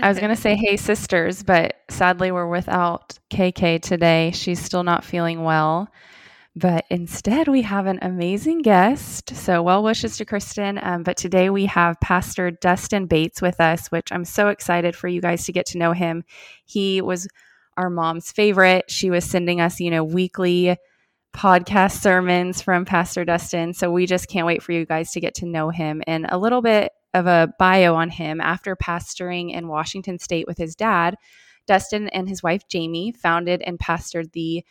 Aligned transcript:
I 0.00 0.08
was 0.08 0.18
going 0.18 0.34
to 0.34 0.40
say, 0.40 0.54
hey, 0.54 0.76
sisters, 0.76 1.42
but 1.42 1.74
sadly, 1.90 2.30
we're 2.30 2.48
without 2.48 3.18
KK 3.30 3.82
today. 3.82 4.30
She's 4.32 4.60
still 4.60 4.84
not 4.84 5.04
feeling 5.04 5.42
well. 5.42 5.88
But 6.54 6.86
instead, 6.88 7.48
we 7.48 7.62
have 7.62 7.86
an 7.86 7.98
amazing 8.02 8.62
guest. 8.62 9.34
So, 9.34 9.62
well 9.62 9.82
wishes 9.82 10.16
to 10.16 10.24
Kristen. 10.24 10.78
Um, 10.82 11.02
but 11.02 11.16
today 11.16 11.50
we 11.50 11.66
have 11.66 12.00
Pastor 12.00 12.50
Dustin 12.50 13.06
Bates 13.06 13.42
with 13.42 13.60
us, 13.60 13.88
which 13.88 14.10
I'm 14.10 14.24
so 14.24 14.48
excited 14.48 14.96
for 14.96 15.08
you 15.08 15.20
guys 15.20 15.44
to 15.46 15.52
get 15.52 15.66
to 15.66 15.78
know 15.78 15.92
him. 15.92 16.24
He 16.64 17.00
was 17.00 17.28
our 17.76 17.90
mom's 17.90 18.32
favorite. 18.32 18.90
She 18.90 19.10
was 19.10 19.24
sending 19.24 19.60
us, 19.60 19.78
you 19.78 19.90
know, 19.90 20.02
weekly 20.02 20.76
podcast 21.36 22.00
sermons 22.00 22.60
from 22.60 22.84
Pastor 22.84 23.24
Dustin. 23.24 23.72
So, 23.72 23.92
we 23.92 24.06
just 24.06 24.28
can't 24.28 24.46
wait 24.46 24.62
for 24.62 24.72
you 24.72 24.84
guys 24.84 25.12
to 25.12 25.20
get 25.20 25.34
to 25.36 25.46
know 25.46 25.70
him 25.70 26.02
and 26.06 26.26
a 26.28 26.38
little 26.38 26.62
bit 26.62 26.90
of 27.18 27.26
a 27.26 27.52
bio 27.58 27.94
on 27.94 28.10
him 28.10 28.40
after 28.40 28.76
pastoring 28.76 29.52
in 29.52 29.68
Washington 29.68 30.18
State 30.18 30.46
with 30.46 30.58
his 30.58 30.74
dad. 30.74 31.16
Dustin 31.66 32.08
and 32.08 32.28
his 32.28 32.42
wife 32.42 32.66
Jamie 32.68 33.12
founded 33.12 33.60
and 33.62 33.78
pastored 33.78 34.32
the 34.32 34.64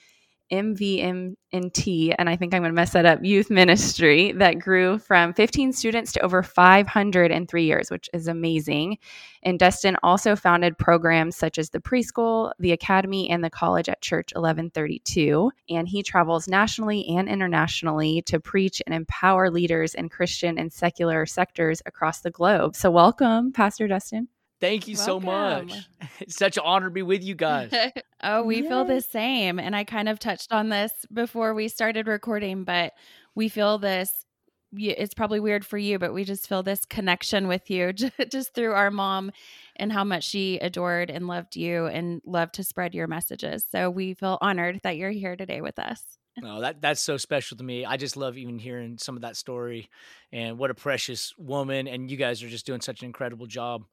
MVMNT, 0.52 2.16
and 2.18 2.30
I 2.30 2.36
think 2.36 2.54
I'm 2.54 2.62
going 2.62 2.72
to 2.72 2.76
mess 2.76 2.94
that 2.94 3.06
up, 3.06 3.24
youth 3.24 3.50
ministry 3.50 4.32
that 4.34 4.60
grew 4.60 4.98
from 5.00 5.34
15 5.34 5.74
students 5.74 6.12
to 6.14 6.22
over 6.22 6.44
500 6.44 7.32
in 7.32 7.48
three 7.48 7.66
years, 7.66 7.90
which 7.92 8.10
is 8.14 8.28
amazing. 8.28 8.98
And 9.44 9.60
Dustin 9.60 9.98
also 10.04 10.36
founded 10.36 10.78
programs 10.78 11.36
such 11.36 11.58
as 11.58 11.70
the 11.70 11.80
preschool, 11.80 12.52
the 12.60 12.72
academy, 12.72 13.30
and 13.30 13.44
the 13.44 13.50
college 13.50 13.90
at 13.90 14.02
Church 14.02 14.32
1132. 14.34 15.52
And 15.70 15.88
he 15.88 16.04
travels 16.04 16.48
nationally 16.48 17.08
and 17.08 17.30
internationally 17.30 18.22
to 18.24 18.40
preach 18.40 18.82
and 18.86 18.96
empower 18.96 19.50
leaders 19.50 19.94
in 19.94 20.10
Christian 20.10 20.58
and 20.58 20.72
secular 20.72 21.26
sectors 21.26 21.82
across 21.86 22.22
the 22.22 22.32
globe. 22.32 22.76
So, 22.76 22.92
welcome, 22.92 23.52
Pastor 23.52 23.88
Dustin. 23.88 24.28
Thank 24.60 24.88
you 24.88 24.96
so 24.96 25.20
much. 25.20 25.74
It's 26.20 26.36
such 26.36 26.58
an 26.58 26.64
honor 26.66 26.88
to 26.88 26.92
be 26.92 27.04
with 27.04 27.24
you 27.24 27.36
guys. 27.36 27.72
oh, 28.24 28.42
we 28.42 28.64
feel 28.64 28.86
the 28.86 29.02
same. 29.02 29.60
And 29.60 29.76
I 29.76 29.84
kind 29.84 30.10
of 30.10 30.18
touched 30.18 30.52
on 30.52 30.70
this 30.70 30.92
before 31.14 31.54
we 31.54 31.68
started 31.68 32.08
recording, 32.08 32.64
but 32.64 32.94
we 33.36 33.50
feel 33.50 33.78
this. 33.78 34.26
It's 34.74 35.14
probably 35.14 35.40
weird 35.40 35.64
for 35.64 35.78
you, 35.78 36.00
but 36.00 36.14
we 36.14 36.24
just 36.24 36.48
feel 36.48 36.64
this 36.64 36.86
connection 36.86 37.48
with 37.48 37.70
you 37.70 37.94
just 38.32 38.56
through 38.56 38.74
our 38.74 38.90
mom 38.90 39.32
and 39.76 39.92
how 39.92 40.04
much 40.04 40.24
she 40.24 40.58
adored 40.58 41.12
and 41.12 41.28
loved 41.28 41.56
you 41.56 41.86
and 41.86 42.20
loved 42.26 42.56
to 42.56 42.64
spread 42.64 42.96
your 42.96 43.08
messages. 43.08 43.64
So 43.72 43.92
we 43.92 44.16
feel 44.16 44.40
honored 44.42 44.80
that 44.82 44.98
you're 44.98 45.12
here 45.12 45.36
today 45.36 45.62
with 45.62 45.78
us. 45.78 46.02
No, 46.42 46.62
that 46.62 46.82
that's 46.82 47.02
so 47.02 47.18
special 47.18 47.58
to 47.58 47.64
me. 47.64 47.86
I 47.86 47.98
just 47.98 48.18
love 48.18 48.38
even 48.38 48.58
hearing 48.58 48.98
some 48.98 49.16
of 49.16 49.22
that 49.22 49.36
story 49.36 49.90
and 50.32 50.58
what 50.58 50.72
a 50.72 50.76
precious 50.76 51.34
woman 51.38 51.88
and 51.88 52.10
you 52.10 52.18
guys 52.18 52.42
are 52.42 52.50
just 52.50 52.66
doing 52.66 52.82
such 52.82 53.02
an 53.02 53.06
incredible 53.06 53.46
job 53.46 53.86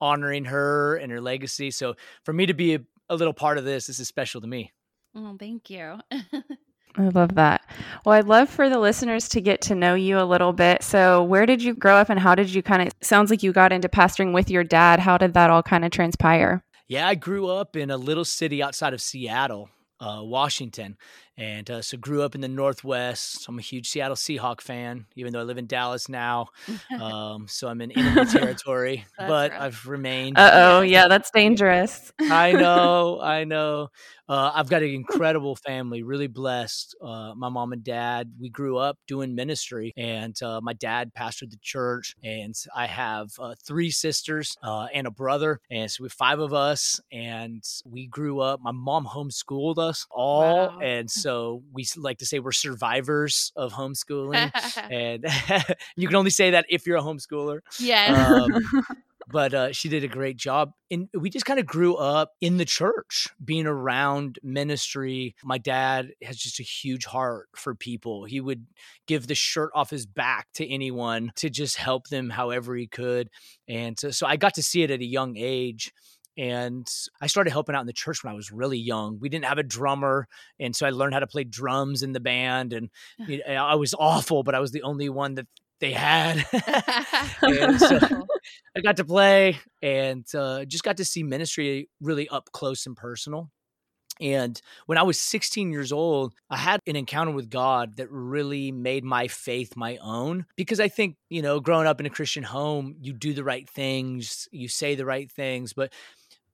honoring 0.00 0.46
her 0.46 0.96
and 0.96 1.10
her 1.12 1.20
legacy. 1.20 1.70
So 1.70 1.94
for 2.24 2.32
me 2.32 2.46
to 2.46 2.54
be 2.54 2.74
a, 2.74 2.80
a 3.08 3.16
little 3.16 3.34
part 3.34 3.58
of 3.58 3.64
this, 3.64 3.86
this 3.86 3.98
is 3.98 4.08
special 4.08 4.40
to 4.40 4.46
me. 4.46 4.72
Oh, 5.14 5.36
thank 5.38 5.70
you. 5.70 5.98
I 6.98 7.08
love 7.08 7.34
that. 7.34 7.62
Well, 8.04 8.14
I'd 8.14 8.26
love 8.26 8.48
for 8.48 8.68
the 8.68 8.78
listeners 8.78 9.28
to 9.30 9.40
get 9.40 9.60
to 9.62 9.74
know 9.74 9.94
you 9.94 10.18
a 10.18 10.24
little 10.24 10.52
bit. 10.52 10.82
So, 10.82 11.22
where 11.22 11.44
did 11.44 11.62
you 11.62 11.74
grow 11.74 11.96
up 11.96 12.08
and 12.08 12.18
how 12.18 12.34
did 12.34 12.52
you 12.52 12.62
kind 12.62 12.82
of 12.82 12.94
sounds 13.02 13.30
like 13.30 13.42
you 13.42 13.52
got 13.52 13.72
into 13.72 13.88
pastoring 13.88 14.32
with 14.32 14.50
your 14.50 14.64
dad? 14.64 14.98
How 14.98 15.18
did 15.18 15.34
that 15.34 15.50
all 15.50 15.62
kind 15.62 15.84
of 15.84 15.90
transpire? 15.90 16.64
Yeah, 16.88 17.06
I 17.06 17.14
grew 17.14 17.48
up 17.48 17.76
in 17.76 17.90
a 17.90 17.96
little 17.96 18.24
city 18.24 18.62
outside 18.62 18.94
of 18.94 19.02
Seattle, 19.02 19.68
uh, 20.00 20.20
Washington 20.22 20.96
and 21.38 21.70
uh, 21.70 21.82
so 21.82 21.96
grew 21.98 22.22
up 22.22 22.34
in 22.34 22.40
the 22.40 22.48
Northwest. 22.48 23.42
So 23.42 23.50
I'm 23.50 23.58
a 23.58 23.62
huge 23.62 23.88
Seattle 23.88 24.16
Seahawk 24.16 24.60
fan, 24.60 25.06
even 25.16 25.32
though 25.32 25.40
I 25.40 25.42
live 25.42 25.58
in 25.58 25.66
Dallas 25.66 26.08
now. 26.08 26.48
Um, 26.96 27.46
so 27.48 27.68
I'm 27.68 27.80
in 27.82 27.92
enemy 27.92 28.24
territory, 28.30 29.04
but 29.18 29.50
rough. 29.50 29.60
I've 29.60 29.86
remained. 29.86 30.38
Uh 30.38 30.50
oh, 30.54 30.80
yeah, 30.80 31.08
that's 31.08 31.30
dangerous. 31.30 32.12
I 32.18 32.52
know, 32.52 33.20
I 33.20 33.44
know. 33.44 33.88
Uh, 34.28 34.50
I've 34.54 34.68
got 34.68 34.82
an 34.82 34.88
incredible 34.88 35.56
family, 35.56 36.02
really 36.02 36.26
blessed. 36.26 36.96
Uh, 37.00 37.34
my 37.36 37.48
mom 37.48 37.72
and 37.72 37.84
dad, 37.84 38.32
we 38.40 38.48
grew 38.48 38.76
up 38.76 38.98
doing 39.06 39.34
ministry, 39.34 39.92
and 39.96 40.40
uh, 40.42 40.60
my 40.60 40.72
dad 40.72 41.12
pastored 41.14 41.50
the 41.50 41.58
church. 41.60 42.16
And 42.24 42.54
I 42.74 42.86
have 42.86 43.30
uh, 43.38 43.54
three 43.62 43.90
sisters 43.90 44.56
uh, 44.62 44.86
and 44.92 45.06
a 45.06 45.10
brother, 45.10 45.60
and 45.70 45.90
so 45.90 46.02
we 46.02 46.08
five 46.08 46.40
of 46.40 46.52
us. 46.52 47.00
And 47.12 47.62
we 47.84 48.06
grew 48.06 48.40
up. 48.40 48.60
My 48.60 48.72
mom 48.72 49.06
homeschooled 49.06 49.78
us 49.78 50.06
all, 50.10 50.68
wow. 50.68 50.78
and 50.80 51.10
so 51.10 51.25
we 51.72 51.86
like 51.96 52.18
to 52.18 52.26
say 52.26 52.38
we're 52.38 52.52
survivors 52.52 53.52
of 53.56 53.72
homeschooling, 53.72 54.50
and 54.90 55.24
you 55.96 56.08
can 56.08 56.16
only 56.16 56.30
say 56.30 56.50
that 56.52 56.66
if 56.68 56.86
you're 56.86 56.96
a 56.96 57.02
homeschooler. 57.02 57.60
Yes. 57.78 58.30
Um, 58.30 58.62
but 59.28 59.54
uh, 59.54 59.72
she 59.72 59.88
did 59.88 60.04
a 60.04 60.08
great 60.08 60.36
job. 60.36 60.72
And 60.90 61.08
we 61.12 61.30
just 61.30 61.44
kind 61.44 61.58
of 61.58 61.66
grew 61.66 61.96
up 61.96 62.32
in 62.40 62.58
the 62.58 62.64
church, 62.64 63.28
being 63.44 63.66
around 63.66 64.38
ministry. 64.42 65.34
My 65.42 65.58
dad 65.58 66.12
has 66.22 66.36
just 66.36 66.60
a 66.60 66.62
huge 66.62 67.04
heart 67.06 67.48
for 67.56 67.74
people. 67.74 68.24
He 68.24 68.40
would 68.40 68.66
give 69.06 69.26
the 69.26 69.34
shirt 69.34 69.70
off 69.74 69.90
his 69.90 70.06
back 70.06 70.46
to 70.54 70.68
anyone 70.68 71.32
to 71.36 71.50
just 71.50 71.76
help 71.76 72.06
them 72.08 72.30
however 72.30 72.76
he 72.76 72.86
could. 72.86 73.28
And 73.68 73.98
so, 73.98 74.10
so 74.10 74.26
I 74.26 74.36
got 74.36 74.54
to 74.54 74.62
see 74.62 74.82
it 74.82 74.90
at 74.92 75.00
a 75.00 75.04
young 75.04 75.36
age 75.36 75.92
and 76.36 76.86
I 77.20 77.26
started 77.26 77.50
helping 77.50 77.74
out 77.74 77.80
in 77.80 77.86
the 77.86 77.92
church 77.92 78.22
when 78.22 78.32
I 78.32 78.36
was 78.36 78.52
really 78.52 78.78
young. 78.78 79.18
We 79.20 79.28
didn't 79.28 79.46
have 79.46 79.58
a 79.58 79.62
drummer, 79.62 80.28
and 80.60 80.74
so 80.74 80.86
I 80.86 80.90
learned 80.90 81.14
how 81.14 81.20
to 81.20 81.26
play 81.26 81.44
drums 81.44 82.02
in 82.02 82.12
the 82.12 82.20
band. 82.20 82.72
And 82.72 82.90
you 83.18 83.42
know, 83.46 83.54
I 83.54 83.74
was 83.74 83.94
awful, 83.98 84.42
but 84.42 84.54
I 84.54 84.60
was 84.60 84.72
the 84.72 84.82
only 84.82 85.08
one 85.08 85.34
that 85.34 85.46
they 85.80 85.92
had. 85.92 86.46
so 87.78 87.98
I 88.76 88.80
got 88.82 88.96
to 88.96 89.04
play 89.04 89.58
and 89.82 90.26
uh, 90.34 90.64
just 90.64 90.84
got 90.84 90.98
to 90.98 91.04
see 91.04 91.22
ministry 91.22 91.88
really 92.00 92.28
up 92.28 92.50
close 92.52 92.86
and 92.86 92.96
personal. 92.96 93.50
And 94.18 94.58
when 94.86 94.96
I 94.96 95.02
was 95.02 95.20
16 95.20 95.70
years 95.70 95.92
old, 95.92 96.32
I 96.48 96.56
had 96.56 96.80
an 96.86 96.96
encounter 96.96 97.32
with 97.32 97.50
God 97.50 97.96
that 97.96 98.10
really 98.10 98.72
made 98.72 99.04
my 99.04 99.28
faith 99.28 99.76
my 99.76 99.98
own. 99.98 100.46
Because 100.56 100.80
I 100.80 100.88
think, 100.88 101.16
you 101.28 101.42
know, 101.42 101.60
growing 101.60 101.86
up 101.86 102.00
in 102.00 102.06
a 102.06 102.10
Christian 102.10 102.42
home, 102.42 102.96
you 102.98 103.12
do 103.12 103.34
the 103.34 103.44
right 103.44 103.68
things, 103.68 104.48
you 104.50 104.68
say 104.68 104.94
the 104.94 105.04
right 105.04 105.30
things, 105.30 105.74
but 105.74 105.92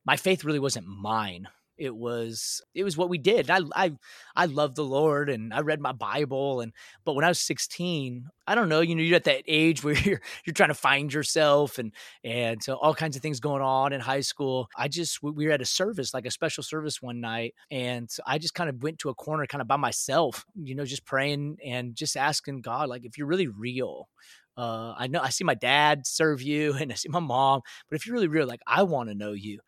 my 0.05 0.17
faith 0.17 0.45
really 0.45 0.59
wasn't 0.59 0.87
mine. 0.87 1.49
It 1.79 1.97
was 1.97 2.61
it 2.75 2.85
was 2.85 2.97
what 2.97 3.09
we 3.09 3.19
did. 3.19 3.51
I 3.51 3.61
i 3.75 3.93
i 4.37 4.45
loved 4.45 4.77
the 4.77 4.85
lord 4.85 5.31
and 5.31 5.53
i 5.55 5.61
read 5.61 5.81
my 5.81 5.93
bible 5.93 6.61
and 6.61 6.73
but 7.05 7.15
when 7.15 7.25
i 7.25 7.29
was 7.29 7.41
16 7.41 8.29
i 8.47 8.55
don't 8.55 8.69
know 8.69 8.81
you 8.83 8.95
know 8.95 9.03
you're 9.03 9.17
at 9.17 9.25
that 9.25 9.43
age 9.49 9.83
where 9.83 9.95
you're 9.99 10.21
you're 10.45 10.55
trying 10.55 10.69
to 10.69 10.75
find 10.75 11.13
yourself 11.13 11.79
and 11.79 11.93
and 12.23 12.63
so 12.63 12.75
all 12.75 12.95
kinds 12.95 13.17
of 13.17 13.23
things 13.23 13.41
going 13.41 13.63
on 13.63 13.93
in 13.93 14.01
high 14.01 14.21
school. 14.21 14.69
I 14.77 14.89
just 14.89 15.23
we 15.23 15.47
were 15.47 15.53
at 15.53 15.63
a 15.63 15.67
service 15.67 16.13
like 16.15 16.27
a 16.27 16.31
special 16.31 16.63
service 16.63 17.01
one 17.01 17.21
night 17.21 17.55
and 17.71 18.09
i 18.27 18.39
just 18.39 18.55
kind 18.55 18.69
of 18.69 18.83
went 18.83 18.99
to 19.01 19.09
a 19.09 19.15
corner 19.15 19.47
kind 19.47 19.63
of 19.63 19.69
by 19.69 19.77
myself 19.77 20.45
you 20.55 20.75
know 20.75 20.85
just 20.85 21.05
praying 21.07 21.57
and 21.65 21.97
just 21.97 22.17
asking 22.17 22.61
god 22.61 22.89
like 22.91 23.05
if 23.05 23.17
you're 23.17 23.27
really 23.27 23.49
real 23.49 24.09
uh, 24.57 24.95
I 24.99 25.07
know 25.07 25.21
I 25.21 25.31
see 25.31 25.45
my 25.45 25.55
dad 25.55 26.07
serve 26.07 26.43
you 26.43 26.75
and 26.81 26.93
I 26.93 26.95
see 26.95 27.09
my 27.09 27.21
mom, 27.21 27.63
but 27.89 27.97
if 27.97 28.07
you're 28.07 28.15
really 28.15 28.29
real, 28.29 28.47
like 28.47 28.61
I 28.67 28.83
want 28.83 29.09
to 29.09 29.15
know 29.15 29.33
you 29.33 29.61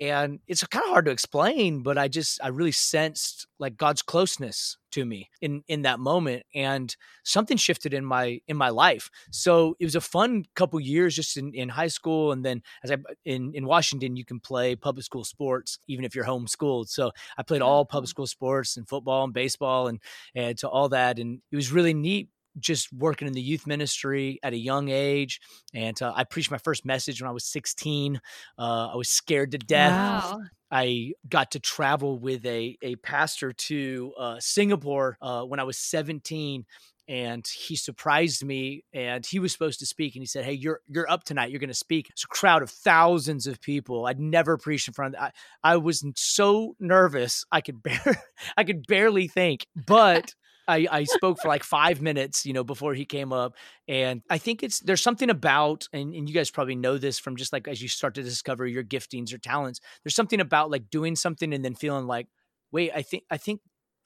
and 0.00 0.40
it's 0.46 0.64
kind 0.66 0.84
of 0.84 0.90
hard 0.90 1.04
to 1.04 1.10
explain 1.10 1.82
but 1.82 1.96
i 1.98 2.08
just 2.08 2.40
i 2.42 2.48
really 2.48 2.72
sensed 2.72 3.46
like 3.58 3.76
god's 3.76 4.02
closeness 4.02 4.76
to 4.94 5.04
me 5.04 5.28
in 5.40 5.62
in 5.66 5.82
that 5.82 5.98
moment 5.98 6.44
and 6.54 6.94
something 7.24 7.56
shifted 7.56 7.92
in 7.92 8.04
my 8.04 8.40
in 8.46 8.56
my 8.56 8.68
life. 8.68 9.10
So 9.32 9.74
it 9.80 9.84
was 9.84 9.96
a 9.96 10.00
fun 10.00 10.44
couple 10.54 10.78
years 10.78 11.16
just 11.16 11.36
in, 11.36 11.52
in 11.52 11.68
high 11.68 11.88
school 11.88 12.30
and 12.30 12.44
then 12.44 12.62
as 12.84 12.92
i 12.92 12.96
in 13.24 13.52
in 13.54 13.66
washington 13.66 14.14
you 14.14 14.24
can 14.24 14.38
play 14.38 14.76
public 14.76 15.04
school 15.04 15.24
sports 15.24 15.78
even 15.88 16.04
if 16.04 16.14
you're 16.14 16.24
homeschooled. 16.24 16.88
So 16.88 17.10
i 17.36 17.42
played 17.42 17.60
oh, 17.60 17.66
all 17.66 17.84
public 17.84 18.08
school 18.08 18.28
sports 18.28 18.76
and 18.76 18.88
football 18.88 19.24
and 19.24 19.34
baseball 19.34 19.88
and 19.88 19.98
and 20.34 20.56
to 20.58 20.68
all 20.68 20.88
that 20.90 21.18
and 21.18 21.40
it 21.50 21.56
was 21.56 21.72
really 21.72 21.94
neat 21.94 22.28
just 22.58 22.92
working 22.92 23.26
in 23.26 23.34
the 23.34 23.40
youth 23.40 23.66
ministry 23.66 24.38
at 24.42 24.52
a 24.52 24.58
young 24.58 24.88
age. 24.88 25.40
And 25.72 26.00
uh, 26.00 26.12
I 26.14 26.24
preached 26.24 26.50
my 26.50 26.58
first 26.58 26.84
message 26.84 27.20
when 27.20 27.28
I 27.28 27.32
was 27.32 27.44
16. 27.44 28.20
Uh, 28.58 28.88
I 28.92 28.96
was 28.96 29.08
scared 29.08 29.52
to 29.52 29.58
death. 29.58 29.92
Wow. 29.92 30.42
I 30.70 31.12
got 31.28 31.52
to 31.52 31.60
travel 31.60 32.18
with 32.18 32.44
a, 32.46 32.76
a 32.82 32.96
pastor 32.96 33.52
to 33.52 34.12
uh, 34.18 34.36
Singapore 34.40 35.16
uh, 35.22 35.42
when 35.42 35.60
I 35.60 35.64
was 35.64 35.78
17 35.78 36.64
and 37.06 37.46
he 37.46 37.76
surprised 37.76 38.44
me 38.44 38.84
and 38.92 39.26
he 39.26 39.38
was 39.38 39.52
supposed 39.52 39.78
to 39.78 39.86
speak 39.86 40.14
and 40.14 40.22
he 40.22 40.26
said 40.26 40.44
hey 40.44 40.52
you're 40.52 40.80
you're 40.88 41.10
up 41.10 41.24
tonight 41.24 41.50
you're 41.50 41.60
going 41.60 41.68
to 41.68 41.74
speak 41.74 42.08
it's 42.10 42.24
a 42.24 42.28
crowd 42.28 42.62
of 42.62 42.70
thousands 42.70 43.46
of 43.46 43.60
people 43.60 44.06
i'd 44.06 44.18
never 44.18 44.56
preached 44.56 44.88
in 44.88 44.94
front 44.94 45.14
of 45.14 45.20
I, 45.22 45.32
I 45.62 45.76
was 45.76 46.04
so 46.16 46.76
nervous 46.80 47.44
i 47.52 47.60
could 47.60 47.82
bear 47.82 48.22
i 48.56 48.64
could 48.64 48.86
barely 48.86 49.28
think 49.28 49.66
but 49.86 50.34
I, 50.66 50.86
I 50.90 51.04
spoke 51.04 51.38
for 51.40 51.48
like 51.48 51.62
five 51.62 52.00
minutes, 52.00 52.46
you 52.46 52.52
know, 52.52 52.64
before 52.64 52.94
he 52.94 53.04
came 53.04 53.32
up. 53.32 53.54
And 53.88 54.22
I 54.30 54.38
think 54.38 54.62
it's 54.62 54.80
there's 54.80 55.02
something 55.02 55.30
about, 55.30 55.88
and, 55.92 56.14
and 56.14 56.28
you 56.28 56.34
guys 56.34 56.50
probably 56.50 56.74
know 56.74 56.98
this 56.98 57.18
from 57.18 57.36
just 57.36 57.52
like 57.52 57.68
as 57.68 57.82
you 57.82 57.88
start 57.88 58.14
to 58.14 58.22
discover 58.22 58.66
your 58.66 58.84
giftings 58.84 59.32
or 59.34 59.38
talents, 59.38 59.80
there's 60.02 60.14
something 60.14 60.40
about 60.40 60.70
like 60.70 60.90
doing 60.90 61.16
something 61.16 61.52
and 61.52 61.64
then 61.64 61.74
feeling 61.74 62.06
like, 62.06 62.28
wait, 62.72 62.92
I 62.94 63.02
think 63.02 63.24
I 63.30 63.36
think 63.36 63.60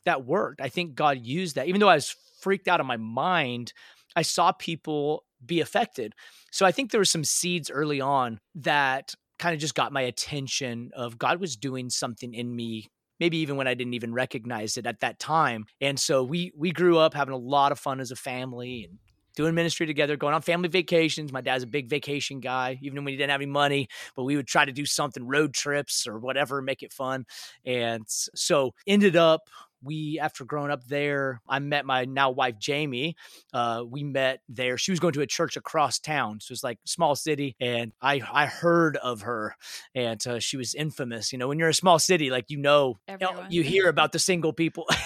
that 0.05 0.25
worked. 0.25 0.61
I 0.61 0.69
think 0.69 0.95
God 0.95 1.19
used 1.25 1.57
that. 1.57 1.69
Even 1.69 1.81
though 1.81 1.89
I 1.89 1.97
was 1.97 2.15
freaked 2.41 2.69
out 2.69 2.81
of 2.81 2.87
my 2.87 2.97
mind, 2.97 3.73
I 4.17 4.23
saw 4.23 4.53
people 4.53 5.25
be 5.45 5.61
affected. 5.61 6.15
So 6.51 6.67
I 6.67 6.73
think 6.73 6.91
there 6.91 7.01
were 7.01 7.05
some 7.05 7.25
seeds 7.25 7.71
early 7.71 8.01
on 8.01 8.41
that 8.57 9.15
kind 9.39 9.55
of 9.55 9.61
just 9.61 9.75
got 9.75 9.93
my 9.93 10.03
attention 10.03 10.91
of 10.95 11.19
God 11.19 11.41
was 11.41 11.57
doing 11.57 11.91
something 11.91 12.35
in 12.35 12.55
me 12.55 12.89
maybe 13.21 13.39
even 13.39 13.57
when 13.57 13.67
I 13.67 13.75
didn't 13.75 13.95
even 13.95 14.13
recognize 14.13 14.77
it 14.77 14.87
at 14.87 15.01
that 15.01 15.19
time. 15.19 15.67
And 15.81 15.99
so 15.99 16.23
we 16.25 16.53
we 16.57 16.73
grew 16.73 16.99
up 16.99 17.15
having 17.15 17.35
a 17.35 17.39
lot 17.39 17.73
of 17.73 17.79
fun 17.79 18.01
as 18.01 18.11
a 18.11 18.17
family 18.17 18.85
and 18.89 18.99
doing 19.39 19.55
ministry 19.55 19.87
together, 19.87 20.17
going 20.17 20.35
on 20.35 20.43
family 20.43 20.69
vacations. 20.69 21.33
My 21.33 21.41
dad's 21.41 21.63
a 21.63 21.67
big 21.69 21.89
vacation 21.89 22.41
guy, 22.41 22.77
even 22.83 23.05
when 23.05 23.13
he 23.13 23.17
didn't 23.17 23.31
have 23.31 23.41
any 23.41 23.51
money, 23.51 23.89
but 24.17 24.25
we 24.25 24.35
would 24.35 24.49
try 24.49 24.65
to 24.65 24.73
do 24.73 24.85
something, 24.85 25.25
road 25.29 25.55
trips 25.55 26.09
or 26.09 26.19
whatever, 26.19 26.61
make 26.61 26.83
it 26.83 26.93
fun. 26.93 27.25
And 27.65 28.03
so 28.09 28.75
ended 28.85 29.15
up 29.15 29.43
we 29.83 30.19
after 30.21 30.45
growing 30.45 30.71
up 30.71 30.85
there 30.85 31.41
i 31.49 31.59
met 31.59 31.85
my 31.85 32.05
now 32.05 32.31
wife 32.31 32.59
jamie 32.59 33.17
uh, 33.55 33.83
we 33.89 34.05
met 34.05 34.41
there. 34.49 34.77
She 34.77 34.91
was 34.91 35.01
going 35.01 35.15
to 35.15 35.21
a 35.21 35.27
church 35.27 35.57
across 35.57 35.99
town 35.99 36.41
so 36.41 36.53
it's 36.53 36.65
like 36.65 36.79
small 36.85 37.15
city 37.15 37.57
and 37.61 37.93
i 38.01 38.21
i 38.33 38.47
heard 38.47 38.97
of 38.97 39.23
her 39.23 39.55
and 39.95 40.25
uh, 40.27 40.39
she 40.39 40.57
was 40.57 40.75
infamous 40.75 41.33
you 41.33 41.39
know 41.39 41.49
when 41.49 41.59
you're 41.59 41.69
a 41.69 41.75
small 41.75 41.99
city 41.99 42.31
like 42.31 42.47
you 42.49 42.59
know 42.59 42.99
Everyone. 43.07 43.47
you 43.51 43.63
hear 43.63 43.89
about 43.89 44.13
the 44.13 44.19
single 44.19 44.53
people. 44.53 44.87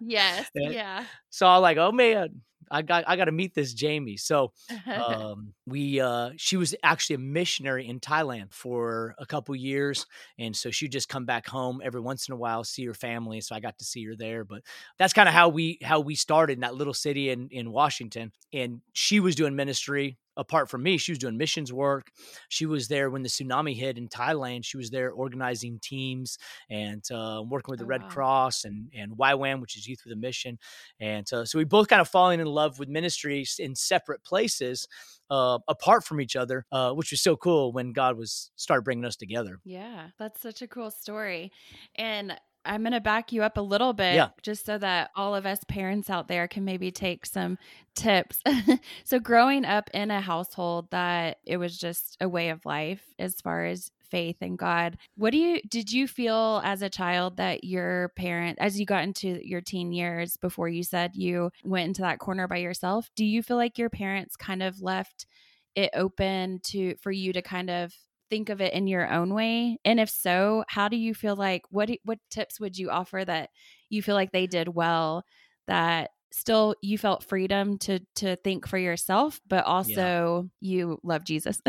Yes 0.00 0.50
yeah. 0.54 1.04
so 1.30 1.46
i'm 1.46 1.62
like 1.62 1.78
oh 1.78 1.90
man 1.90 2.42
I 2.70 2.82
got 2.82 3.04
I 3.06 3.16
got 3.16 3.26
to 3.26 3.32
meet 3.32 3.54
this 3.54 3.72
Jamie. 3.74 4.16
So 4.16 4.52
um, 5.06 5.54
we 5.66 6.00
uh, 6.00 6.30
she 6.36 6.56
was 6.56 6.74
actually 6.82 7.16
a 7.16 7.18
missionary 7.18 7.88
in 7.88 8.00
Thailand 8.00 8.52
for 8.52 9.14
a 9.18 9.26
couple 9.26 9.54
years, 9.56 10.06
and 10.38 10.54
so 10.54 10.70
she'd 10.70 10.92
just 10.92 11.08
come 11.08 11.24
back 11.24 11.46
home 11.46 11.80
every 11.84 12.00
once 12.00 12.28
in 12.28 12.34
a 12.34 12.36
while, 12.36 12.64
see 12.64 12.84
her 12.86 12.94
family. 12.94 13.40
So 13.40 13.54
I 13.54 13.60
got 13.60 13.78
to 13.78 13.84
see 13.84 14.04
her 14.04 14.16
there. 14.16 14.44
But 14.44 14.62
that's 14.98 15.12
kind 15.12 15.28
of 15.28 15.34
how 15.34 15.48
we 15.48 15.78
how 15.82 16.00
we 16.00 16.14
started 16.14 16.54
in 16.54 16.60
that 16.60 16.74
little 16.74 16.94
city 16.94 17.30
in 17.30 17.48
in 17.50 17.70
Washington. 17.70 18.32
And 18.52 18.80
she 18.92 19.20
was 19.20 19.34
doing 19.34 19.56
ministry 19.56 20.18
apart 20.36 20.68
from 20.68 20.82
me, 20.82 20.98
she 20.98 21.12
was 21.12 21.18
doing 21.18 21.36
missions 21.36 21.72
work. 21.72 22.10
She 22.48 22.66
was 22.66 22.88
there 22.88 23.10
when 23.10 23.22
the 23.22 23.28
tsunami 23.28 23.76
hit 23.76 23.98
in 23.98 24.08
Thailand. 24.08 24.64
She 24.64 24.76
was 24.76 24.90
there 24.90 25.10
organizing 25.10 25.78
teams 25.82 26.38
and 26.70 27.04
uh, 27.10 27.42
working 27.46 27.72
with 27.72 27.78
the 27.78 27.84
oh, 27.84 27.88
Red 27.88 28.02
wow. 28.02 28.08
Cross 28.08 28.64
and 28.64 28.88
and 28.94 29.12
YWAM, 29.12 29.60
which 29.60 29.76
is 29.76 29.86
Youth 29.86 30.00
with 30.04 30.12
a 30.12 30.16
Mission. 30.16 30.58
And 31.00 31.30
uh, 31.32 31.44
so 31.44 31.58
we 31.58 31.64
both 31.64 31.88
kind 31.88 32.00
of 32.00 32.08
falling 32.08 32.40
in 32.40 32.46
love 32.46 32.78
with 32.78 32.88
ministries 32.88 33.56
in 33.58 33.74
separate 33.74 34.24
places, 34.24 34.86
uh, 35.30 35.58
apart 35.68 36.04
from 36.04 36.20
each 36.20 36.36
other, 36.36 36.66
uh, 36.72 36.92
which 36.92 37.10
was 37.10 37.22
so 37.22 37.36
cool 37.36 37.72
when 37.72 37.92
God 37.92 38.16
was 38.16 38.50
started 38.56 38.82
bringing 38.82 39.04
us 39.04 39.16
together. 39.16 39.58
Yeah, 39.64 40.08
that's 40.18 40.40
such 40.40 40.62
a 40.62 40.68
cool 40.68 40.90
story. 40.90 41.52
And 41.96 42.36
I'm 42.64 42.82
going 42.82 42.92
to 42.92 43.00
back 43.00 43.32
you 43.32 43.42
up 43.42 43.56
a 43.56 43.62
little 43.62 43.92
bit 43.92 44.14
yeah. 44.14 44.28
just 44.42 44.66
so 44.66 44.78
that 44.78 45.10
all 45.14 45.34
of 45.34 45.46
us 45.46 45.60
parents 45.68 46.10
out 46.10 46.28
there 46.28 46.48
can 46.48 46.64
maybe 46.64 46.90
take 46.90 47.26
some 47.26 47.58
tips. 47.94 48.42
so, 49.04 49.18
growing 49.18 49.64
up 49.64 49.90
in 49.92 50.10
a 50.10 50.20
household 50.20 50.90
that 50.90 51.38
it 51.44 51.56
was 51.56 51.78
just 51.78 52.16
a 52.20 52.28
way 52.28 52.48
of 52.48 52.64
life 52.64 53.02
as 53.18 53.40
far 53.40 53.64
as 53.64 53.90
faith 54.10 54.36
in 54.40 54.56
God, 54.56 54.96
what 55.16 55.30
do 55.30 55.38
you 55.38 55.60
did 55.68 55.92
you 55.92 56.06
feel 56.06 56.60
as 56.64 56.82
a 56.82 56.90
child 56.90 57.36
that 57.36 57.64
your 57.64 58.10
parent, 58.16 58.58
as 58.60 58.78
you 58.78 58.86
got 58.86 59.04
into 59.04 59.40
your 59.46 59.60
teen 59.60 59.92
years 59.92 60.36
before 60.36 60.68
you 60.68 60.82
said 60.82 61.16
you 61.16 61.50
went 61.64 61.88
into 61.88 62.02
that 62.02 62.18
corner 62.18 62.48
by 62.48 62.58
yourself, 62.58 63.10
do 63.16 63.24
you 63.24 63.42
feel 63.42 63.56
like 63.56 63.78
your 63.78 63.90
parents 63.90 64.36
kind 64.36 64.62
of 64.62 64.80
left? 64.80 65.26
it 65.74 65.90
open 65.94 66.60
to 66.62 66.94
for 66.96 67.10
you 67.10 67.32
to 67.32 67.42
kind 67.42 67.70
of 67.70 67.94
think 68.30 68.48
of 68.48 68.60
it 68.60 68.72
in 68.72 68.86
your 68.86 69.10
own 69.10 69.34
way? 69.34 69.78
And 69.84 70.00
if 70.00 70.10
so, 70.10 70.64
how 70.68 70.88
do 70.88 70.96
you 70.96 71.14
feel 71.14 71.36
like 71.36 71.62
what 71.70 71.90
what 72.04 72.18
tips 72.30 72.60
would 72.60 72.76
you 72.78 72.90
offer 72.90 73.24
that 73.24 73.50
you 73.88 74.02
feel 74.02 74.14
like 74.14 74.32
they 74.32 74.46
did 74.46 74.68
well 74.68 75.24
that 75.66 76.10
still 76.34 76.74
you 76.82 76.98
felt 76.98 77.22
freedom 77.22 77.78
to 77.78 78.00
to 78.16 78.34
think 78.34 78.66
for 78.66 78.76
yourself 78.76 79.40
but 79.46 79.64
also 79.64 80.50
yeah. 80.60 80.72
you 80.72 80.98
love 81.04 81.24
Jesus. 81.24 81.62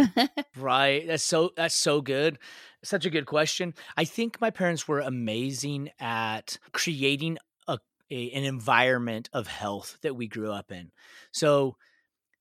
right. 0.58 1.06
That's 1.06 1.24
so 1.24 1.52
that's 1.56 1.76
so 1.76 2.02
good. 2.02 2.40
Such 2.84 3.06
a 3.06 3.12
good 3.12 3.28
question. 3.28 3.76
I 3.96 4.06
think 4.06 4.42
my 4.42 4.50
parents 4.50 4.88
were 4.88 5.02
amazing 5.02 5.92
at 6.00 6.58
creating 6.72 7.38
a, 7.68 7.78
a 8.12 8.32
an 8.32 8.44
environment 8.44 9.30
of 9.34 9.46
health 9.46 10.00
that 10.02 10.16
we 10.16 10.28
grew 10.28 10.52
up 10.52 10.72
in. 10.72 10.92
So 11.32 11.78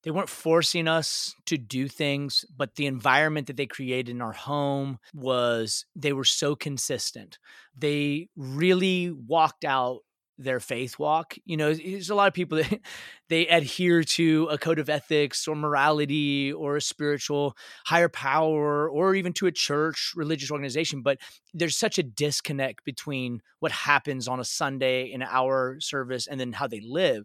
they 0.05 0.11
weren't 0.11 0.29
forcing 0.29 0.87
us 0.87 1.35
to 1.47 1.57
do 1.57 1.89
things, 1.89 2.45
but 2.55 2.77
the 2.77 2.87
environment 2.87 3.47
that 3.47 3.57
they 3.57 3.67
created 3.67 4.11
in 4.11 4.21
our 4.21 4.33
home 4.33 4.99
was 5.15 5.87
they 5.97 6.13
were 6.13 6.25
so 6.25 6.55
consistent. 6.55 7.39
They 7.77 8.29
really 8.37 9.11
walked 9.11 9.65
out 9.65 10.01
their 10.37 10.61
faith 10.61 10.99
walk. 10.99 11.37
You 11.45 11.57
know, 11.57 11.73
there's 11.73 12.11
a 12.11 12.15
lot 12.15 12.29
of 12.29 12.35
people 12.35 12.59
that 12.59 12.81
they 13.29 13.47
adhere 13.47 14.03
to 14.03 14.49
a 14.51 14.59
code 14.59 14.79
of 14.79 14.91
ethics 14.91 15.47
or 15.47 15.55
morality 15.55 16.53
or 16.53 16.77
a 16.77 16.83
spiritual 16.83 17.57
higher 17.87 18.09
power 18.09 18.89
or 18.89 19.15
even 19.15 19.33
to 19.35 19.47
a 19.47 19.53
church 19.53 20.13
religious 20.17 20.51
organization, 20.51 21.03
but 21.03 21.19
there's 21.53 21.77
such 21.77 21.99
a 21.99 22.03
disconnect 22.03 22.85
between 22.85 23.41
what 23.61 23.73
happens 23.73 24.29
on 24.29 24.41
a 24.41 24.45
Sunday 24.45 25.05
in 25.05 25.23
our 25.23 25.77
service 25.81 26.27
and 26.27 26.39
then 26.39 26.53
how 26.53 26.67
they 26.67 26.81
live. 26.81 27.25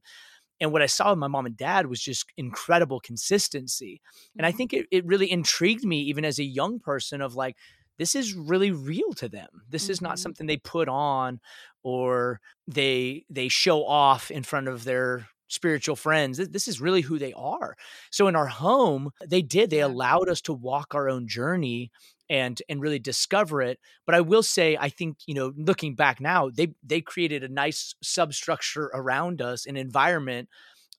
And 0.61 0.71
what 0.71 0.81
I 0.81 0.87
saw 0.87 1.11
with 1.11 1.19
my 1.19 1.27
mom 1.27 1.45
and 1.45 1.55
dad 1.57 1.87
was 1.87 2.01
just 2.01 2.25
incredible 2.37 2.99
consistency. 2.99 4.01
And 4.37 4.45
I 4.45 4.49
mm-hmm. 4.49 4.57
think 4.57 4.73
it, 4.73 4.87
it 4.91 5.05
really 5.05 5.31
intrigued 5.31 5.85
me, 5.85 6.01
even 6.01 6.25
as 6.25 6.39
a 6.39 6.43
young 6.43 6.79
person, 6.79 7.21
of 7.21 7.35
like, 7.35 7.55
this 7.97 8.15
is 8.15 8.33
really 8.33 8.71
real 8.71 9.13
to 9.13 9.29
them. 9.29 9.49
This 9.69 9.83
mm-hmm. 9.83 9.91
is 9.91 10.01
not 10.01 10.13
mm-hmm. 10.13 10.21
something 10.21 10.47
they 10.47 10.57
put 10.57 10.89
on 10.89 11.39
or 11.83 12.41
they 12.67 13.25
they 13.29 13.47
show 13.47 13.85
off 13.85 14.31
in 14.31 14.43
front 14.43 14.67
of 14.67 14.83
their 14.83 15.27
spiritual 15.47 15.95
friends. 15.95 16.37
This 16.37 16.67
is 16.67 16.79
really 16.79 17.01
who 17.01 17.17
they 17.17 17.33
are. 17.33 17.75
So 18.11 18.27
in 18.27 18.35
our 18.35 18.47
home, 18.47 19.11
they 19.27 19.41
did. 19.41 19.69
They 19.69 19.81
allowed 19.81 20.29
us 20.29 20.41
to 20.41 20.53
walk 20.53 20.93
our 20.93 21.09
own 21.09 21.27
journey 21.27 21.91
and 22.29 22.61
and 22.69 22.81
really 22.81 22.99
discover 22.99 23.61
it 23.61 23.79
but 24.05 24.15
i 24.15 24.21
will 24.21 24.43
say 24.43 24.77
i 24.79 24.89
think 24.89 25.17
you 25.25 25.33
know 25.33 25.51
looking 25.57 25.95
back 25.95 26.19
now 26.19 26.49
they 26.49 26.73
they 26.83 27.01
created 27.01 27.43
a 27.43 27.49
nice 27.49 27.95
substructure 28.01 28.89
around 28.93 29.41
us 29.41 29.65
an 29.65 29.77
environment 29.77 30.49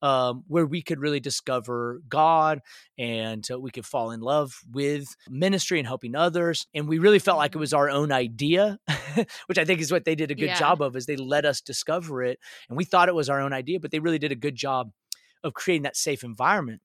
um, 0.03 0.45
where 0.47 0.67
we 0.67 0.83
could 0.83 0.99
really 0.99 1.21
discover 1.21 2.01
God 2.09 2.61
and 2.99 3.47
uh, 3.51 3.61
we 3.61 3.71
could 3.71 3.85
fall 3.85 4.11
in 4.11 4.21
love 4.21 4.55
with 4.71 5.15
ministry 5.29 5.79
and 5.79 5.87
helping 5.87 6.17
others. 6.17 6.67
And 6.75 6.89
we 6.89 6.99
really 6.99 7.19
felt 7.19 7.39
like 7.39 7.51
it 7.51 7.53
mm-hmm. 7.53 7.61
was 7.61 7.75
our 7.75 7.91
own 7.91 8.13
idea, 8.13 8.79
which 9.47 9.59
I 9.59 9.65
think 9.65 9.81
is 9.81 9.93
what 9.93 10.05
they 10.05 10.15
did 10.15 10.31
a 10.31 10.35
good 10.35 10.47
yeah. 10.47 10.59
job 10.59 10.81
of, 10.81 10.97
is 10.97 11.07
they 11.07 11.17
let 11.17 11.45
us 11.45 11.61
discover 11.61 12.23
it. 12.23 12.39
And 12.69 12.77
we 12.77 12.85
thought 12.85 13.09
it 13.09 13.15
was 13.15 13.29
our 13.29 13.41
own 13.41 13.53
idea, 13.53 13.81
but 13.81 13.91
they 13.91 13.99
really 13.99 14.19
did 14.19 14.33
a 14.33 14.37
good 14.37 14.57
job 14.57 14.91
of 15.45 15.55
creating 15.55 15.83
that 15.83 15.97
safe 15.97 16.25
environment 16.25 16.81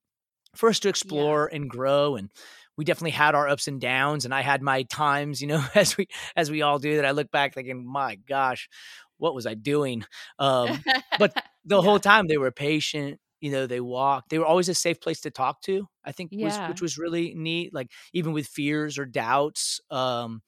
for 0.56 0.70
us 0.70 0.80
to 0.80 0.90
explore 0.90 1.50
yeah. 1.52 1.58
and 1.58 1.70
grow 1.70 2.16
and 2.16 2.30
we 2.78 2.86
definitely 2.86 3.12
had 3.12 3.36
our 3.36 3.48
ups 3.48 3.68
and 3.68 3.80
downs 3.80 4.26
and 4.26 4.34
I 4.34 4.42
had 4.42 4.62
my 4.62 4.84
times, 4.84 5.42
you 5.42 5.48
know, 5.48 5.64
as 5.76 5.98
we 5.98 6.08
as 6.36 6.52
we 6.52 6.62
all 6.62 6.80
do 6.80 6.96
that 6.98 7.06
I 7.06 7.12
look 7.12 7.32
back 7.32 7.54
thinking, 7.54 7.86
my 7.86 8.16
gosh, 8.16 8.70
what 9.18 9.36
was 9.36 9.46
I 9.46 9.54
doing? 9.54 10.04
Um, 10.40 10.84
but 11.20 11.34
the 11.66 11.78
yeah. 11.78 11.82
whole 11.82 12.00
time 12.00 12.28
they 12.28 12.38
were 12.38 12.52
patient, 12.52 13.20
you 13.42 13.52
know, 13.52 13.68
they 13.68 13.80
walked. 13.80 14.30
They 14.30 14.40
were 14.40 14.46
always 14.46 14.70
a 14.70 14.76
safe 14.76 15.00
place 15.00 15.22
to 15.22 15.32
talk 15.32 15.62
to. 15.64 15.88
I 16.04 16.12
think 16.12 16.32
yeah. 16.34 16.46
was, 16.46 16.70
which 16.70 16.82
was 16.82 16.98
really 16.98 17.34
neat. 17.36 17.74
Like 17.74 17.92
even 18.14 18.34
with 18.34 18.48
fears 18.48 18.98
or 18.98 19.06
doubts, 19.06 19.80
um, 19.90 20.42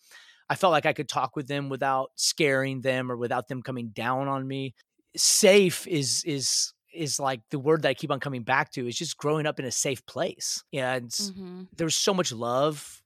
I 0.50 0.56
felt 0.56 0.72
like 0.72 0.86
I 0.86 0.94
could 0.94 1.10
talk 1.10 1.36
with 1.36 1.48
them 1.48 1.70
without 1.70 2.12
scaring 2.16 2.82
them 2.82 3.12
or 3.12 3.18
without 3.18 3.48
them 3.48 3.62
coming 3.62 3.90
down 3.90 4.28
on 4.28 4.48
me. 4.48 4.76
Safe 5.16 5.88
is 5.88 6.24
is 6.26 6.74
is 6.98 7.20
like 7.20 7.42
the 7.52 7.60
word 7.60 7.84
that 7.84 7.90
I 7.90 7.94
keep 7.94 8.12
on 8.12 8.20
coming 8.20 8.44
back 8.44 8.72
to 8.72 8.88
is 8.88 8.98
just 8.98 9.18
growing 9.18 9.46
up 9.46 9.60
in 9.60 9.66
a 9.66 9.72
safe 9.72 10.06
place. 10.06 10.64
And 10.74 11.10
mm-hmm. 11.10 11.64
there's 11.76 11.96
so 11.96 12.14
much 12.14 12.32
love 12.32 13.02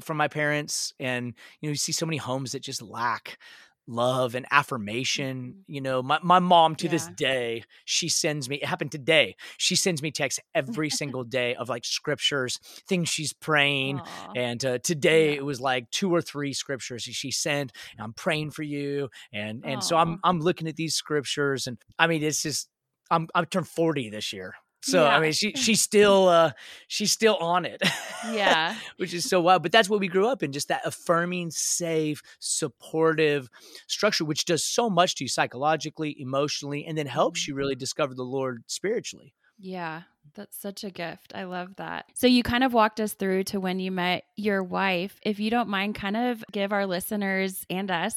from 0.00 0.16
my 0.16 0.28
parents 0.28 0.92
and 0.98 1.34
you 1.60 1.68
know 1.68 1.70
you 1.70 1.76
see 1.76 1.92
so 1.92 2.06
many 2.06 2.16
homes 2.16 2.52
that 2.52 2.62
just 2.62 2.82
lack 2.82 3.38
love 3.86 4.34
and 4.34 4.46
affirmation 4.50 5.48
mm-hmm. 5.48 5.58
you 5.66 5.80
know 5.80 6.02
my, 6.02 6.18
my 6.22 6.38
mom 6.38 6.74
to 6.74 6.86
yeah. 6.86 6.92
this 6.92 7.06
day 7.16 7.62
she 7.84 8.08
sends 8.08 8.48
me 8.48 8.56
it 8.56 8.64
happened 8.64 8.90
today 8.90 9.36
she 9.58 9.76
sends 9.76 10.02
me 10.02 10.10
texts 10.10 10.40
every 10.54 10.88
single 11.00 11.22
day 11.22 11.54
of 11.54 11.68
like 11.68 11.84
scriptures 11.84 12.58
things 12.88 13.08
she's 13.08 13.34
praying 13.34 13.98
Aww. 13.98 14.32
and 14.36 14.64
uh, 14.64 14.78
today 14.78 15.32
yeah. 15.32 15.36
it 15.36 15.44
was 15.44 15.60
like 15.60 15.90
two 15.90 16.14
or 16.14 16.22
three 16.22 16.54
scriptures 16.54 17.02
she 17.02 17.30
sent 17.30 17.72
i'm 17.98 18.14
praying 18.14 18.52
for 18.52 18.62
you 18.62 19.10
and 19.32 19.64
and 19.64 19.80
Aww. 19.80 19.84
so 19.84 19.96
i'm 19.96 20.18
i'm 20.24 20.40
looking 20.40 20.66
at 20.66 20.76
these 20.76 20.94
scriptures 20.94 21.66
and 21.66 21.76
i 21.98 22.06
mean 22.06 22.22
it's 22.22 22.42
just 22.42 22.68
I'm 23.10 23.28
I'm 23.34 23.46
turned 23.46 23.68
40 23.68 24.10
this 24.10 24.32
year. 24.32 24.54
So 24.84 25.02
yeah. 25.02 25.16
I 25.16 25.20
mean, 25.20 25.32
she 25.32 25.52
she's 25.56 25.80
still 25.80 26.28
uh, 26.28 26.52
she's 26.88 27.10
still 27.10 27.36
on 27.36 27.64
it. 27.64 27.82
Yeah, 28.30 28.76
which 28.98 29.14
is 29.14 29.24
so 29.24 29.40
wild. 29.40 29.62
But 29.62 29.72
that's 29.72 29.88
what 29.88 30.00
we 30.00 30.08
grew 30.08 30.28
up 30.28 30.42
in, 30.42 30.52
just 30.52 30.68
that 30.68 30.82
affirming, 30.84 31.50
safe, 31.50 32.22
supportive 32.38 33.48
structure, 33.86 34.24
which 34.24 34.44
does 34.44 34.64
so 34.64 34.90
much 34.90 35.16
to 35.16 35.24
you 35.24 35.28
psychologically, 35.28 36.14
emotionally, 36.20 36.84
and 36.84 36.98
then 36.98 37.06
helps 37.06 37.48
you 37.48 37.54
really 37.54 37.74
mm-hmm. 37.74 37.80
discover 37.80 38.14
the 38.14 38.24
Lord 38.24 38.64
spiritually. 38.66 39.34
Yeah, 39.58 40.02
that's 40.34 40.56
such 40.56 40.84
a 40.84 40.90
gift. 40.90 41.32
I 41.34 41.44
love 41.44 41.76
that. 41.76 42.06
So 42.14 42.26
you 42.26 42.42
kind 42.42 42.64
of 42.64 42.72
walked 42.72 43.00
us 43.00 43.12
through 43.12 43.44
to 43.44 43.60
when 43.60 43.78
you 43.78 43.90
met 43.90 44.24
your 44.36 44.62
wife. 44.62 45.20
If 45.22 45.38
you 45.38 45.50
don't 45.50 45.68
mind, 45.68 45.94
kind 45.94 46.16
of 46.16 46.44
give 46.50 46.72
our 46.72 46.86
listeners 46.86 47.64
and 47.70 47.90
us 47.90 48.14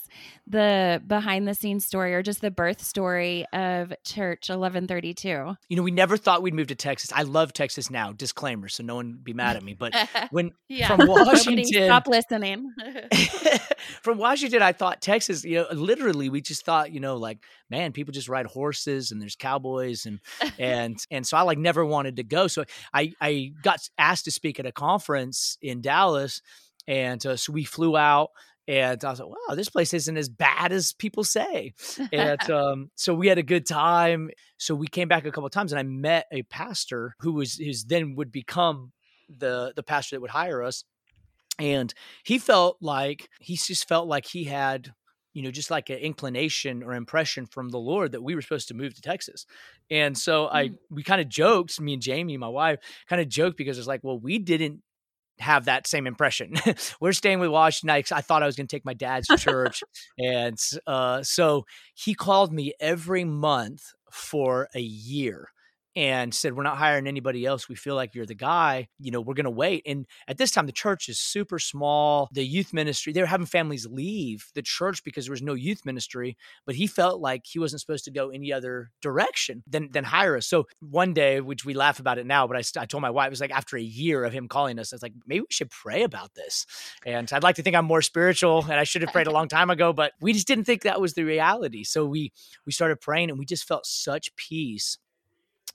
the 0.48 1.02
behind 1.06 1.48
the 1.48 1.54
scenes 1.54 1.86
story 1.86 2.16
or 2.16 2.24
just 2.24 2.42
the 2.42 2.50
birth 2.50 2.82
story 2.82 3.46
of 3.54 3.94
Church 4.04 4.50
1132. 4.50 5.56
You 5.68 5.78
know, 5.78 5.84
we 5.84 5.92
never 5.92 6.18
thought 6.18 6.42
we'd 6.42 6.54
move 6.54 6.68
to 6.68 6.76
Texas. 6.76 7.12
I 7.14 7.24
love 7.24 7.54
Texas 7.54 7.92
now. 7.92 8.14
Disclaimer, 8.14 8.68
so 8.68 8.84
no 8.84 8.96
one 8.96 9.20
be 9.22 9.34
mad 9.34 9.56
at 9.56 9.64
me. 9.64 9.74
But 9.74 9.94
when 10.32 10.52
yeah. 10.68 10.88
from 10.88 11.08
Washington, 11.08 11.86
stop 11.86 12.08
listening. 12.08 12.74
from 14.02 14.18
Washington, 14.18 14.62
I 14.62 14.72
thought 14.72 15.02
Texas. 15.02 15.44
You 15.44 15.58
know, 15.58 15.68
literally, 15.72 16.30
we 16.30 16.42
just 16.42 16.66
thought, 16.66 16.92
you 16.92 17.00
know, 17.00 17.18
like 17.18 17.40
man, 17.70 17.92
people 17.92 18.14
just 18.14 18.30
ride 18.30 18.46
horses 18.46 19.12
and 19.12 19.22
there's 19.22 19.36
cowboys 19.36 20.06
and 20.06 20.20
and 20.58 20.98
and 21.12 21.28
so 21.28 21.38
I 21.38 21.42
like 21.42 21.58
never 21.58 21.86
wanted 21.86 21.97
to 22.06 22.24
go. 22.24 22.48
So 22.48 22.64
I 22.94 23.14
I 23.20 23.52
got 23.62 23.88
asked 23.98 24.26
to 24.26 24.32
speak 24.32 24.60
at 24.60 24.66
a 24.66 24.72
conference 24.72 25.58
in 25.62 25.82
Dallas, 25.82 26.42
and 26.88 27.24
uh, 27.26 27.36
so 27.36 27.54
we 27.54 27.64
flew 27.64 27.98
out. 27.98 28.32
And 28.70 29.02
I 29.06 29.10
was 29.10 29.20
like, 29.22 29.30
wow, 29.30 29.56
this 29.56 29.70
place 29.70 29.94
isn't 29.94 30.18
as 30.18 30.28
bad 30.28 30.74
as 30.74 30.92
people 30.92 31.24
say. 31.24 31.74
And 32.12 32.52
um, 32.52 32.92
so 32.96 33.14
we 33.14 33.28
had 33.28 33.38
a 33.38 33.44
good 33.44 33.66
time. 33.66 34.30
So 34.58 34.76
we 34.76 34.88
came 34.88 35.08
back 35.08 35.26
a 35.26 35.32
couple 35.32 35.50
times 35.50 35.72
and 35.72 35.80
I 35.80 35.84
met 35.84 36.26
a 36.34 36.44
pastor 36.44 37.16
who 37.20 37.32
was 37.34 37.56
who's 37.56 37.86
then 37.86 38.16
would 38.16 38.30
become 38.30 38.92
the 39.30 39.72
the 39.76 39.84
pastor 39.84 40.18
that 40.18 40.22
would 40.22 40.32
hire 40.32 40.62
us. 40.64 40.84
And 41.60 41.94
he 42.24 42.40
felt 42.40 42.78
like 42.82 43.30
he 43.40 43.56
just 43.56 43.88
felt 43.88 44.08
like 44.08 44.26
he 44.26 44.44
had 44.44 44.94
you 45.38 45.44
know, 45.44 45.52
just 45.52 45.70
like 45.70 45.92
an 45.92 46.00
inclination 46.00 46.82
or 46.82 46.96
impression 46.96 47.46
from 47.46 47.70
the 47.70 47.78
Lord 47.78 48.14
that 48.14 48.24
we 48.24 48.34
were 48.34 48.42
supposed 48.42 48.70
to 48.70 48.74
move 48.74 48.96
to 48.96 49.04
Texas. 49.04 49.46
And 49.92 50.18
so 50.18 50.50
I, 50.52 50.70
mm. 50.70 50.78
we 50.90 51.04
kind 51.04 51.22
of 51.22 51.30
joked, 51.30 51.80
me 51.80 51.94
and 51.94 52.02
Jamie, 52.02 52.38
my 52.38 52.48
wife, 52.48 52.80
kind 53.08 53.22
of 53.22 53.30
joked 53.30 53.56
because 53.56 53.78
it's 53.78 53.86
like, 53.86 54.04
well, 54.04 54.20
we 54.20 54.40
didn't 54.40 54.82
have 55.38 55.66
that 55.66 55.86
same 55.86 56.08
impression. 56.08 56.56
we're 57.00 57.14
staying 57.14 57.38
with 57.38 57.52
Washington. 57.52 57.92
I, 57.92 58.04
I 58.18 58.22
thought 58.22 58.42
I 58.42 58.48
was 58.48 58.56
going 58.56 58.66
to 58.66 58.76
take 58.76 58.84
my 58.84 58.96
dad's 58.96 59.28
church. 59.38 59.84
and 60.18 60.58
uh, 60.88 61.22
so 61.22 61.68
he 61.94 62.16
called 62.16 62.52
me 62.52 62.74
every 62.80 63.24
month 63.24 63.94
for 64.10 64.70
a 64.74 64.82
year 64.82 65.50
and 65.98 66.32
said, 66.32 66.56
We're 66.56 66.62
not 66.62 66.78
hiring 66.78 67.08
anybody 67.08 67.44
else. 67.44 67.68
We 67.68 67.74
feel 67.74 67.96
like 67.96 68.14
you're 68.14 68.28
the 68.28 68.36
guy. 68.36 68.88
You 69.00 69.10
know, 69.10 69.20
we're 69.20 69.34
going 69.34 69.46
to 69.46 69.50
wait. 69.50 69.82
And 69.88 70.06
at 70.28 70.38
this 70.38 70.52
time, 70.52 70.68
the 70.68 70.72
church 70.72 71.10
is 71.10 71.20
super 71.20 71.58
small. 71.58 72.30
The 72.32 72.46
youth 72.46 72.72
ministry, 72.72 73.14
they 73.14 73.20
were 73.20 73.26
having 73.26 73.48
families 73.48 73.88
leave 73.88 74.46
the 74.54 74.62
church 74.62 75.04
because 75.04 75.26
there 75.26 75.32
was 75.32 75.42
no 75.42 75.56
youth 75.56 75.86
ministry. 75.86 76.38
But 76.68 76.76
he 76.76 76.86
felt 76.86 77.20
like 77.20 77.46
he 77.48 77.58
wasn't 77.58 77.82
supposed 77.82 78.06
to 78.06 78.12
go 78.12 78.30
any 78.30 78.54
other 78.54 78.92
direction 79.02 79.64
than, 79.66 79.90
than 79.92 80.04
hire 80.04 80.38
us. 80.38 80.46
So 80.46 80.68
one 80.82 81.16
day, 81.16 81.42
which 81.42 81.66
we 81.66 81.74
laugh 81.74 82.00
about 82.00 82.20
it 82.20 82.28
now, 82.28 82.46
but 82.46 82.58
I, 82.58 82.82
I 82.82 82.86
told 82.86 83.02
my 83.02 83.10
wife, 83.10 83.28
it 83.28 83.32
was 83.32 83.42
like 83.42 83.50
after 83.50 83.76
a 83.76 83.82
year 83.82 84.24
of 84.24 84.32
him 84.32 84.48
calling 84.48 84.78
us, 84.78 84.94
I 84.94 84.98
was 84.98 85.04
like, 85.04 85.14
maybe 85.26 85.42
we 85.42 85.48
should 85.50 85.72
pray 85.72 86.04
about 86.04 86.36
this. 86.36 86.68
And 87.08 87.28
I'd 87.34 87.42
like 87.42 87.56
to 87.56 87.64
think 87.64 87.76
I'm 87.76 87.86
more 87.86 88.04
spiritual 88.04 88.62
and 88.62 88.74
I 88.74 88.84
should 88.84 89.02
have 89.02 89.12
prayed 89.12 89.26
a 89.26 89.32
long 89.38 89.48
time 89.48 89.72
ago, 89.72 89.94
but 89.94 90.12
we 90.22 90.32
just 90.34 90.46
didn't 90.46 90.66
think 90.66 90.84
that 90.84 91.02
was 91.02 91.16
the 91.16 91.24
reality. 91.24 91.84
So 91.84 92.06
we, 92.06 92.32
we 92.68 92.72
started 92.72 93.02
praying 93.02 93.32
and 93.32 93.40
we 93.40 93.46
just 93.46 93.68
felt 93.68 93.88
such 93.88 94.36
peace 94.36 95.00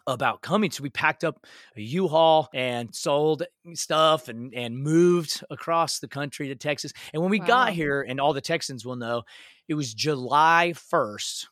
about 0.07 0.43
coming. 0.43 0.71
So 0.71 0.83
we 0.83 0.91
packed 0.91 1.25
up 1.25 1.47
a 1.77 1.81
U-Haul 1.81 2.49
and 2.53 2.95
sold 2.95 3.45
stuff 3.75 4.29
and 4.29 4.53
and 4.55 4.79
moved 4.79 5.45
across 5.51 5.99
the 5.99 6.09
country 6.09 6.49
to 6.49 6.55
Texas. 6.55 6.93
And 7.13 7.23
when 7.23 7.31
we 7.31 7.41
wow. 7.41 7.47
got 7.47 7.73
here, 7.73 8.03
and 8.03 8.21
all 8.21 8.33
the 8.33 8.41
Texans 8.41 8.85
will 8.85 8.97
know, 8.97 9.23
it 9.69 9.75
was 9.75 9.95
July 9.95 10.75
1st 10.75 11.47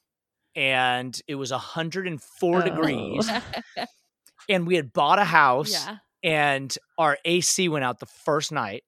and 0.57 1.21
it 1.29 1.37
was 1.37 1.51
104 1.53 2.59
oh. 2.59 2.63
degrees. 2.63 3.31
and 4.49 4.67
we 4.67 4.75
had 4.75 4.93
bought 4.93 5.19
a 5.19 5.25
house 5.25 5.73
yeah. 5.73 5.97
and 6.23 6.77
our 6.99 7.19
AC 7.25 7.69
went 7.69 7.85
out 7.85 8.01
the 8.01 8.07
first 8.07 8.53
night. 8.53 8.85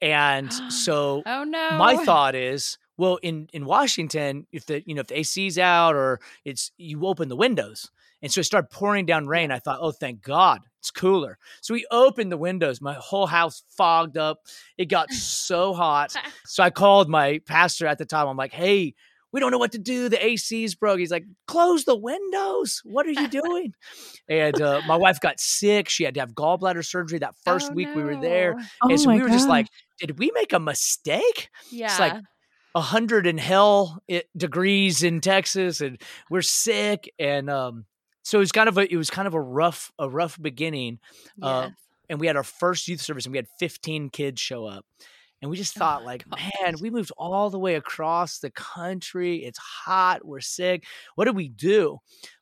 And 0.00 0.52
so 0.72 1.22
oh 1.26 1.44
no. 1.44 1.70
my 1.72 1.96
thought 2.04 2.34
is 2.34 2.78
well 2.96 3.18
in 3.22 3.48
in 3.52 3.64
Washington 3.64 4.46
if 4.52 4.66
the 4.66 4.82
you 4.86 4.94
know 4.94 5.00
if 5.00 5.08
the 5.08 5.18
AC's 5.18 5.58
out 5.58 5.94
or 5.94 6.20
it's 6.44 6.72
you 6.76 7.06
open 7.06 7.28
the 7.28 7.36
windows 7.36 7.90
and 8.22 8.32
so 8.32 8.40
it 8.40 8.44
started 8.44 8.70
pouring 8.70 9.06
down 9.06 9.26
rain. 9.26 9.50
I 9.50 9.58
thought, 9.58 9.78
oh, 9.80 9.92
thank 9.92 10.22
God, 10.22 10.60
it's 10.80 10.90
cooler. 10.90 11.38
So 11.60 11.74
we 11.74 11.86
opened 11.90 12.32
the 12.32 12.36
windows. 12.36 12.80
My 12.80 12.94
whole 12.94 13.26
house 13.26 13.62
fogged 13.76 14.16
up. 14.16 14.40
It 14.76 14.86
got 14.86 15.10
so 15.12 15.74
hot. 15.74 16.14
So 16.46 16.62
I 16.62 16.70
called 16.70 17.10
my 17.10 17.40
pastor 17.46 17.86
at 17.86 17.98
the 17.98 18.06
time. 18.06 18.26
I'm 18.26 18.36
like, 18.36 18.54
hey, 18.54 18.94
we 19.32 19.40
don't 19.40 19.50
know 19.50 19.58
what 19.58 19.72
to 19.72 19.78
do. 19.78 20.08
The 20.08 20.24
AC's 20.24 20.74
broke. 20.74 20.98
He's 20.98 21.10
like, 21.10 21.24
close 21.46 21.84
the 21.84 21.94
windows. 21.94 22.80
What 22.84 23.06
are 23.06 23.10
you 23.10 23.28
doing? 23.42 23.74
and 24.28 24.60
uh, 24.60 24.80
my 24.86 24.96
wife 24.96 25.20
got 25.20 25.38
sick. 25.38 25.90
She 25.90 26.04
had 26.04 26.14
to 26.14 26.20
have 26.20 26.32
gallbladder 26.32 26.84
surgery 26.84 27.18
that 27.18 27.34
first 27.44 27.68
oh, 27.70 27.74
week 27.74 27.88
no. 27.88 27.96
we 27.96 28.02
were 28.02 28.16
there. 28.16 28.56
Oh, 28.82 28.88
and 28.88 28.98
so 28.98 29.12
we 29.12 29.20
were 29.20 29.28
just 29.28 29.48
like, 29.48 29.68
did 30.00 30.18
we 30.18 30.30
make 30.34 30.54
a 30.54 30.58
mistake? 30.58 31.50
Yeah. 31.70 31.86
It's 31.86 32.00
like, 32.00 32.14
hundred 32.74 33.26
in 33.26 33.38
hell 33.38 34.02
it, 34.08 34.28
degrees 34.36 35.02
in 35.02 35.20
Texas, 35.20 35.80
and 35.80 36.00
we're 36.30 36.42
sick. 36.42 37.12
And 37.18 37.50
um, 37.50 37.84
so 38.28 38.36
it 38.36 38.40
was 38.40 38.52
kind 38.52 38.68
of 38.68 38.76
a 38.76 38.92
it 38.92 38.98
was 38.98 39.08
kind 39.08 39.26
of 39.26 39.32
a 39.32 39.40
rough 39.40 39.90
a 39.98 40.06
rough 40.06 40.36
beginning. 40.38 40.98
Uh, 41.40 41.70
and 42.10 42.20
we 42.20 42.26
had 42.26 42.36
our 42.36 42.42
first 42.42 42.86
youth 42.86 43.00
service, 43.00 43.24
and 43.24 43.32
we 43.32 43.38
had 43.38 43.48
15 43.58 44.10
kids 44.10 44.38
show 44.38 44.66
up. 44.66 44.84
And 45.40 45.50
we 45.50 45.56
just 45.56 45.74
oh 45.78 45.80
thought, 45.80 46.02
oh 46.02 46.04
like, 46.04 46.26
man, 46.28 46.74
we 46.78 46.90
moved 46.90 47.10
all 47.16 47.48
the 47.48 47.58
way 47.58 47.76
across 47.76 48.40
the 48.40 48.50
country. 48.50 49.44
It's 49.44 49.58
hot. 49.58 50.26
We're 50.26 50.40
sick. 50.40 50.84
What 51.14 51.24
do 51.24 51.32
we 51.32 51.48
do? 51.48 52.00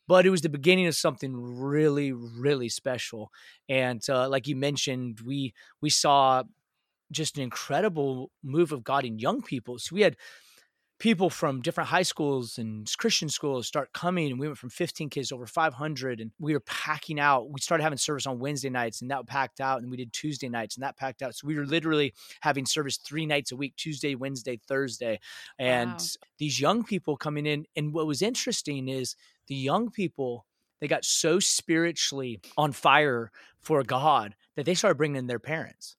But 0.09 0.26
it 0.26 0.31
was 0.31 0.40
the 0.40 0.49
beginning 0.49 0.88
of 0.88 0.97
something 0.97 1.33
really, 1.37 2.12
really 2.12 2.69
special. 2.69 3.31
And 3.69 4.02
uh, 4.09 4.28
like 4.28 4.49
you 4.49 4.57
mentioned, 4.57 5.21
we 5.21 5.55
we 5.81 5.90
saw 5.90 6.43
just 7.12 7.37
an 7.37 7.45
incredible 7.45 8.33
move 8.43 8.73
of 8.73 8.83
God 8.83 9.05
in 9.05 9.21
young 9.21 9.40
people. 9.40 9.78
So 9.78 9.95
we 9.95 10.02
had 10.02 10.16
people 10.99 11.29
from 11.29 11.61
different 11.61 11.91
high 11.91 12.03
schools 12.03 12.57
and 12.57 12.91
Christian 12.97 13.29
schools 13.29 13.67
start 13.67 13.93
coming. 13.93 14.31
And 14.31 14.41
we 14.41 14.47
went 14.47 14.59
from 14.59 14.71
15 14.71 15.11
kids 15.11 15.31
over 15.31 15.47
500, 15.47 16.21
and 16.21 16.31
we 16.38 16.55
were 16.55 16.61
packing 16.61 17.21
out. 17.21 17.50
We 17.50 17.61
started 17.61 17.85
having 17.85 17.99
service 17.99 18.26
on 18.26 18.38
Wednesday 18.38 18.71
nights, 18.71 19.03
and 19.03 19.11
that 19.11 19.26
packed 19.26 19.61
out. 19.61 19.83
And 19.83 19.91
we 19.91 19.97
did 19.97 20.12
Tuesday 20.12 20.49
nights, 20.49 20.76
and 20.76 20.83
that 20.83 20.97
packed 20.97 21.23
out. 21.23 21.35
So 21.35 21.47
we 21.47 21.57
were 21.57 21.67
literally 21.67 22.15
having 22.41 22.65
service 22.65 22.97
three 22.97 23.26
nights 23.26 23.53
a 23.53 23.57
week 23.57 23.76
Tuesday, 23.76 24.15
Wednesday, 24.15 24.59
Thursday. 24.67 25.21
And 25.59 25.91
wow. 25.91 26.07
these 26.38 26.61
young 26.61 26.85
people 26.85 27.17
coming 27.17 27.47
in. 27.47 27.67
And 27.76 27.93
what 27.93 28.07
was 28.07 28.23
interesting 28.23 28.88
is 28.88 29.17
the 29.49 29.55
young 29.55 29.91
people, 29.91 30.47
they 30.81 30.88
got 30.88 31.05
so 31.05 31.41
spiritually 31.41 32.41
on 32.57 32.73
fire 32.73 33.31
for 33.61 33.83
God 33.83 34.35
that 34.55 34.65
they 34.65 34.75
started 34.75 34.97
bringing 34.97 35.17
in 35.17 35.26
their 35.26 35.38
parents. 35.38 35.97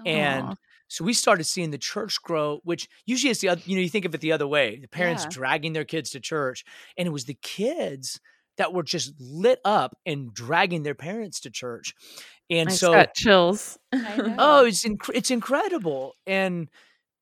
Aww. 0.00 0.08
And 0.08 0.56
so 0.88 1.04
we 1.04 1.12
started 1.12 1.44
seeing 1.44 1.70
the 1.70 1.78
church 1.78 2.20
grow, 2.22 2.60
which 2.64 2.88
usually 3.06 3.30
is 3.30 3.40
the 3.40 3.50
other, 3.50 3.62
you 3.64 3.76
know, 3.76 3.82
you 3.82 3.88
think 3.88 4.04
of 4.04 4.14
it 4.14 4.20
the 4.20 4.32
other 4.32 4.46
way 4.46 4.78
the 4.80 4.88
parents 4.88 5.24
yeah. 5.24 5.30
dragging 5.30 5.74
their 5.74 5.84
kids 5.84 6.10
to 6.10 6.20
church. 6.20 6.64
And 6.96 7.06
it 7.06 7.10
was 7.10 7.26
the 7.26 7.38
kids 7.42 8.18
that 8.56 8.72
were 8.72 8.82
just 8.82 9.12
lit 9.20 9.60
up 9.64 9.96
and 10.04 10.34
dragging 10.34 10.82
their 10.82 10.94
parents 10.94 11.40
to 11.40 11.50
church. 11.50 11.94
And 12.50 12.70
I 12.70 12.72
so 12.74 12.92
got 12.92 13.14
chills. 13.14 13.78
oh, 13.92 14.64
it's 14.64 14.84
inc- 14.84 15.14
it's 15.14 15.30
incredible. 15.30 16.14
And 16.26 16.68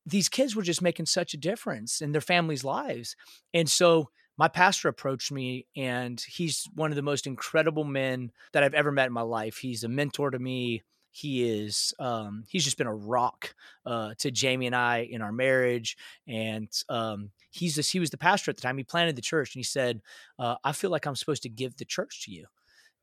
these 0.07 0.29
kids 0.29 0.55
were 0.55 0.63
just 0.63 0.83
making 0.83 1.07
such 1.07 1.35
a 1.35 1.39
difference 1.39 2.01
in 2.01 2.13
their 2.13 2.21
families' 2.21 2.65
lives. 2.65 3.17
And 3.53 3.69
so 3.69 4.09
my 4.39 4.49
pastor 4.49 4.89
approached 4.89 5.33
me 5.33 5.67
and 5.77 6.23
he's 6.29 6.69
one 6.75 6.93
of 6.93 6.97
the 6.97 7.03
most 7.03 7.27
incredible 7.27 7.85
men 7.85 8.31
that 8.53 8.63
I've 8.63 8.75
ever 8.75 8.93
met 8.93 9.07
in 9.07 9.13
my 9.13 9.23
life. 9.23 9.59
He's 9.59 9.83
a 9.83 9.89
mentor 9.89 10.31
to 10.31 10.39
me. 10.39 10.83
He 11.17 11.49
is 11.49 11.95
um, 11.99 12.45
he's 12.49 12.65
just 12.65 12.77
been 12.77 12.87
a 12.87 12.95
rock 12.95 13.55
uh, 13.87 14.15
to 14.19 14.31
Jamie 14.31 14.67
and 14.67 14.77
I 14.77 14.99
in 15.11 15.23
our 15.23 15.33
marriage, 15.33 15.97
and 16.29 16.69
um, 16.91 17.31
he's 17.51 17.75
just, 17.75 17.91
he 17.91 18.01
was 18.01 18.11
the 18.11 18.19
pastor 18.19 18.51
at 18.51 18.57
the 18.57 18.63
time. 18.63 18.77
He 18.77 18.85
planted 18.85 19.17
the 19.17 19.23
church, 19.23 19.55
and 19.55 19.61
he 19.61 19.65
said, 19.65 20.03
uh, 20.39 20.57
"I 20.63 20.73
feel 20.73 20.91
like 20.91 21.07
I'm 21.07 21.17
supposed 21.17 21.43
to 21.45 21.49
give 21.49 21.77
the 21.77 21.87
church 21.87 22.25
to 22.27 22.33
you," 22.33 22.47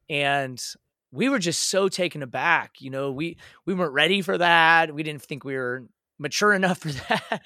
and 0.09 0.63
we 1.11 1.29
were 1.29 1.39
just 1.39 1.69
so 1.69 1.89
taken 1.89 2.21
aback. 2.23 2.81
You 2.81 2.91
know, 2.91 3.11
we 3.11 3.37
we 3.65 3.73
weren't 3.73 3.93
ready 3.93 4.21
for 4.21 4.37
that. 4.37 4.93
We 4.93 5.03
didn't 5.03 5.23
think 5.23 5.43
we 5.43 5.55
were 5.55 5.85
mature 6.19 6.53
enough 6.53 6.79
for 6.79 6.89
that, 7.09 7.41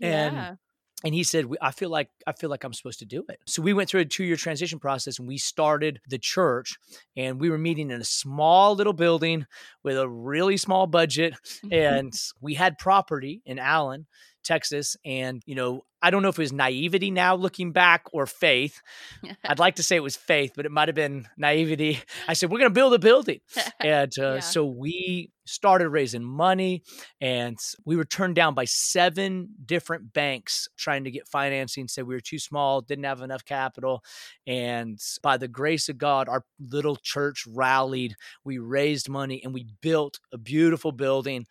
and 0.00 0.48
yeah 0.50 0.56
and 1.04 1.14
he 1.14 1.22
said 1.22 1.46
i 1.60 1.70
feel 1.70 1.90
like 1.90 2.08
i 2.26 2.32
feel 2.32 2.50
like 2.50 2.64
i'm 2.64 2.72
supposed 2.72 2.98
to 2.98 3.04
do 3.04 3.24
it 3.28 3.38
so 3.46 3.62
we 3.62 3.72
went 3.72 3.88
through 3.88 4.00
a 4.00 4.04
two 4.04 4.24
year 4.24 4.36
transition 4.36 4.78
process 4.78 5.18
and 5.18 5.28
we 5.28 5.38
started 5.38 6.00
the 6.08 6.18
church 6.18 6.76
and 7.16 7.40
we 7.40 7.50
were 7.50 7.58
meeting 7.58 7.90
in 7.90 8.00
a 8.00 8.04
small 8.04 8.74
little 8.74 8.92
building 8.92 9.46
with 9.82 9.96
a 9.98 10.08
really 10.08 10.56
small 10.56 10.86
budget 10.86 11.34
mm-hmm. 11.34 11.72
and 11.72 12.14
we 12.40 12.54
had 12.54 12.78
property 12.78 13.42
in 13.44 13.58
allen 13.58 14.06
Texas. 14.42 14.96
And, 15.04 15.42
you 15.46 15.54
know, 15.54 15.82
I 16.02 16.10
don't 16.10 16.22
know 16.22 16.28
if 16.28 16.38
it 16.38 16.42
was 16.42 16.52
naivety 16.52 17.10
now 17.10 17.36
looking 17.36 17.70
back 17.72 18.06
or 18.12 18.26
faith. 18.26 18.80
I'd 19.44 19.60
like 19.60 19.76
to 19.76 19.82
say 19.82 19.96
it 19.96 20.02
was 20.02 20.16
faith, 20.16 20.52
but 20.56 20.66
it 20.66 20.72
might 20.72 20.88
have 20.88 20.96
been 20.96 21.28
naivety. 21.36 22.00
I 22.28 22.32
said, 22.32 22.50
we're 22.50 22.58
going 22.58 22.70
to 22.70 22.74
build 22.74 22.94
a 22.94 22.98
building. 22.98 23.40
And 23.80 24.12
uh, 24.18 24.34
yeah. 24.34 24.40
so 24.40 24.64
we 24.64 25.32
started 25.44 25.88
raising 25.88 26.22
money 26.22 26.82
and 27.20 27.58
we 27.84 27.96
were 27.96 28.04
turned 28.04 28.36
down 28.36 28.54
by 28.54 28.64
seven 28.64 29.48
different 29.64 30.12
banks 30.12 30.68
trying 30.76 31.02
to 31.04 31.10
get 31.10 31.26
financing 31.26 31.88
said 31.88 32.06
we 32.06 32.14
were 32.14 32.20
too 32.20 32.38
small 32.38 32.80
didn't 32.80 33.04
have 33.04 33.22
enough 33.22 33.44
capital 33.44 34.04
and 34.46 35.00
by 35.22 35.36
the 35.36 35.48
grace 35.48 35.88
of 35.88 35.98
god 35.98 36.28
our 36.28 36.44
little 36.60 36.96
church 36.96 37.44
rallied 37.48 38.14
we 38.44 38.58
raised 38.58 39.08
money 39.08 39.42
and 39.42 39.52
we 39.52 39.66
built 39.80 40.20
a 40.32 40.38
beautiful 40.38 40.92
building 40.92 41.44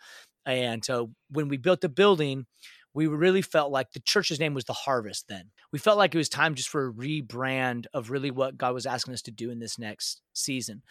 and 0.46 0.84
so 0.84 1.12
when 1.30 1.48
we 1.48 1.58
built 1.58 1.82
the 1.82 1.90
building 1.90 2.46
we 2.94 3.08
really 3.08 3.42
felt 3.42 3.72
like 3.72 3.92
the 3.92 4.02
church's 4.02 4.40
name 4.40 4.54
was 4.54 4.66
the 4.66 4.74
harvest 4.74 5.28
then. 5.30 5.46
We 5.72 5.80
felt 5.80 5.98
like 5.98 6.14
it 6.14 6.18
was 6.18 6.28
time 6.28 6.56
just 6.56 6.70
for 6.70 6.88
a 6.88 6.94
rebrand 6.94 7.86
of 7.94 8.10
really 8.10 8.32
what 8.32 8.58
god 8.58 8.74
was 8.74 8.86
asking 8.86 9.14
us 9.14 9.22
to 9.24 9.32
do 9.32 9.50
in 9.50 9.60
this 9.60 9.80
next 9.80 10.22
season. 10.34 10.82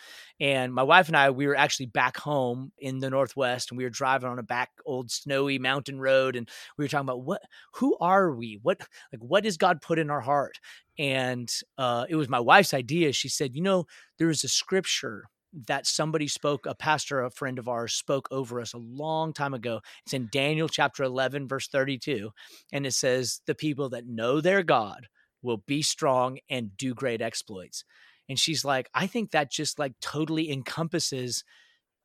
And 0.41 0.73
my 0.73 0.83
wife 0.83 1.09
and 1.09 1.17
i 1.17 1.31
we 1.31 1.47
were 1.47 1.57
actually 1.57 1.87
back 1.87 2.17
home 2.17 2.73
in 2.79 2.99
the 2.99 3.11
northwest 3.11 3.71
and 3.71 3.79
we 3.79 3.85
were 3.85 3.91
driving 3.91 4.29
on 4.29 4.39
a 4.39 4.43
back 4.43 4.71
old 4.87 5.11
snowy 5.11 5.59
mountain 5.59 6.01
road 6.01 6.37
and 6.37 6.49
we 6.79 6.85
were 6.85 6.89
talking 6.89 7.07
about 7.07 7.23
what 7.23 7.43
who 7.75 7.97
are 8.01 8.33
we? 8.35 8.59
What 8.63 8.81
like 9.13 9.21
what 9.21 9.45
does 9.45 9.57
god 9.57 9.83
put 9.83 9.99
in 9.99 10.11
our 10.11 10.21
heart? 10.21 10.59
And 10.99 11.51
uh, 11.79 12.07
it 12.09 12.17
was 12.17 12.29
my 12.29 12.41
wife's 12.41 12.75
idea. 12.75 13.13
She 13.13 13.29
said 13.29 13.55
you 13.55 13.63
know 13.63 13.85
there 14.19 14.31
is 14.31 14.45
a 14.45 14.49
scripture 14.49 15.25
that 15.67 15.87
somebody 15.87 16.29
spoke, 16.29 16.67
a 16.67 16.75
pastor, 16.75 17.23
a 17.23 17.31
friend 17.31 17.59
of 17.59 17.69
ours, 17.69 17.93
spoke 17.95 18.29
over 18.31 18.61
us 18.61 18.73
a 18.73 18.79
long 18.79 19.33
time 19.33 19.55
ago. 19.55 19.81
It's 20.05 20.15
in 20.15 20.29
Daniel 20.31 20.69
chapter 20.69 21.03
11, 21.03 21.49
verse 21.49 21.69
32. 21.69 22.31
And 22.73 22.87
it 22.87 22.93
says, 22.93 23.41
The 23.47 23.55
people 23.55 23.89
that 23.91 24.07
know 24.07 24.41
their 24.41 24.63
God 24.63 25.09
will 25.43 25.63
be 25.67 25.83
strong 25.83 26.39
and 26.49 26.77
do 26.77 26.95
great 26.95 27.23
exploits. 27.23 27.85
And 28.29 28.39
she's 28.39 28.65
like, 28.65 28.89
I 28.95 29.07
think 29.07 29.33
that 29.33 29.51
just 29.51 29.79
like 29.79 29.95
totally 30.01 30.51
encompasses 30.53 31.43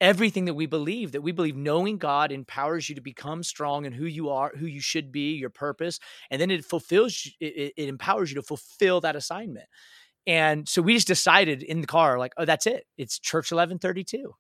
everything 0.02 0.46
that 0.46 0.54
we 0.54 0.66
believe 0.66 1.14
that 1.14 1.22
we 1.22 1.32
believe 1.32 1.56
knowing 1.56 1.98
god 1.98 2.32
empowers 2.32 2.90
you 2.90 2.96
to 2.96 3.02
become 3.02 3.42
strong 3.42 3.86
and 3.86 3.96
who 3.96 4.06
you 4.06 4.30
are 4.30 4.52
who 4.58 4.66
you 4.66 4.82
should 4.82 5.10
be 5.10 5.36
your 5.36 5.50
purpose 5.50 6.00
and 6.30 6.42
then 6.42 6.52
it 6.52 6.66
fulfills 6.66 7.32
it, 7.40 7.74
it 7.78 7.88
empowers 7.88 8.30
you 8.30 8.36
to 8.36 8.42
fulfill 8.42 9.00
that 9.00 9.16
assignment 9.16 9.68
and 10.28 10.68
so 10.68 10.82
we 10.82 10.96
just 10.96 11.08
decided 11.08 11.62
in 11.62 11.82
the 11.82 11.88
car, 11.88 12.18
like, 12.18 12.34
oh, 12.38 12.46
that's 12.46 12.66
it. 12.66 12.88
It's 12.98 13.20
Church 13.20 13.52
1132. 13.52 14.34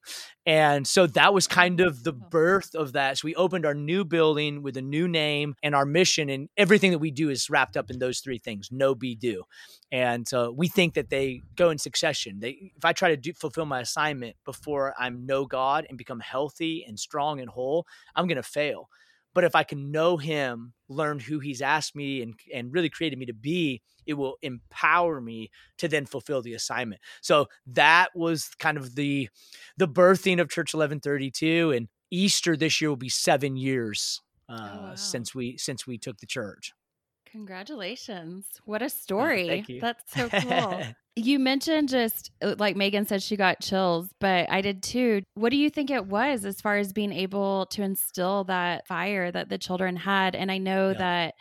And 0.48 0.88
so 0.88 1.06
that 1.08 1.32
was 1.32 1.46
kind 1.46 1.80
of 1.80 2.04
the 2.04 2.12
birth 2.12 2.74
of 2.74 2.94
that. 2.94 3.20
So 3.20 3.26
we 3.26 3.36
opened 3.36 3.68
our 3.68 3.76
new 3.76 4.04
building 4.04 4.64
with 4.64 4.78
a 4.78 4.82
new 4.82 5.08
name 5.08 5.56
and 5.62 5.76
our 5.76 5.86
mission, 5.86 6.30
and 6.30 6.50
everything 6.58 6.92
that 6.92 7.00
we 7.00 7.12
do 7.12 7.30
is 7.30 7.50
wrapped 7.52 7.78
up 7.78 7.92
in 7.92 8.00
those 8.00 8.20
three 8.20 8.40
things 8.40 8.72
know, 8.72 8.96
be, 8.96 9.16
do. 9.16 9.44
And 9.92 10.32
uh, 10.34 10.52
we 10.54 10.68
think 10.68 10.96
that 10.96 11.10
they 11.10 11.42
go 11.56 11.70
in 11.70 11.78
succession. 11.78 12.40
They, 12.40 12.72
if 12.76 12.84
I 12.84 12.94
try 12.94 13.10
to 13.10 13.18
do, 13.18 13.34
fulfill 13.34 13.66
my 13.66 13.82
assignment 13.82 14.36
before 14.44 14.96
I'm 14.98 15.28
know 15.28 15.46
God 15.46 15.86
and 15.88 15.98
become 16.00 16.20
healthy 16.20 16.84
and 16.88 17.00
strong 17.00 17.40
and 17.40 17.50
whole, 17.50 17.86
I'm 18.16 18.26
going 18.26 18.38
to 18.38 18.44
fail. 18.44 18.90
But 19.36 19.44
if 19.44 19.54
I 19.54 19.64
can 19.64 19.92
know 19.92 20.18
him, 20.18 20.74
learn 20.90 21.20
who 21.20 21.40
he's 21.40 21.62
asked 21.62 21.96
me 21.96 22.24
and, 22.24 22.34
and 22.52 22.74
really 22.74 22.90
created 22.90 23.20
me 23.20 23.28
to 23.28 23.34
be, 23.34 23.82
it 24.08 24.14
will 24.16 24.38
empower 24.42 25.22
me 25.22 25.52
to 25.78 25.88
then 25.88 26.08
fulfill 26.08 26.42
the 26.42 26.54
assignment. 26.54 27.02
So 27.22 27.48
that 27.68 28.10
was 28.16 28.50
kind 28.58 28.78
of 28.78 28.96
the 28.96 29.30
the 29.78 29.88
birthing 29.88 30.40
of 30.40 30.50
Church 30.50 30.74
1132 30.74 31.72
and 31.72 31.88
Easter 32.10 32.56
this 32.56 32.82
year 32.82 32.90
will 32.90 32.98
be 32.98 33.10
7 33.10 33.56
years 33.56 34.22
oh, 34.50 34.54
uh, 34.54 34.58
oh, 34.58 34.84
wow. 34.84 34.96
since 34.96 35.36
we 35.36 35.58
since 35.58 35.86
we 35.86 35.98
took 35.98 36.18
the 36.18 36.26
church. 36.26 36.72
Congratulations. 37.26 38.46
What 38.64 38.82
a 38.82 38.90
story. 38.90 39.66
Oh, 39.70 39.80
That's 39.82 40.14
so 40.14 40.30
cool. 40.42 40.84
You 41.16 41.40
mentioned 41.40 41.90
just 41.90 42.32
uh, 42.42 42.56
like 42.58 42.76
Megan 42.76 43.06
said, 43.06 43.24
she 43.24 43.38
got 43.38 43.62
chills, 43.62 44.10
but 44.20 44.50
I 44.50 44.62
did 44.62 44.84
too. 44.84 45.22
What 45.36 45.50
do 45.50 45.58
you 45.58 45.70
think 45.70 45.90
it 45.90 46.06
was 46.06 46.44
as 46.44 46.60
far 46.60 46.78
as 46.78 46.92
being 46.92 47.14
able 47.14 47.68
to 47.68 47.84
instill 47.84 48.44
that 48.46 48.88
fire 48.88 49.32
that 49.32 49.50
the 49.50 49.58
children 49.58 49.96
had? 49.96 50.36
And 50.36 50.52
I 50.52 50.58
know 50.58 50.90
yeah. 50.90 50.98
that 50.98 51.34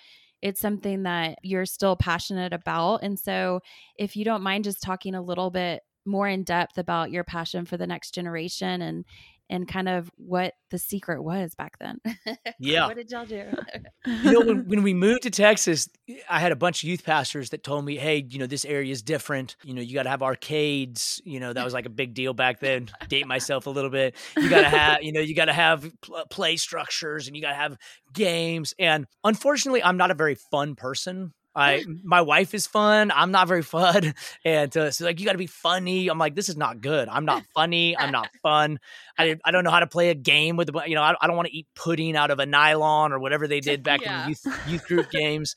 it's 0.42 0.60
something 0.60 1.04
that 1.04 1.38
you're 1.42 1.66
still 1.66 1.96
passionate 1.96 2.52
about. 2.52 3.02
And 3.02 3.18
so, 3.18 3.60
if 3.98 4.14
you 4.14 4.24
don't 4.24 4.42
mind 4.42 4.64
just 4.64 4.82
talking 4.82 5.14
a 5.14 5.22
little 5.22 5.50
bit 5.50 5.80
more 6.06 6.28
in 6.28 6.44
depth 6.44 6.78
about 6.78 7.10
your 7.10 7.24
passion 7.24 7.64
for 7.64 7.76
the 7.76 7.86
next 7.86 8.14
generation 8.14 8.82
and 8.82 9.04
and 9.50 9.68
kind 9.68 9.88
of 9.88 10.10
what 10.16 10.54
the 10.70 10.78
secret 10.78 11.22
was 11.22 11.54
back 11.54 11.78
then. 11.78 12.00
Yeah. 12.58 12.86
what 12.86 12.96
did 12.96 13.10
y'all 13.10 13.26
do? 13.26 13.44
you 14.06 14.32
know, 14.32 14.40
when, 14.40 14.68
when 14.68 14.82
we 14.82 14.94
moved 14.94 15.22
to 15.24 15.30
Texas, 15.30 15.88
I 16.28 16.38
had 16.40 16.52
a 16.52 16.56
bunch 16.56 16.82
of 16.82 16.88
youth 16.88 17.04
pastors 17.04 17.50
that 17.50 17.62
told 17.62 17.84
me, 17.84 17.96
hey, 17.96 18.24
you 18.28 18.38
know, 18.38 18.46
this 18.46 18.64
area 18.64 18.90
is 18.90 19.02
different. 19.02 19.56
You 19.64 19.74
know, 19.74 19.82
you 19.82 19.94
got 19.94 20.04
to 20.04 20.10
have 20.10 20.22
arcades. 20.22 21.20
You 21.24 21.40
know, 21.40 21.52
that 21.52 21.64
was 21.64 21.74
like 21.74 21.86
a 21.86 21.90
big 21.90 22.14
deal 22.14 22.32
back 22.32 22.60
then. 22.60 22.90
Date 23.08 23.26
myself 23.26 23.66
a 23.66 23.70
little 23.70 23.90
bit. 23.90 24.14
You 24.36 24.48
got 24.48 24.62
to 24.62 24.68
have, 24.68 25.02
you 25.02 25.12
know, 25.12 25.20
you 25.20 25.34
got 25.34 25.46
to 25.46 25.52
have 25.52 25.90
play 26.30 26.56
structures 26.56 27.26
and 27.26 27.36
you 27.36 27.42
got 27.42 27.50
to 27.50 27.56
have 27.56 27.76
games. 28.12 28.72
And 28.78 29.06
unfortunately, 29.24 29.82
I'm 29.82 29.96
not 29.96 30.10
a 30.10 30.14
very 30.14 30.36
fun 30.36 30.74
person. 30.74 31.32
I 31.54 31.84
my 32.02 32.20
wife 32.20 32.54
is 32.54 32.66
fun. 32.66 33.10
I'm 33.14 33.30
not 33.30 33.48
very 33.48 33.62
fun, 33.62 34.14
and 34.44 34.76
uh, 34.76 34.90
so 34.90 35.04
like 35.04 35.20
you 35.20 35.26
got 35.26 35.32
to 35.32 35.38
be 35.38 35.46
funny. 35.46 36.08
I'm 36.08 36.18
like, 36.18 36.34
this 36.34 36.48
is 36.48 36.56
not 36.56 36.80
good. 36.80 37.08
I'm 37.08 37.24
not 37.24 37.44
funny. 37.54 37.96
I'm 37.96 38.10
not 38.10 38.28
fun. 38.42 38.80
I 39.18 39.36
I 39.44 39.50
don't 39.50 39.64
know 39.64 39.70
how 39.70 39.80
to 39.80 39.86
play 39.86 40.10
a 40.10 40.14
game 40.14 40.56
with 40.56 40.72
the 40.72 40.82
you 40.86 40.94
know. 40.94 41.02
I, 41.02 41.14
I 41.20 41.26
don't 41.26 41.36
want 41.36 41.48
to 41.48 41.56
eat 41.56 41.66
pudding 41.74 42.16
out 42.16 42.30
of 42.30 42.38
a 42.38 42.46
nylon 42.46 43.12
or 43.12 43.18
whatever 43.18 43.46
they 43.46 43.60
did 43.60 43.82
back 43.82 44.02
yeah. 44.02 44.24
in 44.24 44.30
youth 44.30 44.46
youth 44.68 44.86
group 44.86 45.10
games. 45.10 45.54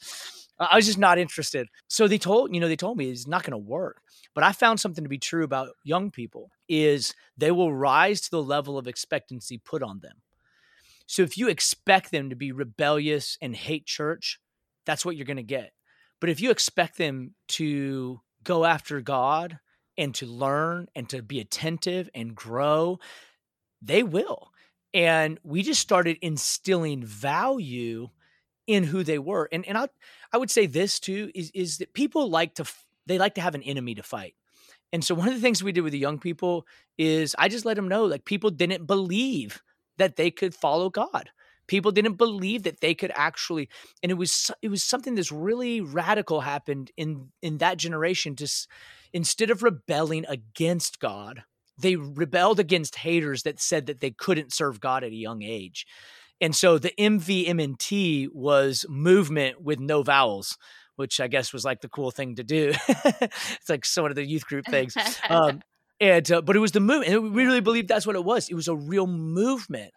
I 0.59 0.75
was 0.75 0.87
just 0.87 0.97
not 0.97 1.19
interested. 1.19 1.67
So 1.87 2.07
they 2.07 2.17
told 2.17 2.53
you 2.53 2.59
know 2.59 2.67
they 2.67 2.75
told 2.75 2.97
me 2.97 3.09
it's 3.09 3.27
not 3.27 3.43
going 3.43 3.51
to 3.51 3.57
work. 3.57 4.01
But 4.33 4.43
I 4.43 4.51
found 4.51 4.79
something 4.79 5.03
to 5.03 5.09
be 5.09 5.17
true 5.17 5.43
about 5.43 5.69
young 5.83 6.11
people 6.11 6.51
is 6.69 7.15
they 7.35 7.49
will 7.49 7.73
rise 7.73 8.21
to 8.21 8.29
the 8.29 8.43
level 8.43 8.77
of 8.77 8.87
expectancy 8.87 9.57
put 9.57 9.81
on 9.81 9.99
them. 10.01 10.17
So 11.07 11.23
if 11.23 11.39
you 11.39 11.47
expect 11.47 12.11
them 12.11 12.29
to 12.29 12.35
be 12.35 12.51
rebellious 12.51 13.39
and 13.41 13.55
hate 13.55 13.87
church, 13.87 14.39
that's 14.85 15.03
what 15.03 15.15
you're 15.15 15.25
going 15.25 15.37
to 15.37 15.43
get 15.43 15.71
but 16.19 16.29
if 16.29 16.41
you 16.41 16.51
expect 16.51 16.97
them 16.97 17.35
to 17.49 18.21
go 18.43 18.65
after 18.65 19.01
God 19.01 19.59
and 19.97 20.13
to 20.15 20.25
learn 20.25 20.87
and 20.95 21.09
to 21.09 21.21
be 21.21 21.39
attentive 21.39 22.09
and 22.13 22.35
grow, 22.35 22.99
they 23.81 24.03
will. 24.03 24.51
And 24.93 25.39
we 25.43 25.63
just 25.63 25.81
started 25.81 26.17
instilling 26.21 27.03
value 27.03 28.09
in 28.67 28.83
who 28.83 29.03
they 29.03 29.19
were. 29.19 29.47
And 29.51 29.65
and 29.67 29.77
I 29.77 29.87
I 30.31 30.37
would 30.37 30.51
say 30.51 30.65
this 30.65 30.99
too 30.99 31.31
is 31.33 31.51
is 31.51 31.77
that 31.77 31.93
people 31.93 32.29
like 32.29 32.55
to 32.55 32.65
they 33.05 33.17
like 33.17 33.35
to 33.35 33.41
have 33.41 33.55
an 33.55 33.63
enemy 33.63 33.95
to 33.95 34.03
fight. 34.03 34.35
And 34.93 35.03
so 35.03 35.15
one 35.15 35.27
of 35.27 35.33
the 35.33 35.41
things 35.41 35.63
we 35.63 35.71
did 35.71 35.81
with 35.81 35.93
the 35.93 35.99
young 35.99 36.19
people 36.19 36.65
is 36.97 37.35
I 37.37 37.49
just 37.49 37.65
let 37.65 37.75
them 37.75 37.87
know 37.87 38.05
like 38.05 38.25
people 38.25 38.49
didn't 38.49 38.85
believe 38.85 39.61
that 39.97 40.15
they 40.15 40.31
could 40.31 40.55
follow 40.55 40.89
God 40.89 41.29
people 41.67 41.91
didn't 41.91 42.15
believe 42.15 42.63
that 42.63 42.81
they 42.81 42.93
could 42.93 43.11
actually 43.15 43.69
and 44.01 44.11
it 44.11 44.15
was 44.15 44.51
it 44.61 44.69
was 44.69 44.83
something 44.83 45.15
that's 45.15 45.31
really 45.31 45.81
radical 45.81 46.41
happened 46.41 46.91
in 46.97 47.29
in 47.41 47.57
that 47.57 47.77
generation 47.77 48.35
just 48.35 48.67
instead 49.13 49.49
of 49.49 49.63
rebelling 49.63 50.25
against 50.27 50.99
god 50.99 51.43
they 51.77 51.95
rebelled 51.95 52.59
against 52.59 52.97
haters 52.97 53.43
that 53.43 53.59
said 53.59 53.85
that 53.85 53.99
they 53.99 54.11
couldn't 54.11 54.53
serve 54.53 54.79
god 54.79 55.03
at 55.03 55.11
a 55.11 55.15
young 55.15 55.43
age. 55.43 55.85
And 56.39 56.55
so 56.55 56.77
the 56.77 56.93
mvmnt 56.97 58.27
was 58.33 58.85
movement 58.89 59.61
with 59.61 59.79
no 59.79 60.03
vowels 60.03 60.57
which 60.95 61.19
i 61.19 61.27
guess 61.27 61.53
was 61.53 61.63
like 61.63 61.81
the 61.81 61.89
cool 61.89 62.11
thing 62.11 62.35
to 62.35 62.43
do. 62.43 62.73
It's 62.89 63.69
like 63.69 63.85
some 63.85 64.05
of 64.05 64.15
the 64.15 64.25
youth 64.25 64.45
group 64.45 64.65
things. 64.65 64.95
Um, 65.29 65.61
and 65.99 66.31
uh, 66.31 66.41
but 66.41 66.55
it 66.55 66.59
was 66.59 66.71
the 66.71 66.79
movement 66.79 67.11
and 67.11 67.33
we 67.33 67.43
really 67.43 67.59
believed 67.59 67.87
that's 67.87 68.05
what 68.05 68.15
it 68.15 68.23
was. 68.23 68.49
It 68.49 68.53
was 68.53 68.67
a 68.67 68.75
real 68.75 69.07
movement 69.07 69.91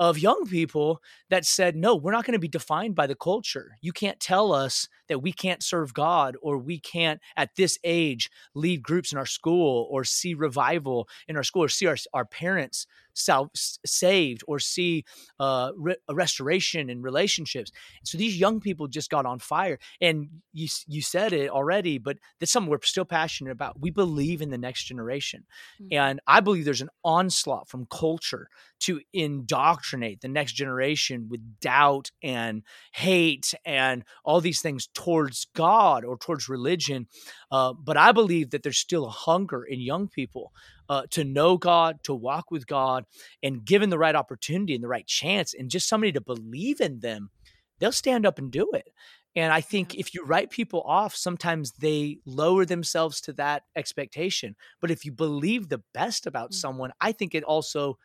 of 0.00 0.18
young 0.18 0.46
people 0.46 1.00
that 1.30 1.44
said, 1.44 1.76
no, 1.76 1.94
we're 1.94 2.12
not 2.12 2.24
going 2.24 2.32
to 2.32 2.38
be 2.38 2.48
defined 2.48 2.94
by 2.94 3.06
the 3.06 3.14
culture. 3.14 3.76
You 3.80 3.92
can't 3.92 4.18
tell 4.18 4.52
us 4.52 4.88
that 5.12 5.18
we 5.18 5.30
can't 5.30 5.62
serve 5.62 5.92
God 5.92 6.36
or 6.40 6.56
we 6.56 6.78
can't, 6.78 7.20
at 7.36 7.54
this 7.56 7.78
age, 7.84 8.30
lead 8.54 8.82
groups 8.82 9.12
in 9.12 9.18
our 9.18 9.26
school 9.26 9.86
or 9.90 10.04
see 10.04 10.32
revival 10.32 11.06
in 11.28 11.36
our 11.36 11.42
school 11.42 11.64
or 11.64 11.68
see 11.68 11.86
our, 11.86 11.96
our 12.14 12.24
parents 12.24 12.86
sal- 13.14 13.52
saved 13.54 14.42
or 14.48 14.58
see 14.58 15.04
uh, 15.38 15.72
re- 15.76 15.96
a 16.08 16.14
restoration 16.14 16.88
in 16.88 17.02
relationships. 17.02 17.70
So 18.04 18.16
these 18.16 18.38
young 18.38 18.58
people 18.58 18.88
just 18.88 19.10
got 19.10 19.26
on 19.26 19.38
fire. 19.38 19.78
And 20.00 20.28
you, 20.54 20.68
you 20.86 21.02
said 21.02 21.34
it 21.34 21.50
already, 21.50 21.98
but 21.98 22.16
that's 22.40 22.50
something 22.50 22.70
we're 22.70 22.80
still 22.82 23.04
passionate 23.04 23.50
about. 23.50 23.80
We 23.80 23.90
believe 23.90 24.40
in 24.40 24.48
the 24.48 24.56
next 24.56 24.84
generation. 24.84 25.44
Mm-hmm. 25.80 25.92
And 25.92 26.20
I 26.26 26.40
believe 26.40 26.64
there's 26.64 26.80
an 26.80 26.88
onslaught 27.04 27.68
from 27.68 27.86
culture 27.90 28.48
to 28.80 29.00
indoctrinate 29.12 30.22
the 30.22 30.28
next 30.28 30.54
generation 30.54 31.28
with 31.28 31.60
doubt 31.60 32.10
and 32.22 32.62
hate 32.92 33.52
and 33.64 34.04
all 34.24 34.40
these 34.40 34.62
things 34.62 34.88
towards 35.02 35.46
God 35.54 36.04
or 36.04 36.16
towards 36.16 36.48
religion. 36.48 37.08
Uh, 37.50 37.72
but 37.72 37.96
I 37.96 38.12
believe 38.12 38.50
that 38.50 38.62
there's 38.62 38.78
still 38.78 39.06
a 39.06 39.10
hunger 39.10 39.64
in 39.64 39.80
young 39.80 40.08
people 40.08 40.52
uh, 40.88 41.02
to 41.10 41.24
know 41.24 41.56
God, 41.56 41.98
to 42.04 42.14
walk 42.14 42.50
with 42.50 42.66
God, 42.66 43.04
and 43.42 43.64
given 43.64 43.90
the 43.90 43.98
right 43.98 44.14
opportunity 44.14 44.74
and 44.74 44.84
the 44.84 44.88
right 44.88 45.06
chance, 45.06 45.54
and 45.54 45.70
just 45.70 45.88
somebody 45.88 46.12
to 46.12 46.20
believe 46.20 46.80
in 46.80 47.00
them, 47.00 47.30
they'll 47.78 47.90
stand 47.90 48.26
up 48.26 48.38
and 48.38 48.52
do 48.52 48.70
it. 48.74 48.92
And 49.34 49.52
I 49.52 49.60
think 49.60 49.94
if 49.94 50.14
you 50.14 50.24
write 50.24 50.50
people 50.50 50.82
off, 50.82 51.16
sometimes 51.16 51.72
they 51.72 52.18
lower 52.26 52.64
themselves 52.64 53.20
to 53.22 53.32
that 53.34 53.62
expectation. 53.74 54.54
But 54.80 54.90
if 54.90 55.04
you 55.04 55.12
believe 55.12 55.68
the 55.68 55.82
best 55.94 56.26
about 56.26 56.50
mm-hmm. 56.50 56.60
someone, 56.60 56.92
I 57.00 57.12
think 57.12 57.34
it 57.34 57.44
also 57.44 57.98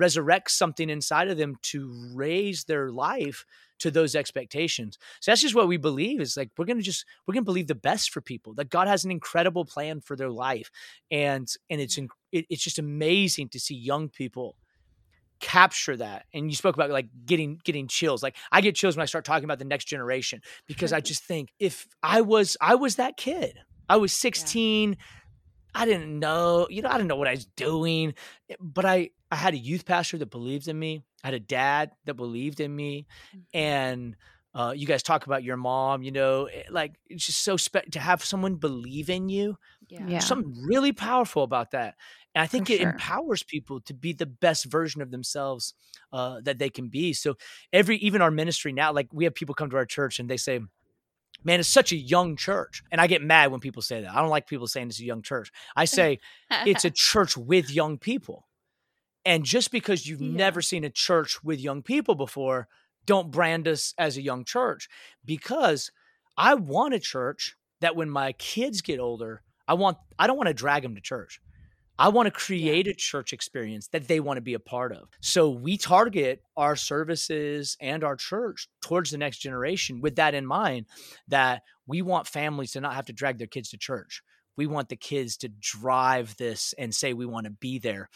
resurrects 0.00 0.50
something 0.50 0.88
inside 0.88 1.28
of 1.28 1.36
them 1.36 1.56
to 1.62 2.10
raise 2.14 2.64
their 2.64 2.90
life 2.90 3.44
to 3.82 3.90
those 3.90 4.14
expectations. 4.14 4.96
So 5.20 5.32
that's 5.32 5.40
just 5.40 5.56
what 5.56 5.66
we 5.66 5.76
believe 5.76 6.20
is 6.20 6.36
like 6.36 6.50
we're 6.56 6.64
going 6.64 6.76
to 6.76 6.84
just 6.84 7.04
we're 7.26 7.34
going 7.34 7.42
to 7.42 7.46
believe 7.46 7.66
the 7.66 7.74
best 7.74 8.12
for 8.12 8.20
people 8.20 8.54
that 8.54 8.70
God 8.70 8.86
has 8.86 9.04
an 9.04 9.10
incredible 9.10 9.64
plan 9.64 10.00
for 10.00 10.14
their 10.14 10.30
life. 10.30 10.70
And 11.10 11.48
and 11.68 11.80
it's 11.80 11.98
mm. 11.98 12.08
it, 12.30 12.46
it's 12.48 12.62
just 12.62 12.78
amazing 12.78 13.48
to 13.50 13.60
see 13.60 13.74
young 13.74 14.08
people 14.08 14.56
capture 15.40 15.96
that. 15.96 16.26
And 16.32 16.48
you 16.48 16.54
spoke 16.54 16.76
about 16.76 16.90
like 16.90 17.08
getting 17.26 17.60
getting 17.64 17.88
chills. 17.88 18.22
Like 18.22 18.36
i 18.52 18.60
get 18.60 18.76
chills 18.76 18.96
when 18.96 19.02
i 19.02 19.06
start 19.06 19.24
talking 19.24 19.44
about 19.44 19.58
the 19.58 19.64
next 19.64 19.86
generation 19.86 20.40
because 20.66 20.92
i 20.92 21.00
just 21.10 21.24
think 21.24 21.52
if 21.58 21.88
i 22.02 22.20
was 22.20 22.56
i 22.60 22.76
was 22.76 22.96
that 22.96 23.16
kid. 23.16 23.58
I 23.88 23.96
was 23.96 24.12
16 24.12 24.90
yeah. 24.90 24.96
i 25.74 25.84
didn't 25.84 26.18
know 26.18 26.68
you 26.70 26.80
know 26.80 26.88
i 26.88 26.92
didn't 26.92 27.08
know 27.08 27.16
what 27.16 27.28
i 27.28 27.32
was 27.32 27.46
doing. 27.46 28.14
But 28.60 28.84
i 28.84 29.10
i 29.32 29.36
had 29.36 29.54
a 29.54 29.58
youth 29.58 29.84
pastor 29.84 30.18
that 30.18 30.30
believed 30.30 30.68
in 30.68 30.78
me 30.78 31.02
i 31.22 31.28
had 31.28 31.34
a 31.34 31.40
dad 31.40 31.90
that 32.04 32.14
believed 32.14 32.60
in 32.60 32.74
me 32.74 33.06
mm-hmm. 33.34 33.58
and 33.58 34.16
uh, 34.54 34.72
you 34.76 34.86
guys 34.86 35.02
talk 35.02 35.24
about 35.26 35.42
your 35.42 35.56
mom, 35.56 36.02
you 36.02 36.10
know, 36.10 36.44
eh, 36.44 36.64
like 36.70 36.92
it's 37.08 37.24
just 37.24 37.42
so 37.42 37.56
spe- 37.56 37.90
to 37.90 37.98
have 37.98 38.22
someone 38.22 38.56
believe 38.56 39.08
in 39.08 39.28
you. 39.28 39.56
Yeah. 39.88 40.06
yeah. 40.06 40.18
Something 40.18 40.54
really 40.62 40.92
powerful 40.92 41.42
about 41.42 41.70
that. 41.70 41.94
And 42.34 42.42
I 42.42 42.46
think 42.46 42.66
For 42.66 42.74
it 42.74 42.80
sure. 42.80 42.90
empowers 42.90 43.42
people 43.42 43.80
to 43.82 43.94
be 43.94 44.12
the 44.12 44.26
best 44.26 44.66
version 44.66 45.00
of 45.00 45.10
themselves 45.10 45.74
uh, 46.12 46.40
that 46.42 46.58
they 46.58 46.68
can 46.68 46.88
be. 46.88 47.14
So 47.14 47.36
every, 47.72 47.96
even 47.98 48.20
our 48.20 48.30
ministry 48.30 48.72
now, 48.72 48.92
like 48.92 49.08
we 49.12 49.24
have 49.24 49.34
people 49.34 49.54
come 49.54 49.70
to 49.70 49.76
our 49.76 49.86
church 49.86 50.18
and 50.18 50.28
they 50.28 50.36
say, 50.36 50.60
man, 51.44 51.60
it's 51.60 51.68
such 51.68 51.92
a 51.92 51.96
young 51.96 52.36
church. 52.36 52.82
And 52.92 53.00
I 53.00 53.06
get 53.06 53.22
mad 53.22 53.50
when 53.50 53.60
people 53.60 53.82
say 53.82 54.02
that. 54.02 54.14
I 54.14 54.20
don't 54.20 54.30
like 54.30 54.46
people 54.46 54.66
saying 54.66 54.88
it's 54.88 55.00
a 55.00 55.04
young 55.04 55.22
church. 55.22 55.50
I 55.74 55.86
say 55.86 56.18
it's 56.66 56.84
a 56.84 56.90
church 56.94 57.36
with 57.36 57.70
young 57.70 57.98
people. 57.98 58.46
And 59.24 59.44
just 59.44 59.70
because 59.70 60.06
you've 60.06 60.20
yeah. 60.20 60.36
never 60.36 60.62
seen 60.62 60.84
a 60.84 60.90
church 60.90 61.42
with 61.44 61.60
young 61.60 61.82
people 61.82 62.14
before, 62.14 62.68
don't 63.06 63.30
brand 63.30 63.68
us 63.68 63.94
as 63.98 64.16
a 64.16 64.22
young 64.22 64.44
church 64.44 64.88
because 65.24 65.90
I 66.36 66.54
want 66.54 66.94
a 66.94 67.00
church 67.00 67.56
that 67.80 67.96
when 67.96 68.10
my 68.10 68.32
kids 68.32 68.80
get 68.80 69.00
older, 69.00 69.42
I 69.66 69.74
want 69.74 69.98
I 70.18 70.26
don't 70.26 70.36
want 70.36 70.48
to 70.48 70.54
drag 70.54 70.82
them 70.82 70.94
to 70.94 71.00
church. 71.00 71.40
I 71.98 72.08
want 72.08 72.26
to 72.26 72.30
create 72.32 72.88
a 72.88 72.94
church 72.94 73.32
experience 73.32 73.88
that 73.88 74.08
they 74.08 74.18
want 74.18 74.38
to 74.38 74.42
be 74.42 74.54
a 74.54 74.58
part 74.58 74.92
of. 74.92 75.08
So 75.20 75.50
we 75.50 75.76
target 75.76 76.42
our 76.56 76.74
services 76.74 77.76
and 77.80 78.02
our 78.02 78.16
church 78.16 78.68
towards 78.80 79.10
the 79.10 79.18
next 79.18 79.38
generation 79.38 80.00
with 80.00 80.16
that 80.16 80.34
in 80.34 80.46
mind 80.46 80.86
that 81.28 81.62
we 81.86 82.02
want 82.02 82.26
families 82.26 82.72
to 82.72 82.80
not 82.80 82.94
have 82.94 83.04
to 83.06 83.12
drag 83.12 83.38
their 83.38 83.46
kids 83.46 83.70
to 83.70 83.78
church. 83.78 84.22
We 84.56 84.66
want 84.66 84.88
the 84.88 84.96
kids 84.96 85.36
to 85.38 85.48
drive 85.48 86.36
this 86.36 86.74
and 86.78 86.94
say 86.94 87.12
we 87.12 87.26
want 87.26 87.44
to 87.44 87.50
be 87.50 87.78
there. 87.78 88.08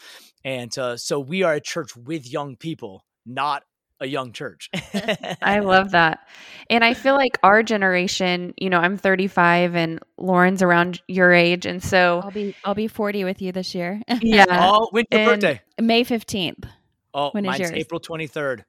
And 0.43 0.75
uh, 0.77 0.97
so 0.97 1.19
we 1.19 1.43
are 1.43 1.53
a 1.53 1.61
church 1.61 1.95
with 1.95 2.31
young 2.31 2.55
people, 2.55 3.03
not 3.25 3.63
a 3.99 4.05
young 4.05 4.31
church. 4.31 4.69
I 5.41 5.59
love 5.59 5.91
that. 5.91 6.27
And 6.69 6.83
I 6.83 6.93
feel 6.93 7.15
like 7.15 7.37
our 7.43 7.63
generation, 7.63 8.53
you 8.57 8.69
know, 8.69 8.79
I'm 8.79 8.97
35 8.97 9.75
and 9.75 9.99
Lauren's 10.17 10.61
around 10.61 11.01
your 11.07 11.33
age 11.33 11.65
and 11.65 11.83
so 11.83 12.21
I'll 12.23 12.31
be 12.31 12.55
I'll 12.63 12.75
be 12.75 12.87
40 12.87 13.23
with 13.23 13.41
you 13.41 13.51
this 13.51 13.73
year. 13.73 14.01
yeah. 14.21 14.45
Oh, 14.49 14.89
when's 14.91 15.07
your 15.11 15.25
birthday? 15.25 15.61
May 15.79 16.03
15th. 16.03 16.65
Oh, 17.13 17.31
when 17.31 17.45
mine's 17.45 17.71
April 17.71 17.99
23rd. 17.99 18.63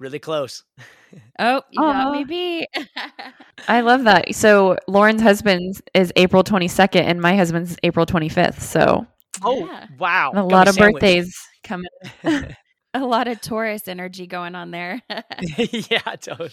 Really 0.00 0.18
close. 0.20 0.64
Oh, 1.40 1.62
you 1.72 1.80
got 1.80 2.12
me 2.12 2.22
beat. 2.24 2.68
I 3.66 3.80
love 3.80 4.04
that. 4.04 4.32
So 4.36 4.78
Lauren's 4.86 5.22
husband 5.22 5.74
is 5.92 6.12
April 6.14 6.44
22nd 6.44 7.00
and 7.02 7.20
my 7.20 7.34
husband's 7.34 7.76
April 7.82 8.06
25th. 8.06 8.60
So 8.60 9.06
Oh, 9.42 9.58
yeah. 9.66 9.86
wow. 9.98 10.30
A 10.36 10.44
lot 10.44 10.68
of 10.68 10.76
sandwich. 10.76 11.00
birthdays 11.00 11.36
coming 11.64 11.88
a 12.94 13.00
lot 13.00 13.26
of 13.26 13.40
Taurus 13.40 13.88
energy 13.88 14.28
going 14.28 14.54
on 14.54 14.70
there. 14.70 15.02
yeah, 15.56 15.98
totally. 16.20 16.52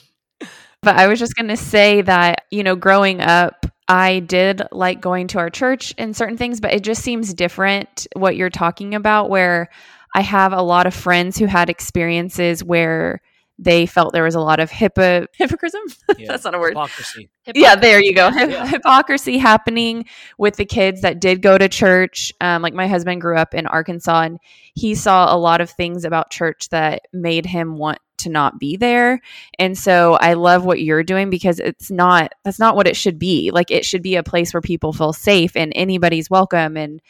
But 0.81 0.95
I 0.95 1.07
was 1.07 1.19
just 1.19 1.35
going 1.35 1.49
to 1.49 1.57
say 1.57 2.01
that, 2.01 2.45
you 2.49 2.63
know, 2.63 2.75
growing 2.75 3.21
up, 3.21 3.67
I 3.87 4.21
did 4.21 4.63
like 4.71 5.01
going 5.01 5.27
to 5.29 5.39
our 5.39 5.51
church 5.51 5.93
and 5.99 6.15
certain 6.15 6.37
things, 6.37 6.59
but 6.59 6.73
it 6.73 6.83
just 6.83 7.03
seems 7.03 7.33
different 7.33 8.07
what 8.15 8.35
you're 8.35 8.49
talking 8.49 8.95
about, 8.95 9.29
where 9.29 9.69
I 10.15 10.21
have 10.21 10.51
a 10.53 10.63
lot 10.63 10.87
of 10.87 10.95
friends 10.95 11.37
who 11.37 11.45
had 11.45 11.69
experiences 11.69 12.63
where 12.63 13.21
they 13.59 13.85
felt 13.85 14.13
there 14.13 14.23
was 14.23 14.35
a 14.35 14.39
lot 14.39 14.59
of 14.59 14.69
hypo- 14.71 15.27
hypocrisy. 15.33 15.77
Yeah. 16.17 16.27
That's 16.29 16.45
not 16.45 16.55
a 16.55 16.59
word. 16.59 16.69
Hypocrisy. 16.69 17.29
Yeah, 17.53 17.75
there 17.75 18.01
you 18.01 18.13
go. 18.13 18.29
Yeah. 18.29 18.65
Hypocrisy 18.67 19.37
happening 19.37 20.05
with 20.37 20.55
the 20.55 20.65
kids 20.65 21.01
that 21.01 21.19
did 21.19 21.41
go 21.41 21.57
to 21.57 21.69
church. 21.69 22.31
Um, 22.41 22.61
like 22.61 22.73
my 22.73 22.87
husband 22.87 23.21
grew 23.21 23.37
up 23.37 23.53
in 23.53 23.67
Arkansas 23.67 24.21
and 24.21 24.39
he 24.73 24.95
saw 24.95 25.33
a 25.33 25.37
lot 25.37 25.61
of 25.61 25.69
things 25.69 26.05
about 26.05 26.31
church 26.31 26.69
that 26.69 27.03
made 27.13 27.45
him 27.45 27.77
want 27.77 27.99
to 28.19 28.29
not 28.29 28.59
be 28.59 28.77
there. 28.77 29.21
And 29.59 29.77
so 29.77 30.13
I 30.15 30.33
love 30.33 30.65
what 30.65 30.81
you're 30.81 31.03
doing 31.03 31.29
because 31.29 31.59
it's 31.59 31.91
not, 31.91 32.33
that's 32.43 32.59
not 32.59 32.75
what 32.75 32.87
it 32.87 32.95
should 32.95 33.19
be. 33.19 33.51
Like 33.51 33.69
it 33.69 33.85
should 33.85 34.01
be 34.01 34.15
a 34.15 34.23
place 34.23 34.53
where 34.53 34.61
people 34.61 34.91
feel 34.91 35.13
safe 35.13 35.55
and 35.55 35.71
anybody's 35.75 36.29
welcome. 36.29 36.77
And 36.77 37.01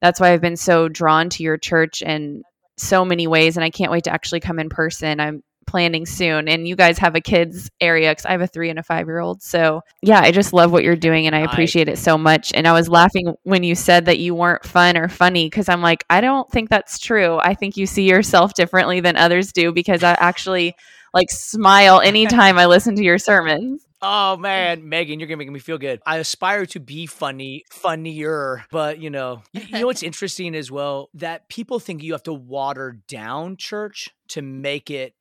that's 0.00 0.18
why 0.18 0.32
I've 0.32 0.40
been 0.40 0.56
so 0.56 0.88
drawn 0.88 1.30
to 1.30 1.42
your 1.42 1.56
church 1.56 2.02
in 2.02 2.42
so 2.76 3.04
many 3.04 3.26
ways. 3.26 3.56
And 3.56 3.64
I 3.64 3.70
can't 3.70 3.92
wait 3.92 4.04
to 4.04 4.12
actually 4.12 4.40
come 4.40 4.58
in 4.58 4.68
person. 4.68 5.20
I'm 5.20 5.42
planning 5.66 6.06
soon 6.06 6.48
and 6.48 6.66
you 6.66 6.76
guys 6.76 6.98
have 6.98 7.14
a 7.14 7.20
kids 7.20 7.70
area 7.80 8.10
because 8.10 8.26
i 8.26 8.32
have 8.32 8.40
a 8.40 8.46
three 8.46 8.70
and 8.70 8.78
a 8.78 8.82
five 8.82 9.06
year 9.06 9.18
old 9.18 9.42
so 9.42 9.80
yeah 10.02 10.20
i 10.20 10.30
just 10.30 10.52
love 10.52 10.72
what 10.72 10.84
you're 10.84 10.96
doing 10.96 11.26
and 11.26 11.34
i 11.34 11.40
appreciate 11.40 11.88
it 11.88 11.98
so 11.98 12.16
much. 12.16 12.52
And 12.54 12.66
i 12.66 12.72
was 12.72 12.88
laughing 12.88 13.34
when 13.42 13.62
you 13.62 13.74
said 13.74 14.06
that 14.06 14.18
you 14.18 14.34
weren't 14.34 14.64
fun 14.64 14.96
or 14.96 15.08
funny 15.08 15.46
because 15.46 15.68
i'm 15.68 15.82
like 15.82 16.04
i 16.10 16.20
don't 16.20 16.50
think 16.50 16.70
that's 16.70 16.98
true. 16.98 17.38
I 17.38 17.54
think 17.54 17.76
you 17.76 17.86
see 17.86 18.08
yourself 18.08 18.54
differently 18.54 19.00
than 19.00 19.16
others 19.16 19.52
do 19.52 19.72
because 19.72 20.02
i 20.02 20.12
actually 20.12 20.74
like 21.12 21.30
smile 21.30 22.00
anytime 22.00 22.58
i 22.58 22.66
listen 22.66 22.96
to 22.96 23.02
your 23.02 23.18
sermons. 23.18 23.86
Oh 24.02 24.36
man, 24.36 24.88
Megan, 24.88 25.18
you're 25.18 25.26
gonna 25.26 25.38
make 25.38 25.50
me 25.50 25.58
feel 25.58 25.78
good. 25.78 26.00
I 26.06 26.18
aspire 26.18 26.66
to 26.66 26.80
be 26.80 27.06
funny, 27.06 27.64
funnier, 27.70 28.64
but 28.70 28.98
you 28.98 29.08
know, 29.08 29.42
you, 29.52 29.62
you 29.62 29.80
know 29.80 29.86
what's 29.86 30.02
interesting 30.02 30.54
as 30.54 30.70
well? 30.70 31.08
That 31.14 31.48
people 31.48 31.80
think 31.80 32.02
you 32.02 32.12
have 32.12 32.22
to 32.24 32.34
water 32.34 33.00
down 33.08 33.56
church 33.56 34.10
to 34.28 34.42
make 34.42 34.90
it 34.90 35.14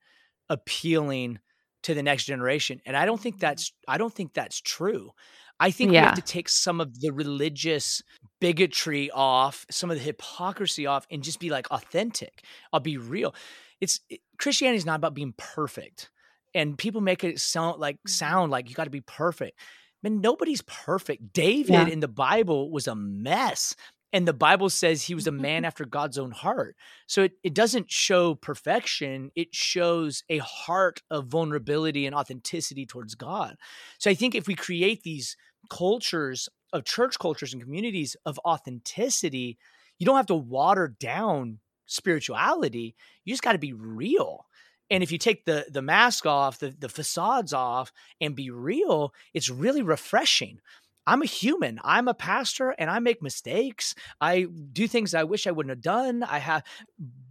appealing 0.49 1.39
to 1.83 1.93
the 1.93 2.03
next 2.03 2.25
generation 2.25 2.81
and 2.85 2.97
i 2.97 3.05
don't 3.05 3.21
think 3.21 3.39
that's 3.39 3.71
i 3.87 3.97
don't 3.97 4.13
think 4.13 4.33
that's 4.33 4.59
true 4.59 5.11
i 5.59 5.69
think 5.69 5.91
yeah. 5.91 6.01
we 6.01 6.05
have 6.05 6.15
to 6.15 6.21
take 6.21 6.49
some 6.49 6.81
of 6.81 6.99
the 6.99 7.11
religious 7.11 8.01
bigotry 8.41 9.11
off 9.11 9.65
some 9.69 9.91
of 9.91 9.97
the 9.97 10.03
hypocrisy 10.03 10.85
off 10.87 11.05
and 11.11 11.23
just 11.23 11.39
be 11.39 11.49
like 11.49 11.69
authentic 11.71 12.43
i'll 12.73 12.79
be 12.79 12.97
real 12.97 13.35
it's 13.81 13.99
it, 14.09 14.19
christianity 14.39 14.77
is 14.77 14.85
not 14.85 14.95
about 14.95 15.13
being 15.13 15.33
perfect 15.37 16.09
and 16.55 16.77
people 16.77 17.01
make 17.01 17.23
it 17.23 17.39
sound 17.39 17.79
like 17.79 17.97
mm-hmm. 17.97 18.09
sound 18.09 18.51
like 18.51 18.69
you 18.69 18.75
got 18.75 18.85
to 18.85 18.89
be 18.89 19.01
perfect 19.01 19.59
man 20.01 20.21
nobody's 20.21 20.63
perfect 20.63 21.33
david 21.33 21.69
yeah. 21.69 21.87
in 21.87 21.99
the 21.99 22.07
bible 22.07 22.71
was 22.71 22.87
a 22.87 22.95
mess 22.95 23.75
and 24.15 24.25
the 24.25 24.33
bible 24.33 24.69
says 24.69 25.03
he 25.03 25.13
was 25.13 25.27
a 25.27 25.31
man 25.31 25.59
mm-hmm. 25.59 25.65
after 25.65 25.85
god's 25.85 26.17
own 26.17 26.31
heart. 26.31 26.75
So 27.05 27.23
it, 27.23 27.33
it 27.43 27.53
doesn't 27.53 27.91
show 27.91 28.33
perfection. 28.33 29.29
It 29.35 29.53
shows 29.53 30.23
a 30.29 30.37
heart 30.37 31.01
of 31.11 31.27
vulnerability 31.27 32.05
and 32.05 32.15
authenticity 32.15 32.85
towards 32.85 33.15
god. 33.15 33.57
So 33.99 34.09
i 34.09 34.15
think 34.15 34.33
if 34.33 34.47
we 34.47 34.55
create 34.55 35.03
these 35.03 35.35
cultures 35.69 36.47
of 36.71 36.85
church 36.85 37.19
cultures 37.19 37.53
and 37.53 37.61
communities 37.61 38.15
of 38.25 38.39
authenticity 38.45 39.57
you 39.99 40.05
don't 40.05 40.17
have 40.17 40.27
to 40.27 40.35
water 40.35 40.95
down 40.99 41.59
spirituality. 41.85 42.95
You 43.23 43.33
just 43.33 43.43
got 43.43 43.53
to 43.53 43.57
be 43.57 43.73
real. 43.73 44.45
And 44.89 45.01
if 45.03 45.11
you 45.11 45.17
take 45.17 45.45
the 45.45 45.65
the 45.69 45.81
mask 45.81 46.25
off 46.25 46.59
the 46.59 46.73
the 46.77 46.89
facades 46.89 47.53
off 47.53 47.91
and 48.21 48.35
be 48.35 48.49
real 48.51 49.13
it's 49.33 49.49
really 49.49 49.81
refreshing 49.81 50.59
I'm 51.07 51.21
a 51.21 51.25
human. 51.25 51.79
I'm 51.83 52.07
a 52.07 52.13
pastor 52.13 52.71
and 52.71 52.89
I 52.89 52.99
make 52.99 53.21
mistakes. 53.21 53.95
I 54.19 54.47
do 54.73 54.87
things 54.87 55.13
I 55.13 55.23
wish 55.23 55.47
I 55.47 55.51
wouldn't 55.51 55.71
have 55.71 55.81
done. 55.81 56.23
I 56.23 56.39
have, 56.39 56.63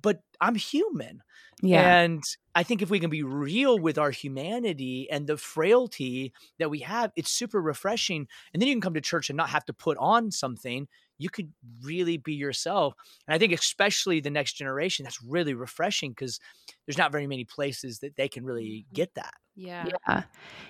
but 0.02 0.22
I'm 0.40 0.54
human. 0.54 1.22
Yeah. 1.64 2.00
And 2.00 2.22
I 2.54 2.62
think 2.62 2.82
if 2.82 2.90
we 2.90 3.00
can 3.00 3.10
be 3.10 3.22
real 3.22 3.78
with 3.78 3.98
our 3.98 4.10
humanity 4.10 5.08
and 5.10 5.26
the 5.26 5.36
frailty 5.36 6.32
that 6.58 6.70
we 6.70 6.80
have, 6.80 7.10
it's 7.16 7.30
super 7.30 7.60
refreshing. 7.60 8.26
And 8.52 8.60
then 8.60 8.68
you 8.68 8.74
can 8.74 8.80
come 8.80 8.94
to 8.94 9.00
church 9.00 9.30
and 9.30 9.36
not 9.36 9.50
have 9.50 9.64
to 9.66 9.72
put 9.72 9.96
on 9.98 10.30
something. 10.30 10.86
You 11.18 11.30
could 11.30 11.52
really 11.82 12.16
be 12.16 12.34
yourself. 12.34 12.94
And 13.26 13.34
I 13.34 13.38
think, 13.38 13.52
especially 13.52 14.20
the 14.20 14.30
next 14.30 14.54
generation, 14.54 15.04
that's 15.04 15.22
really 15.22 15.54
refreshing 15.54 16.10
because 16.10 16.40
there's 16.86 16.98
not 16.98 17.12
very 17.12 17.26
many 17.26 17.44
places 17.44 18.00
that 18.00 18.16
they 18.16 18.28
can 18.28 18.44
really 18.44 18.84
mm-hmm. 18.86 18.94
get 18.94 19.14
that. 19.14 19.34
Yeah. 19.56 19.86
Yeah. 20.08 20.22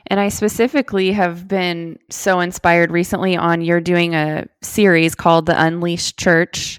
And 0.09 0.21
I 0.21 0.29
specifically 0.29 1.13
have 1.13 1.49
been 1.49 1.99
so 2.11 2.41
inspired 2.41 2.91
recently 2.91 3.37
on 3.37 3.63
you're 3.63 3.81
doing 3.81 4.15
a 4.15 4.47
series 4.63 5.15
called 5.15 5.47
The 5.47 5.61
Unleashed 5.61 6.19
Church 6.19 6.79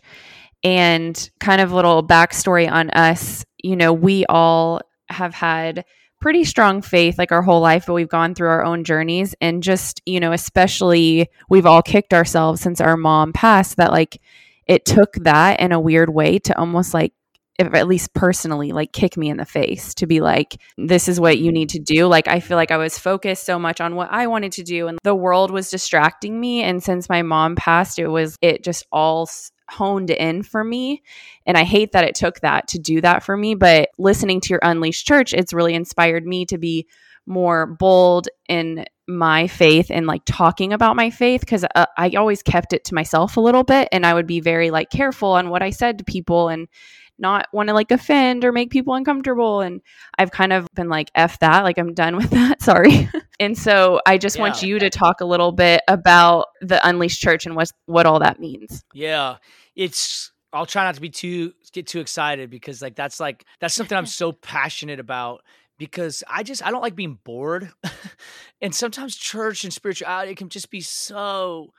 and 0.63 1.29
kind 1.39 1.61
of 1.61 1.71
a 1.71 1.75
little 1.75 2.05
backstory 2.05 2.69
on 2.69 2.89
us. 2.91 3.45
You 3.65 3.75
know, 3.75 3.91
we 3.93 4.25
all 4.27 4.81
have 5.09 5.33
had 5.33 5.85
pretty 6.21 6.43
strong 6.43 6.81
faith 6.81 7.17
like 7.17 7.31
our 7.31 7.41
whole 7.41 7.61
life, 7.61 7.85
but 7.87 7.93
we've 7.93 8.09
gone 8.09 8.35
through 8.35 8.49
our 8.49 8.63
own 8.63 8.83
journeys. 8.83 9.35
And 9.41 9.63
just, 9.63 10.01
you 10.05 10.19
know, 10.19 10.31
especially 10.31 11.29
we've 11.49 11.65
all 11.65 11.81
kicked 11.81 12.13
ourselves 12.13 12.61
since 12.61 12.79
our 12.79 12.95
mom 12.95 13.33
passed 13.33 13.77
that 13.77 13.91
like 13.91 14.21
it 14.67 14.85
took 14.85 15.13
that 15.15 15.59
in 15.59 15.71
a 15.71 15.79
weird 15.79 16.09
way 16.09 16.39
to 16.39 16.57
almost 16.57 16.93
like 16.93 17.13
if 17.57 17.73
at 17.73 17.87
least 17.87 18.13
personally 18.13 18.71
like 18.71 18.91
kick 18.91 19.17
me 19.17 19.29
in 19.29 19.37
the 19.37 19.45
face 19.45 19.93
to 19.95 20.07
be 20.07 20.21
like 20.21 20.57
this 20.77 21.07
is 21.07 21.19
what 21.19 21.39
you 21.39 21.51
need 21.51 21.69
to 21.69 21.79
do. 21.79 22.07
Like 22.07 22.27
i 22.27 22.39
feel 22.39 22.57
like 22.57 22.71
i 22.71 22.77
was 22.77 22.97
focused 22.97 23.45
so 23.45 23.57
much 23.57 23.81
on 23.81 23.95
what 23.95 24.09
i 24.11 24.27
wanted 24.27 24.51
to 24.53 24.63
do 24.63 24.87
and 24.87 24.99
the 25.03 25.15
world 25.15 25.51
was 25.51 25.69
distracting 25.69 26.39
me 26.39 26.63
and 26.63 26.83
since 26.83 27.09
my 27.09 27.21
mom 27.21 27.55
passed 27.55 27.99
it 27.99 28.07
was 28.07 28.37
it 28.41 28.63
just 28.63 28.85
all 28.91 29.29
honed 29.69 30.11
in 30.11 30.43
for 30.43 30.63
me 30.63 31.01
and 31.45 31.57
i 31.57 31.63
hate 31.63 31.91
that 31.91 32.03
it 32.03 32.15
took 32.15 32.39
that 32.41 32.67
to 32.67 32.79
do 32.79 33.01
that 33.01 33.23
for 33.23 33.35
me 33.35 33.55
but 33.55 33.89
listening 33.97 34.39
to 34.39 34.49
your 34.49 34.59
unleashed 34.63 35.07
church 35.07 35.33
it's 35.33 35.53
really 35.53 35.73
inspired 35.73 36.25
me 36.25 36.45
to 36.45 36.57
be 36.57 36.87
more 37.25 37.65
bold 37.65 38.27
in 38.47 38.85
my 39.07 39.47
faith 39.47 39.87
and 39.89 40.07
like 40.07 40.21
talking 40.25 40.73
about 40.73 40.95
my 40.95 41.09
faith 41.09 41.41
because 41.41 41.63
uh, 41.75 41.85
I 41.97 42.11
always 42.11 42.41
kept 42.41 42.73
it 42.73 42.85
to 42.85 42.95
myself 42.95 43.37
a 43.37 43.41
little 43.41 43.63
bit 43.63 43.87
and 43.91 44.05
I 44.05 44.13
would 44.13 44.27
be 44.27 44.39
very 44.39 44.71
like 44.71 44.89
careful 44.89 45.31
on 45.31 45.49
what 45.49 45.61
I 45.61 45.69
said 45.69 45.99
to 45.99 46.03
people 46.03 46.49
and 46.49 46.67
not 47.17 47.47
want 47.53 47.69
to 47.69 47.73
like 47.73 47.91
offend 47.91 48.43
or 48.43 48.51
make 48.51 48.69
people 48.69 48.93
uncomfortable. 48.93 49.61
And 49.61 49.81
I've 50.17 50.31
kind 50.31 50.53
of 50.53 50.67
been 50.75 50.89
like, 50.89 51.11
F 51.15 51.39
that, 51.39 51.63
like 51.63 51.77
I'm 51.77 51.93
done 51.93 52.15
with 52.15 52.29
that. 52.31 52.61
Sorry. 52.61 53.09
and 53.39 53.57
so 53.57 54.01
I 54.05 54.17
just 54.17 54.35
yeah. 54.35 54.41
want 54.41 54.61
you 54.61 54.79
to 54.79 54.89
talk 54.89 55.21
a 55.21 55.25
little 55.25 55.51
bit 55.51 55.81
about 55.87 56.47
the 56.61 56.85
Unleashed 56.87 57.21
Church 57.21 57.45
and 57.45 57.55
what 57.55 57.71
what 57.85 58.05
all 58.05 58.19
that 58.19 58.39
means. 58.39 58.83
Yeah. 58.93 59.37
It's 59.75 60.31
I'll 60.53 60.65
try 60.65 60.83
not 60.85 60.95
to 60.95 61.01
be 61.01 61.09
too 61.09 61.53
get 61.73 61.87
too 61.87 61.99
excited 61.99 62.49
because 62.49 62.81
like 62.81 62.95
that's 62.95 63.19
like 63.19 63.45
that's 63.59 63.73
something 63.73 63.97
I'm 63.97 64.05
so 64.05 64.31
passionate 64.31 64.99
about 64.99 65.41
because 65.77 66.23
I 66.29 66.43
just 66.43 66.65
I 66.65 66.71
don't 66.71 66.81
like 66.81 66.95
being 66.95 67.19
bored. 67.23 67.71
and 68.61 68.73
sometimes 68.73 69.15
church 69.15 69.63
and 69.63 69.73
spirituality 69.73 70.35
can 70.35 70.49
just 70.49 70.69
be 70.69 70.81
so 70.81 71.73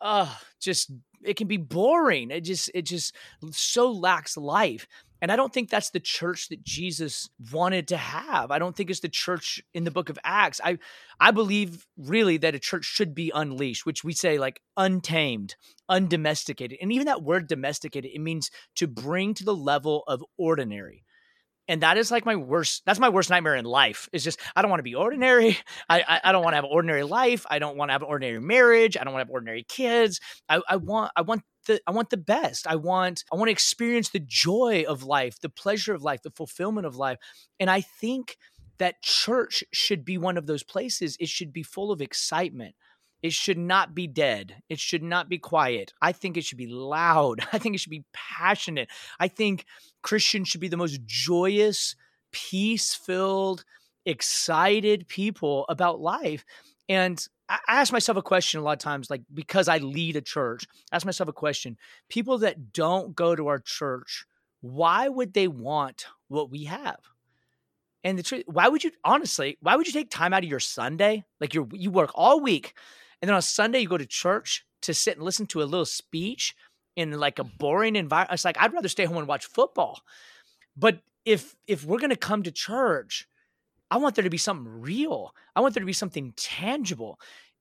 uh 0.00 0.32
just 0.60 0.92
it 1.22 1.36
can 1.36 1.48
be 1.48 1.56
boring. 1.56 2.30
It 2.30 2.42
just 2.42 2.70
it 2.74 2.82
just 2.82 3.14
so 3.50 3.90
lacks 3.90 4.36
life. 4.36 4.86
And 5.20 5.32
I 5.32 5.36
don't 5.36 5.52
think 5.52 5.68
that's 5.68 5.90
the 5.90 6.00
church 6.00 6.48
that 6.48 6.62
Jesus 6.62 7.28
wanted 7.52 7.88
to 7.88 7.96
have. 7.96 8.52
I 8.52 8.60
don't 8.60 8.76
think 8.76 8.88
it's 8.88 9.00
the 9.00 9.08
church 9.08 9.60
in 9.74 9.82
the 9.82 9.90
book 9.90 10.10
of 10.10 10.18
Acts. 10.22 10.60
I 10.62 10.78
I 11.18 11.32
believe 11.32 11.86
really 11.96 12.36
that 12.38 12.54
a 12.54 12.60
church 12.60 12.84
should 12.84 13.14
be 13.14 13.32
unleashed, 13.34 13.84
which 13.84 14.04
we 14.04 14.12
say 14.12 14.38
like 14.38 14.60
untamed, 14.76 15.56
undomesticated. 15.88 16.78
And 16.80 16.92
even 16.92 17.06
that 17.06 17.22
word 17.22 17.48
domesticated, 17.48 18.10
it 18.12 18.20
means 18.20 18.50
to 18.76 18.86
bring 18.86 19.34
to 19.34 19.44
the 19.44 19.56
level 19.56 20.04
of 20.06 20.24
ordinary 20.36 21.04
and 21.68 21.82
that 21.82 21.98
is 21.98 22.10
like 22.10 22.26
my 22.26 22.36
worst 22.36 22.82
that's 22.86 22.98
my 22.98 23.08
worst 23.08 23.30
nightmare 23.30 23.54
in 23.54 23.64
life 23.64 24.08
is 24.12 24.24
just 24.24 24.40
i 24.56 24.62
don't 24.62 24.70
want 24.70 24.80
to 24.80 24.84
be 24.84 24.94
ordinary. 24.94 25.58
I 25.88 26.02
i, 26.08 26.20
I 26.24 26.32
don't 26.32 26.42
want 26.42 26.52
to 26.52 26.56
have 26.56 26.64
an 26.64 26.70
ordinary 26.72 27.04
life. 27.04 27.46
I 27.48 27.58
don't 27.58 27.76
want 27.76 27.90
to 27.90 27.92
have 27.92 28.02
an 28.02 28.08
ordinary 28.08 28.40
marriage. 28.40 28.96
I 28.96 29.04
don't 29.04 29.12
want 29.12 29.22
to 29.22 29.26
have 29.26 29.32
ordinary 29.32 29.64
kids. 29.64 30.20
I, 30.48 30.60
I 30.68 30.76
want 30.76 31.12
i 31.14 31.22
want 31.22 31.42
the 31.66 31.80
i 31.86 31.90
want 31.90 32.10
the 32.10 32.16
best. 32.16 32.66
I 32.66 32.76
want 32.76 33.24
i 33.32 33.36
want 33.36 33.48
to 33.48 33.52
experience 33.52 34.08
the 34.10 34.20
joy 34.20 34.84
of 34.88 35.04
life 35.04 35.38
the 35.40 35.50
pleasure 35.50 35.94
of 35.94 36.02
life 36.02 36.22
the 36.22 36.30
fulfillment 36.30 36.86
of 36.86 36.96
life. 36.96 37.18
And 37.60 37.70
i 37.70 37.80
think 37.80 38.36
that 38.78 39.02
church 39.02 39.64
should 39.72 40.04
be 40.04 40.18
one 40.18 40.36
of 40.36 40.46
those 40.46 40.62
places. 40.62 41.16
It 41.20 41.28
should 41.28 41.52
be 41.52 41.62
full 41.62 41.90
of 41.90 42.00
excitement 42.00 42.74
it 43.22 43.32
should 43.32 43.58
not 43.58 43.94
be 43.94 44.06
dead. 44.06 44.62
It 44.68 44.78
should 44.78 45.02
not 45.02 45.28
be 45.28 45.38
quiet. 45.38 45.92
I 46.00 46.12
think 46.12 46.36
it 46.36 46.44
should 46.44 46.58
be 46.58 46.68
loud. 46.68 47.40
I 47.52 47.58
think 47.58 47.74
it 47.74 47.78
should 47.78 47.90
be 47.90 48.04
passionate. 48.12 48.88
I 49.18 49.28
think 49.28 49.64
Christians 50.02 50.48
should 50.48 50.60
be 50.60 50.68
the 50.68 50.76
most 50.76 51.00
joyous, 51.04 51.96
peace 52.30 52.94
filled, 52.94 53.64
excited 54.06 55.08
people 55.08 55.66
about 55.68 56.00
life. 56.00 56.44
And 56.88 57.24
I 57.48 57.58
ask 57.68 57.92
myself 57.92 58.16
a 58.18 58.22
question 58.22 58.60
a 58.60 58.62
lot 58.62 58.72
of 58.72 58.78
times, 58.78 59.10
like 59.10 59.22
because 59.32 59.68
I 59.68 59.78
lead 59.78 60.16
a 60.16 60.20
church, 60.20 60.66
I 60.92 60.96
ask 60.96 61.06
myself 61.06 61.28
a 61.28 61.32
question 61.32 61.76
people 62.08 62.38
that 62.38 62.72
don't 62.72 63.14
go 63.14 63.34
to 63.34 63.48
our 63.48 63.58
church, 63.58 64.26
why 64.60 65.08
would 65.08 65.34
they 65.34 65.48
want 65.48 66.06
what 66.28 66.50
we 66.50 66.64
have? 66.64 66.98
And 68.04 68.18
the 68.18 68.22
truth, 68.22 68.44
why 68.46 68.68
would 68.68 68.84
you 68.84 68.92
honestly, 69.04 69.58
why 69.60 69.76
would 69.76 69.86
you 69.86 69.92
take 69.92 70.10
time 70.10 70.32
out 70.32 70.44
of 70.44 70.50
your 70.50 70.60
Sunday? 70.60 71.24
Like 71.40 71.54
you 71.54 71.68
you 71.72 71.90
work 71.90 72.10
all 72.14 72.40
week 72.40 72.74
and 73.20 73.28
then 73.28 73.34
on 73.34 73.42
Sunday, 73.42 73.80
you 73.80 73.88
go 73.88 73.98
to 73.98 74.06
church 74.06 74.64
to 74.82 74.94
sit 74.94 75.16
and 75.16 75.24
listen 75.24 75.46
to 75.46 75.62
a 75.62 75.64
little 75.64 75.84
speech 75.84 76.54
in 76.96 77.12
like 77.12 77.38
a 77.38 77.44
mm-hmm. 77.44 77.56
boring 77.58 77.96
environment. 77.96 78.34
It's 78.34 78.44
like 78.44 78.60
I'd 78.60 78.72
rather 78.72 78.88
stay 78.88 79.04
home 79.04 79.18
and 79.18 79.28
watch 79.28 79.46
football. 79.46 80.00
But 80.76 81.00
if 81.24 81.56
if 81.66 81.84
we're 81.84 81.98
gonna 81.98 82.16
come 82.16 82.42
to 82.44 82.52
church, 82.52 83.28
I 83.90 83.96
want 83.98 84.14
there 84.14 84.24
to 84.24 84.30
be 84.30 84.38
something 84.38 84.80
real. 84.80 85.34
I 85.56 85.60
want 85.60 85.74
there 85.74 85.82
to 85.82 85.86
be 85.86 85.92
something 85.92 86.32
tangible. 86.36 87.18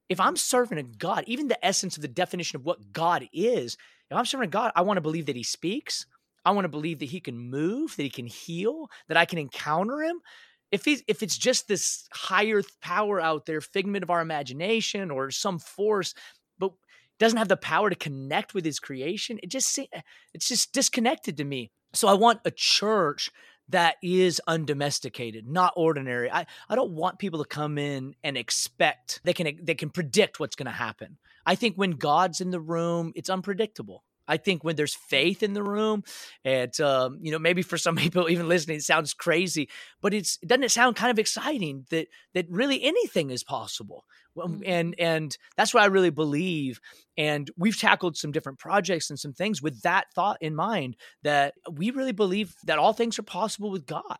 If 0.09 0.19
I'm 0.19 0.37
serving 0.37 0.77
a 0.77 0.83
God, 0.83 1.23
even 1.27 1.47
the 1.47 1.65
essence 1.65 1.97
of 1.97 2.01
the 2.01 2.07
definition 2.07 2.57
of 2.57 2.65
what 2.65 2.93
God 2.93 3.27
is, 3.33 3.77
if 4.09 4.17
I'm 4.17 4.25
serving 4.25 4.47
a 4.47 4.51
God, 4.51 4.71
I 4.75 4.81
want 4.81 4.97
to 4.97 5.01
believe 5.01 5.25
that 5.25 5.35
He 5.35 5.43
speaks. 5.43 6.05
I 6.45 6.51
want 6.51 6.63
to 6.63 6.69
believe 6.69 6.99
that 6.99 7.05
He 7.09 7.19
can 7.19 7.37
move, 7.37 7.95
that 7.97 8.03
He 8.03 8.09
can 8.09 8.27
heal, 8.27 8.89
that 9.09 9.17
I 9.17 9.25
can 9.25 9.37
encounter 9.37 10.01
Him 10.01 10.21
if 10.71 10.85
he's 10.85 11.03
if 11.07 11.23
it's 11.23 11.37
just 11.37 11.67
this 11.67 12.07
higher 12.11 12.61
power 12.81 13.19
out 13.19 13.45
there 13.45 13.61
figment 13.61 14.03
of 14.03 14.09
our 14.09 14.21
imagination 14.21 15.11
or 15.11 15.31
some 15.31 15.59
force 15.59 16.13
but 16.59 16.71
doesn't 17.19 17.37
have 17.37 17.47
the 17.47 17.57
power 17.57 17.89
to 17.89 17.95
connect 17.95 18.53
with 18.53 18.65
his 18.65 18.79
creation 18.79 19.39
it 19.41 19.49
just 19.49 19.77
eh, 19.79 20.01
it's 20.33 20.47
just 20.47 20.73
disconnected 20.73 21.37
to 21.37 21.43
me. 21.43 21.71
So 21.93 22.07
i 22.07 22.13
want 22.13 22.41
a 22.45 22.51
church 22.51 23.29
that 23.69 23.95
is 24.01 24.41
undomesticated 24.47 25.47
not 25.47 25.73
ordinary. 25.75 26.31
I 26.31 26.45
i 26.69 26.75
don't 26.75 26.91
want 26.91 27.19
people 27.19 27.43
to 27.43 27.49
come 27.49 27.77
in 27.77 28.15
and 28.23 28.37
expect 28.37 29.21
they 29.23 29.33
can 29.33 29.59
they 29.61 29.75
can 29.75 29.89
predict 29.89 30.39
what's 30.39 30.55
going 30.55 30.67
to 30.67 30.71
happen. 30.71 31.17
I 31.45 31.55
think 31.55 31.75
when 31.75 31.91
god's 31.91 32.41
in 32.41 32.51
the 32.51 32.59
room 32.59 33.13
it's 33.15 33.29
unpredictable 33.29 34.03
I 34.27 34.37
think 34.37 34.63
when 34.63 34.75
there's 34.75 34.95
faith 34.95 35.43
in 35.43 35.53
the 35.53 35.63
room, 35.63 36.03
and 36.43 36.77
um, 36.81 37.19
you 37.21 37.31
know, 37.31 37.39
maybe 37.39 37.61
for 37.61 37.77
some 37.77 37.95
people 37.97 38.29
even 38.29 38.47
listening, 38.47 38.77
it 38.77 38.83
sounds 38.83 39.13
crazy, 39.13 39.69
but 40.01 40.13
it's 40.13 40.37
doesn't 40.37 40.63
it 40.63 40.71
sound 40.71 40.95
kind 40.95 41.11
of 41.11 41.19
exciting 41.19 41.85
that 41.89 42.07
that 42.33 42.45
really 42.49 42.83
anything 42.83 43.29
is 43.29 43.43
possible, 43.43 44.05
mm-hmm. 44.37 44.61
and 44.65 44.95
and 44.99 45.37
that's 45.55 45.73
what 45.73 45.83
I 45.83 45.87
really 45.87 46.09
believe. 46.09 46.79
And 47.17 47.49
we've 47.57 47.79
tackled 47.79 48.17
some 48.17 48.31
different 48.31 48.59
projects 48.59 49.09
and 49.09 49.19
some 49.19 49.33
things 49.33 49.61
with 49.61 49.81
that 49.81 50.05
thought 50.13 50.37
in 50.41 50.55
mind 50.55 50.97
that 51.23 51.55
we 51.71 51.91
really 51.91 52.11
believe 52.11 52.53
that 52.65 52.79
all 52.79 52.93
things 52.93 53.17
are 53.17 53.23
possible 53.23 53.71
with 53.71 53.85
God, 53.85 54.19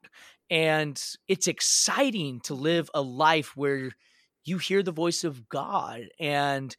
and 0.50 1.02
it's 1.28 1.48
exciting 1.48 2.39
to 2.41 2.54
live 2.54 2.89
a 2.93 3.02
life 3.02 3.56
where 3.56 3.91
you 4.48 4.58
hear 4.58 4.82
the 4.82 4.93
voice 4.93 5.26
of 5.26 5.50
God 5.50 6.04
and 6.20 6.76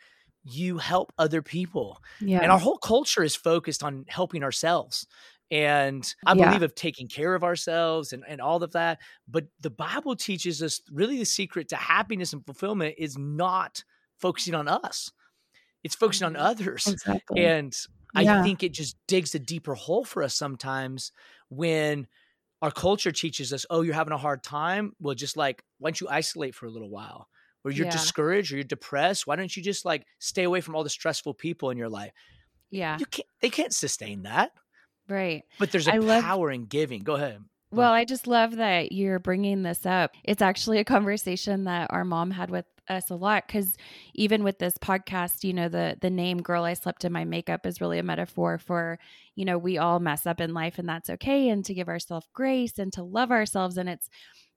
you 0.48 0.78
help 0.78 1.12
other 1.18 1.42
people. 1.42 2.02
Yeah. 2.20 2.40
And 2.40 2.50
our 2.50 2.58
whole 2.58 2.78
culture 2.78 3.22
is 3.22 3.36
focused 3.36 3.82
on 3.82 4.04
helping 4.08 4.42
ourselves. 4.42 5.06
And 5.50 6.12
I 6.26 6.34
yeah. 6.34 6.46
believe 6.46 6.62
of 6.62 6.74
taking 6.74 7.08
care 7.08 7.34
of 7.34 7.42
ourselves 7.42 8.12
and, 8.12 8.22
and 8.28 8.40
all 8.40 8.62
of 8.62 8.72
that. 8.72 8.98
But 9.26 9.46
the 9.60 9.70
Bible 9.70 10.14
teaches 10.14 10.62
us 10.62 10.80
really 10.92 11.18
the 11.18 11.24
secret 11.24 11.68
to 11.70 11.76
happiness 11.76 12.32
and 12.32 12.44
fulfillment 12.44 12.96
is 12.98 13.16
not 13.16 13.82
focusing 14.18 14.54
on 14.54 14.68
us. 14.68 15.10
It's 15.84 15.94
focusing 15.94 16.26
on 16.26 16.34
mm-hmm. 16.34 16.42
others. 16.42 16.86
Exactly. 16.86 17.44
And 17.44 17.74
yeah. 18.14 18.40
I 18.40 18.42
think 18.42 18.62
it 18.62 18.72
just 18.72 18.96
digs 19.06 19.34
a 19.34 19.38
deeper 19.38 19.74
hole 19.74 20.04
for 20.04 20.22
us 20.22 20.34
sometimes 20.34 21.12
when 21.48 22.06
our 22.60 22.70
culture 22.70 23.12
teaches 23.12 23.52
us, 23.52 23.64
oh, 23.70 23.82
you're 23.82 23.94
having 23.94 24.12
a 24.12 24.18
hard 24.18 24.42
time. 24.42 24.92
Well, 25.00 25.14
just 25.14 25.36
like, 25.36 25.62
why 25.78 25.90
don't 25.90 26.00
you 26.00 26.08
isolate 26.08 26.54
for 26.54 26.66
a 26.66 26.70
little 26.70 26.90
while? 26.90 27.28
Or 27.64 27.70
you're 27.70 27.86
yeah. 27.86 27.92
discouraged 27.92 28.52
or 28.52 28.56
you're 28.56 28.64
depressed, 28.64 29.26
why 29.26 29.36
don't 29.36 29.54
you 29.56 29.62
just 29.62 29.84
like 29.84 30.06
stay 30.18 30.44
away 30.44 30.60
from 30.60 30.74
all 30.74 30.84
the 30.84 30.90
stressful 30.90 31.34
people 31.34 31.70
in 31.70 31.78
your 31.78 31.88
life? 31.88 32.12
Yeah. 32.70 32.98
You 32.98 33.06
can't 33.06 33.28
they 33.40 33.50
can't 33.50 33.74
sustain 33.74 34.22
that. 34.22 34.52
Right. 35.08 35.44
But 35.58 35.72
there's 35.72 35.88
a 35.88 35.94
I 35.94 36.20
power 36.20 36.48
love, 36.48 36.54
in 36.54 36.66
giving. 36.66 37.02
Go 37.02 37.14
ahead. 37.14 37.42
Well, 37.70 37.92
I 37.92 38.04
just 38.04 38.26
love 38.26 38.56
that 38.56 38.92
you're 38.92 39.18
bringing 39.18 39.62
this 39.62 39.84
up. 39.84 40.12
It's 40.24 40.40
actually 40.40 40.78
a 40.78 40.84
conversation 40.84 41.64
that 41.64 41.90
our 41.90 42.04
mom 42.04 42.30
had 42.30 42.50
with 42.50 42.64
us 42.88 43.10
a 43.10 43.14
lot 43.14 43.46
cuz 43.46 43.76
even 44.14 44.42
with 44.42 44.58
this 44.58 44.78
podcast, 44.78 45.44
you 45.44 45.52
know, 45.52 45.68
the 45.68 45.98
the 46.00 46.08
name 46.08 46.40
girl 46.40 46.64
I 46.64 46.72
slept 46.72 47.04
in 47.04 47.12
my 47.12 47.24
makeup 47.24 47.66
is 47.66 47.80
really 47.80 47.98
a 47.98 48.02
metaphor 48.02 48.58
for, 48.58 48.98
you 49.34 49.44
know, 49.44 49.58
we 49.58 49.76
all 49.76 50.00
mess 50.00 50.26
up 50.26 50.40
in 50.40 50.54
life 50.54 50.78
and 50.78 50.88
that's 50.88 51.10
okay 51.10 51.50
and 51.50 51.64
to 51.66 51.74
give 51.74 51.88
ourselves 51.88 52.26
grace 52.32 52.78
and 52.78 52.90
to 52.94 53.02
love 53.02 53.30
ourselves 53.30 53.76
and 53.76 53.88
it's 53.88 54.08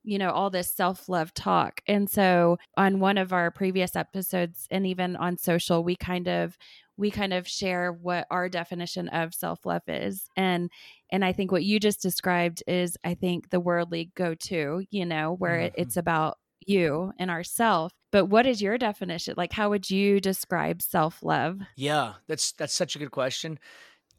you 0.03 0.17
know, 0.17 0.31
all 0.31 0.49
this 0.49 0.73
self 0.75 1.07
love 1.09 1.33
talk. 1.33 1.81
And 1.87 2.09
so 2.09 2.57
on 2.77 2.99
one 2.99 3.17
of 3.17 3.33
our 3.33 3.51
previous 3.51 3.95
episodes 3.95 4.67
and 4.71 4.85
even 4.85 5.15
on 5.15 5.37
social, 5.37 5.83
we 5.83 5.95
kind 5.95 6.27
of 6.27 6.57
we 6.97 7.09
kind 7.09 7.33
of 7.33 7.47
share 7.47 7.91
what 7.91 8.27
our 8.29 8.47
definition 8.47 9.07
of 9.09 9.33
self-love 9.33 9.83
is. 9.87 10.27
And 10.37 10.69
and 11.11 11.25
i 11.25 11.33
think 11.33 11.51
what 11.51 11.63
you 11.63 11.79
just 11.79 12.01
described 12.01 12.63
is 12.67 12.97
i 13.03 13.13
think 13.13 13.49
the 13.49 13.59
worldly 13.59 14.11
go-to 14.15 14.85
you 14.91 15.05
know 15.05 15.33
where 15.33 15.59
mm-hmm. 15.59 15.81
it's 15.81 15.97
about 15.97 16.37
you 16.67 17.11
and 17.17 17.31
ourself. 17.31 17.91
But 18.11 18.25
what 18.25 18.45
is 18.45 18.61
your 18.61 18.77
definition? 18.77 19.33
Like 19.35 19.51
how 19.51 19.69
would 19.69 19.89
you 19.89 20.19
describe 20.19 20.81
self-love? 20.81 21.59
Yeah 21.75 22.13
that's 22.27 22.51
that's 22.53 22.73
such 22.73 22.95
a 22.95 22.99
good 22.99 23.11
question 23.11 23.59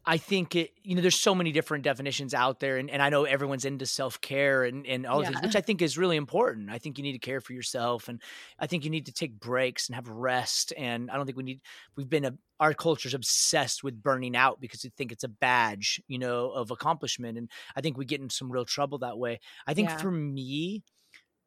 I 0.05 0.17
think 0.17 0.55
it, 0.55 0.71
you 0.83 0.95
know, 0.95 1.01
there's 1.01 1.19
so 1.19 1.33
many 1.33 1.51
different 1.53 1.83
definitions 1.83 2.33
out 2.33 2.59
there. 2.59 2.77
And, 2.77 2.89
and 2.89 3.01
I 3.01 3.09
know 3.09 3.23
everyone's 3.23 3.63
into 3.63 3.85
self 3.85 4.19
care 4.19 4.63
and, 4.63 4.85
and 4.85 5.05
all 5.05 5.23
yeah. 5.23 5.29
things, 5.29 5.41
which 5.41 5.55
I 5.55 5.61
think 5.61 5.81
is 5.81 5.97
really 5.97 6.17
important. 6.17 6.69
I 6.69 6.77
think 6.77 6.97
you 6.97 7.03
need 7.03 7.13
to 7.13 7.19
care 7.19 7.39
for 7.39 7.53
yourself. 7.53 8.09
And 8.09 8.21
I 8.59 8.67
think 8.67 8.83
you 8.83 8.89
need 8.89 9.05
to 9.05 9.13
take 9.13 9.39
breaks 9.39 9.87
and 9.87 9.95
have 9.95 10.09
rest. 10.09 10.73
And 10.77 11.09
I 11.09 11.15
don't 11.15 11.25
think 11.25 11.37
we 11.37 11.43
need, 11.43 11.61
we've 11.95 12.09
been, 12.09 12.25
a, 12.25 12.33
our 12.59 12.73
culture's 12.73 13.13
obsessed 13.13 13.83
with 13.83 14.01
burning 14.01 14.35
out 14.35 14.59
because 14.59 14.83
we 14.83 14.91
think 14.97 15.11
it's 15.11 15.23
a 15.23 15.29
badge, 15.29 16.01
you 16.07 16.19
know, 16.19 16.51
of 16.51 16.71
accomplishment. 16.71 17.37
And 17.37 17.49
I 17.75 17.81
think 17.81 17.97
we 17.97 18.05
get 18.05 18.21
in 18.21 18.29
some 18.29 18.51
real 18.51 18.65
trouble 18.65 18.99
that 18.99 19.17
way. 19.17 19.39
I 19.65 19.73
think 19.73 19.89
yeah. 19.89 19.97
for 19.97 20.11
me, 20.11 20.83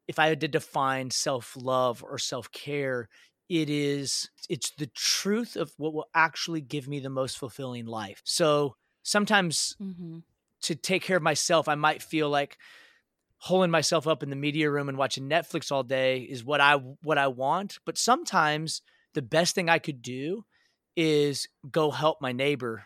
if 0.07 0.19
I 0.19 0.27
had 0.27 0.41
to 0.41 0.47
define 0.47 1.11
self 1.11 1.55
love 1.55 2.03
or 2.03 2.17
self 2.17 2.51
care, 2.51 3.07
it 3.49 3.69
is 3.69 4.29
it's 4.49 4.71
the 4.71 4.87
truth 4.87 5.55
of 5.55 5.71
what 5.77 5.93
will 5.93 6.09
actually 6.13 6.61
give 6.61 6.87
me 6.87 6.99
the 6.99 7.09
most 7.09 7.37
fulfilling 7.37 7.85
life 7.85 8.21
so 8.25 8.75
sometimes 9.03 9.75
mm-hmm. 9.81 10.19
to 10.61 10.75
take 10.75 11.03
care 11.03 11.17
of 11.17 11.23
myself 11.23 11.67
i 11.67 11.75
might 11.75 12.01
feel 12.01 12.29
like 12.29 12.57
holding 13.39 13.71
myself 13.71 14.07
up 14.07 14.23
in 14.23 14.29
the 14.29 14.35
media 14.35 14.69
room 14.69 14.89
and 14.89 14.97
watching 14.97 15.29
netflix 15.29 15.71
all 15.71 15.83
day 15.83 16.19
is 16.21 16.43
what 16.43 16.59
i 16.59 16.75
what 17.03 17.17
i 17.17 17.27
want 17.27 17.79
but 17.85 17.97
sometimes 17.97 18.81
the 19.13 19.21
best 19.21 19.55
thing 19.55 19.69
i 19.69 19.79
could 19.79 20.01
do 20.01 20.43
is 20.95 21.47
go 21.69 21.91
help 21.91 22.21
my 22.21 22.31
neighbor 22.31 22.83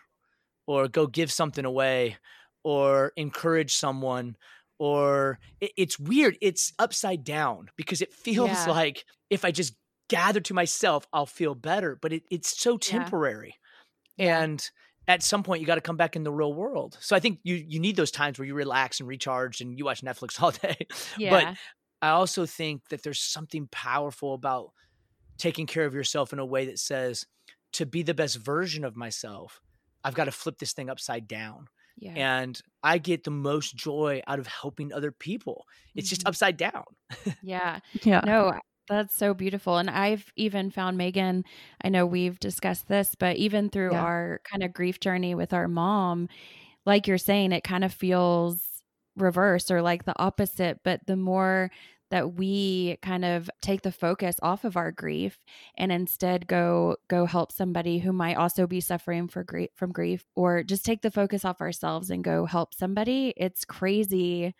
or 0.66 0.86
go 0.86 1.06
give 1.06 1.32
something 1.32 1.64
away 1.64 2.16
or 2.62 3.12
encourage 3.16 3.74
someone 3.74 4.36
or 4.78 5.38
it, 5.60 5.72
it's 5.76 5.98
weird 5.98 6.36
it's 6.40 6.72
upside 6.78 7.24
down 7.24 7.68
because 7.76 8.02
it 8.02 8.12
feels 8.12 8.50
yeah. 8.50 8.66
like 8.70 9.04
if 9.30 9.44
i 9.44 9.50
just 9.50 9.74
gather 10.12 10.40
to 10.40 10.54
myself, 10.54 11.06
I'll 11.12 11.26
feel 11.26 11.54
better. 11.54 11.98
But 12.00 12.12
it, 12.12 12.24
it's 12.30 12.60
so 12.60 12.76
temporary. 12.76 13.56
Yeah. 14.18 14.42
And 14.42 14.70
at 15.08 15.22
some 15.22 15.42
point 15.42 15.62
you 15.62 15.66
got 15.66 15.76
to 15.76 15.80
come 15.80 15.96
back 15.96 16.16
in 16.16 16.22
the 16.22 16.32
real 16.32 16.52
world. 16.52 16.98
So 17.00 17.16
I 17.16 17.20
think 17.20 17.40
you 17.42 17.54
you 17.54 17.80
need 17.80 17.96
those 17.96 18.10
times 18.10 18.38
where 18.38 18.46
you 18.46 18.54
relax 18.54 19.00
and 19.00 19.08
recharge 19.08 19.62
and 19.62 19.78
you 19.78 19.86
watch 19.86 20.02
Netflix 20.02 20.40
all 20.42 20.50
day. 20.50 20.86
Yeah. 21.16 21.30
But 21.30 21.56
I 22.02 22.10
also 22.10 22.44
think 22.44 22.88
that 22.90 23.02
there's 23.02 23.20
something 23.20 23.68
powerful 23.72 24.34
about 24.34 24.72
taking 25.38 25.66
care 25.66 25.86
of 25.86 25.94
yourself 25.94 26.32
in 26.32 26.38
a 26.38 26.46
way 26.46 26.66
that 26.66 26.78
says 26.78 27.26
to 27.72 27.86
be 27.86 28.02
the 28.02 28.14
best 28.14 28.36
version 28.36 28.84
of 28.84 28.96
myself, 28.96 29.62
I've 30.04 30.14
got 30.14 30.24
to 30.24 30.32
flip 30.32 30.58
this 30.58 30.74
thing 30.74 30.90
upside 30.90 31.26
down. 31.26 31.68
Yeah. 31.96 32.12
And 32.16 32.60
I 32.82 32.98
get 32.98 33.24
the 33.24 33.30
most 33.30 33.76
joy 33.76 34.22
out 34.26 34.38
of 34.38 34.46
helping 34.46 34.92
other 34.92 35.10
people. 35.10 35.64
It's 35.94 36.06
mm-hmm. 36.06 36.14
just 36.14 36.26
upside 36.26 36.56
down. 36.56 36.84
yeah. 37.42 37.78
Yeah. 38.02 38.20
No, 38.26 38.58
that's 38.88 39.14
so 39.14 39.34
beautiful. 39.34 39.78
And 39.78 39.88
I've 39.88 40.32
even 40.36 40.70
found 40.70 40.98
Megan, 40.98 41.44
I 41.82 41.88
know 41.88 42.06
we've 42.06 42.38
discussed 42.38 42.88
this, 42.88 43.14
but 43.18 43.36
even 43.36 43.70
through 43.70 43.92
yeah. 43.92 44.02
our 44.02 44.40
kind 44.50 44.62
of 44.62 44.72
grief 44.72 45.00
journey 45.00 45.34
with 45.34 45.52
our 45.52 45.68
mom, 45.68 46.28
like 46.84 47.06
you're 47.06 47.18
saying, 47.18 47.52
it 47.52 47.64
kind 47.64 47.84
of 47.84 47.92
feels 47.92 48.60
reverse 49.16 49.70
or 49.70 49.82
like 49.82 50.04
the 50.04 50.18
opposite. 50.18 50.80
But 50.84 51.00
the 51.06 51.16
more 51.16 51.70
that 52.12 52.34
we 52.34 52.98
kind 53.00 53.24
of 53.24 53.48
take 53.62 53.80
the 53.80 53.90
focus 53.90 54.36
off 54.42 54.64
of 54.64 54.76
our 54.76 54.92
grief 54.92 55.38
and 55.78 55.90
instead 55.90 56.46
go 56.46 56.94
go 57.08 57.24
help 57.24 57.50
somebody 57.50 58.00
who 58.00 58.12
might 58.12 58.36
also 58.36 58.66
be 58.66 58.80
suffering 58.82 59.28
for 59.28 59.42
grief 59.42 59.70
from 59.76 59.90
grief 59.90 60.26
or 60.36 60.62
just 60.62 60.84
take 60.84 61.00
the 61.00 61.10
focus 61.10 61.42
off 61.42 61.62
ourselves 61.62 62.10
and 62.10 62.22
go 62.22 62.44
help 62.44 62.74
somebody 62.74 63.32
it's 63.38 63.64
crazy 63.64 64.54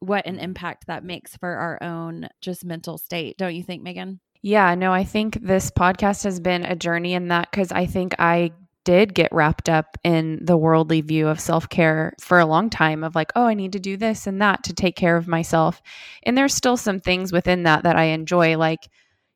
what 0.00 0.26
an 0.26 0.38
impact 0.38 0.86
that 0.86 1.04
makes 1.04 1.36
for 1.36 1.48
our 1.48 1.82
own 1.82 2.28
just 2.40 2.64
mental 2.64 2.98
state. 2.98 3.38
Don't 3.38 3.54
you 3.54 3.62
think, 3.62 3.82
Megan? 3.82 4.20
Yeah, 4.42 4.74
no, 4.74 4.92
I 4.92 5.04
think 5.04 5.38
this 5.42 5.70
podcast 5.70 6.24
has 6.24 6.40
been 6.40 6.64
a 6.64 6.74
journey 6.74 7.12
in 7.12 7.28
that 7.28 7.50
because 7.50 7.70
I 7.70 7.86
think 7.86 8.14
I 8.18 8.52
did 8.84 9.14
get 9.14 9.32
wrapped 9.32 9.68
up 9.68 9.98
in 10.02 10.38
the 10.42 10.56
worldly 10.56 11.02
view 11.02 11.28
of 11.28 11.38
self 11.38 11.68
care 11.68 12.14
for 12.18 12.38
a 12.38 12.46
long 12.46 12.70
time 12.70 13.04
of 13.04 13.14
like, 13.14 13.30
oh, 13.36 13.44
I 13.44 13.54
need 13.54 13.72
to 13.72 13.78
do 13.78 13.98
this 13.98 14.26
and 14.26 14.40
that 14.40 14.64
to 14.64 14.72
take 14.72 14.96
care 14.96 15.16
of 15.16 15.28
myself. 15.28 15.82
And 16.22 16.36
there's 16.36 16.54
still 16.54 16.78
some 16.78 17.00
things 17.00 17.32
within 17.32 17.64
that 17.64 17.82
that 17.82 17.96
I 17.96 18.04
enjoy, 18.04 18.56
like, 18.56 18.88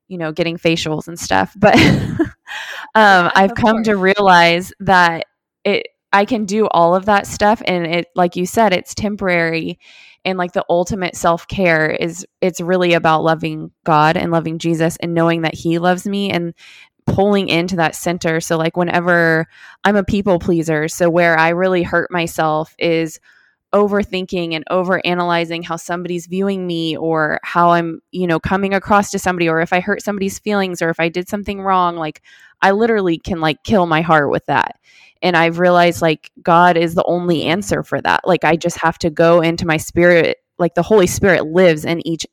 you 0.09 0.17
know, 0.17 0.33
getting 0.33 0.57
facials 0.57 1.09
and 1.09 1.19
stuff. 1.19 1.55
But 1.61 1.77
um, 2.95 3.31
I've 3.35 3.55
come 3.55 3.77
course. 3.77 3.87
to 3.87 3.97
realize 3.97 4.73
that 4.81 5.27
it, 5.65 5.89
I 6.13 6.25
can 6.25 6.45
do 6.45 6.69
all 6.69 6.95
of 6.95 7.07
that 7.07 7.27
stuff. 7.27 7.61
And 7.67 7.87
it, 7.87 8.07
like 8.15 8.37
you 8.37 8.47
said, 8.47 8.73
it's 8.73 8.95
temporary 8.95 9.79
and 10.25 10.39
like 10.39 10.53
the 10.53 10.65
ultimate 10.69 11.17
self-care 11.17 11.91
is 11.91 12.27
it's 12.41 12.61
really 12.61 12.95
about 12.95 13.25
loving 13.25 13.71
God 13.85 14.17
and 14.17 14.33
loving 14.33 14.59
Jesus 14.59 14.97
and 14.99 15.15
knowing 15.15 15.43
that 15.43 15.55
he 15.55 15.79
loves 15.79 16.07
me 16.07 16.31
and 16.31 16.55
pulling 17.07 17.49
into 17.49 17.77
that 17.77 17.95
center. 17.95 18.41
So 18.41 18.57
like 18.57 18.77
whenever 18.77 19.47
I'm 19.85 19.97
a 19.97 20.05
people 20.05 20.39
pleaser 20.39 20.89
so 20.89 21.11
where 21.11 21.39
I 21.39 21.51
really 21.51 21.83
hurt 21.83 22.11
myself 22.11 22.75
is 22.79 23.21
overthinking 23.75 24.55
and 24.55 24.65
overanalyzing 24.71 25.65
how 25.65 25.77
somebody's 25.77 26.27
viewing 26.27 26.67
me 26.67 26.97
or 26.97 27.41
how 27.43 27.71
I'm, 27.71 28.01
you 28.13 28.27
know, 28.27 28.39
coming 28.39 28.73
across 28.73 29.11
to 29.11 29.19
somebody 29.19 29.49
or 29.49 29.61
if 29.61 29.73
I 29.73 29.81
hurt 29.81 30.01
somebody's 30.01 30.39
feelings 30.39 30.81
or 30.81 30.91
if 30.91 31.01
I 31.01 31.09
did 31.09 31.29
something 31.29 31.61
wrong, 31.61 31.97
like 31.97 32.23
I 32.63 32.71
literally 32.71 33.19
can 33.19 33.41
like 33.41 33.65
kill 33.65 33.87
my 33.87 34.01
heart 34.01 34.31
with 34.31 34.47
that 34.47 34.77
and 35.25 35.37
i've 35.37 35.59
realized 35.59 36.03
like 36.03 36.31
god 36.43 36.77
is 36.77 36.95
the 36.95 37.03
only 37.05 37.45
answer 37.45 37.83
for 37.83 38.01
that. 38.01 38.21
Like 38.25 38.45
i 38.45 38.55
just 38.55 38.79
have 38.79 38.99
to 38.99 39.11
go 39.11 39.41
into 39.41 39.67
my 39.67 39.79
spirit 39.79 40.39
like 40.59 40.75
the 40.75 40.83
holy 40.83 41.09
spirit 41.09 41.47
lives 41.47 41.85
in 41.85 42.07
each 42.07 42.27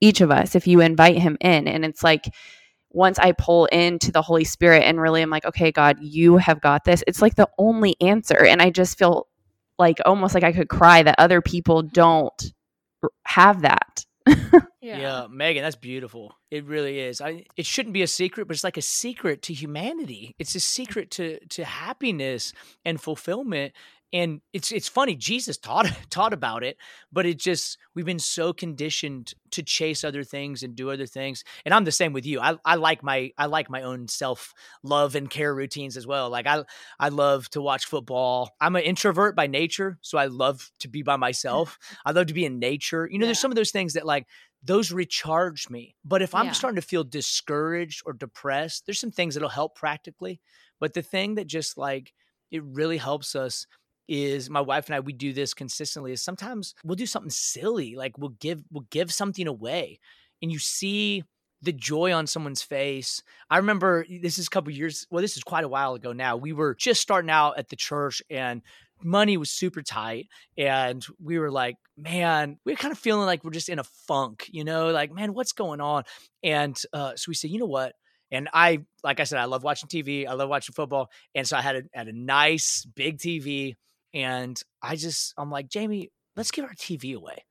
each 0.00 0.20
of 0.20 0.30
us 0.30 0.54
if 0.54 0.66
you 0.66 0.80
invite 0.80 1.18
him 1.18 1.36
in. 1.40 1.66
And 1.66 1.84
it's 1.84 2.04
like 2.04 2.26
once 2.90 3.18
i 3.18 3.32
pull 3.32 3.64
into 3.66 4.12
the 4.12 4.22
holy 4.22 4.44
spirit 4.44 4.84
and 4.84 5.00
really 5.00 5.22
i'm 5.22 5.30
like 5.30 5.44
okay 5.46 5.72
god 5.72 5.96
you 6.00 6.36
have 6.36 6.60
got 6.60 6.84
this 6.84 7.02
it's 7.08 7.22
like 7.22 7.34
the 7.34 7.48
only 7.58 7.96
answer. 8.00 8.44
And 8.44 8.62
i 8.62 8.70
just 8.70 8.98
feel 8.98 9.26
like 9.78 9.98
almost 10.04 10.34
like 10.34 10.44
i 10.44 10.52
could 10.52 10.68
cry 10.68 11.02
that 11.02 11.16
other 11.18 11.40
people 11.40 11.82
don't 11.82 12.52
have 13.24 13.62
that 13.62 14.04
yeah. 14.80 14.98
yeah. 14.98 15.26
Megan, 15.30 15.62
that's 15.62 15.76
beautiful. 15.76 16.36
It 16.50 16.64
really 16.64 17.00
is. 17.00 17.20
I 17.20 17.44
it 17.56 17.66
shouldn't 17.66 17.92
be 17.92 18.02
a 18.02 18.06
secret, 18.06 18.46
but 18.46 18.54
it's 18.54 18.64
like 18.64 18.76
a 18.76 18.82
secret 18.82 19.42
to 19.42 19.52
humanity. 19.52 20.34
It's 20.38 20.54
a 20.54 20.60
secret 20.60 21.10
to 21.12 21.38
to 21.46 21.64
happiness 21.64 22.52
and 22.84 23.00
fulfillment 23.00 23.72
and 24.14 24.40
it's 24.54 24.72
it's 24.72 24.88
funny 24.88 25.14
jesus 25.14 25.58
taught 25.58 25.86
taught 26.10 26.32
about 26.32 26.64
it 26.64 26.78
but 27.12 27.26
it 27.26 27.38
just 27.38 27.76
we've 27.94 28.06
been 28.06 28.18
so 28.18 28.52
conditioned 28.52 29.34
to 29.54 29.62
chase 29.62 30.02
other 30.02 30.24
things 30.24 30.64
and 30.64 30.74
do 30.74 30.90
other 30.90 31.06
things. 31.06 31.44
And 31.64 31.72
i'm 31.72 31.84
the 31.84 31.92
same 31.92 32.12
with 32.12 32.26
you. 32.26 32.40
I, 32.40 32.56
I 32.64 32.74
like 32.74 33.02
my 33.02 33.30
i 33.38 33.46
like 33.46 33.70
my 33.70 33.82
own 33.82 34.08
self 34.08 34.52
love 34.82 35.14
and 35.14 35.30
care 35.30 35.54
routines 35.54 35.96
as 35.96 36.06
well. 36.06 36.28
Like 36.28 36.46
i 36.46 36.64
i 36.98 37.08
love 37.08 37.48
to 37.50 37.62
watch 37.62 37.86
football. 37.86 38.50
I'm 38.60 38.76
an 38.76 38.82
introvert 38.82 39.36
by 39.36 39.46
nature 39.46 39.98
so 40.02 40.18
i 40.18 40.26
love 40.26 40.70
to 40.80 40.88
be 40.88 41.02
by 41.02 41.16
myself. 41.16 41.78
I 42.04 42.10
love 42.10 42.26
to 42.26 42.34
be 42.34 42.44
in 42.44 42.58
nature. 42.58 43.08
You 43.10 43.18
know 43.18 43.24
yeah. 43.24 43.28
there's 43.28 43.40
some 43.40 43.52
of 43.52 43.56
those 43.56 43.70
things 43.70 43.94
that 43.94 44.06
like 44.06 44.26
those 44.62 44.90
recharge 44.90 45.70
me. 45.70 45.94
But 46.04 46.22
if 46.22 46.34
i'm 46.34 46.46
yeah. 46.46 46.52
starting 46.52 46.80
to 46.80 46.86
feel 46.86 47.04
discouraged 47.04 48.02
or 48.06 48.12
depressed 48.12 48.86
there's 48.86 49.00
some 49.00 49.12
things 49.12 49.34
that'll 49.34 49.48
help 49.48 49.76
practically. 49.76 50.40
But 50.80 50.94
the 50.94 51.02
thing 51.02 51.36
that 51.36 51.46
just 51.46 51.78
like 51.78 52.12
it 52.50 52.62
really 52.64 52.98
helps 52.98 53.34
us 53.34 53.66
is 54.08 54.50
my 54.50 54.60
wife 54.60 54.86
and 54.86 54.94
I 54.94 55.00
we 55.00 55.12
do 55.12 55.32
this 55.32 55.54
consistently 55.54 56.12
is 56.12 56.22
sometimes 56.22 56.74
we'll 56.84 56.96
do 56.96 57.06
something 57.06 57.30
silly 57.30 57.94
like 57.96 58.18
we'll 58.18 58.36
give 58.40 58.62
we'll 58.70 58.86
give 58.90 59.12
something 59.12 59.46
away 59.46 59.98
and 60.42 60.52
you 60.52 60.58
see 60.58 61.24
the 61.62 61.72
joy 61.72 62.12
on 62.12 62.26
someone's 62.26 62.60
face. 62.60 63.22
I 63.48 63.56
remember 63.56 64.04
this 64.20 64.38
is 64.38 64.46
a 64.46 64.50
couple 64.50 64.72
years 64.72 65.06
well 65.10 65.22
this 65.22 65.36
is 65.36 65.42
quite 65.42 65.64
a 65.64 65.68
while 65.68 65.94
ago 65.94 66.12
now. 66.12 66.36
We 66.36 66.52
were 66.52 66.74
just 66.74 67.00
starting 67.00 67.30
out 67.30 67.58
at 67.58 67.68
the 67.68 67.76
church 67.76 68.22
and 68.28 68.62
money 69.02 69.36
was 69.36 69.50
super 69.50 69.82
tight 69.82 70.28
and 70.56 71.04
we 71.22 71.38
were 71.38 71.50
like 71.50 71.76
man 71.96 72.58
we 72.64 72.72
are 72.72 72.76
kind 72.76 72.92
of 72.92 72.98
feeling 72.98 73.26
like 73.26 73.42
we're 73.42 73.50
just 73.50 73.68
in 73.68 73.78
a 73.78 73.84
funk 73.84 74.48
you 74.50 74.64
know 74.64 74.90
like 74.90 75.12
man 75.12 75.34
what's 75.34 75.52
going 75.52 75.80
on 75.80 76.04
and 76.42 76.80
uh, 76.92 77.12
so 77.16 77.24
we 77.28 77.34
said 77.34 77.50
you 77.50 77.58
know 77.58 77.66
what 77.66 77.92
and 78.30 78.48
I, 78.52 78.80
like 79.04 79.20
I 79.20 79.24
said, 79.24 79.38
I 79.38 79.44
love 79.44 79.62
watching 79.62 79.88
TV. 79.88 80.26
I 80.26 80.32
love 80.32 80.48
watching 80.48 80.72
football. 80.72 81.08
And 81.36 81.46
so 81.46 81.56
I 81.56 81.60
had 81.60 81.76
a, 81.76 81.82
had 81.92 82.08
a 82.08 82.12
nice 82.12 82.84
big 82.84 83.18
TV 83.18 83.76
and 84.14 84.60
I 84.80 84.96
just, 84.96 85.34
I'm 85.36 85.50
like, 85.50 85.68
Jamie, 85.68 86.10
let's 86.36 86.50
give 86.50 86.64
our 86.64 86.74
TV 86.74 87.14
away. 87.14 87.44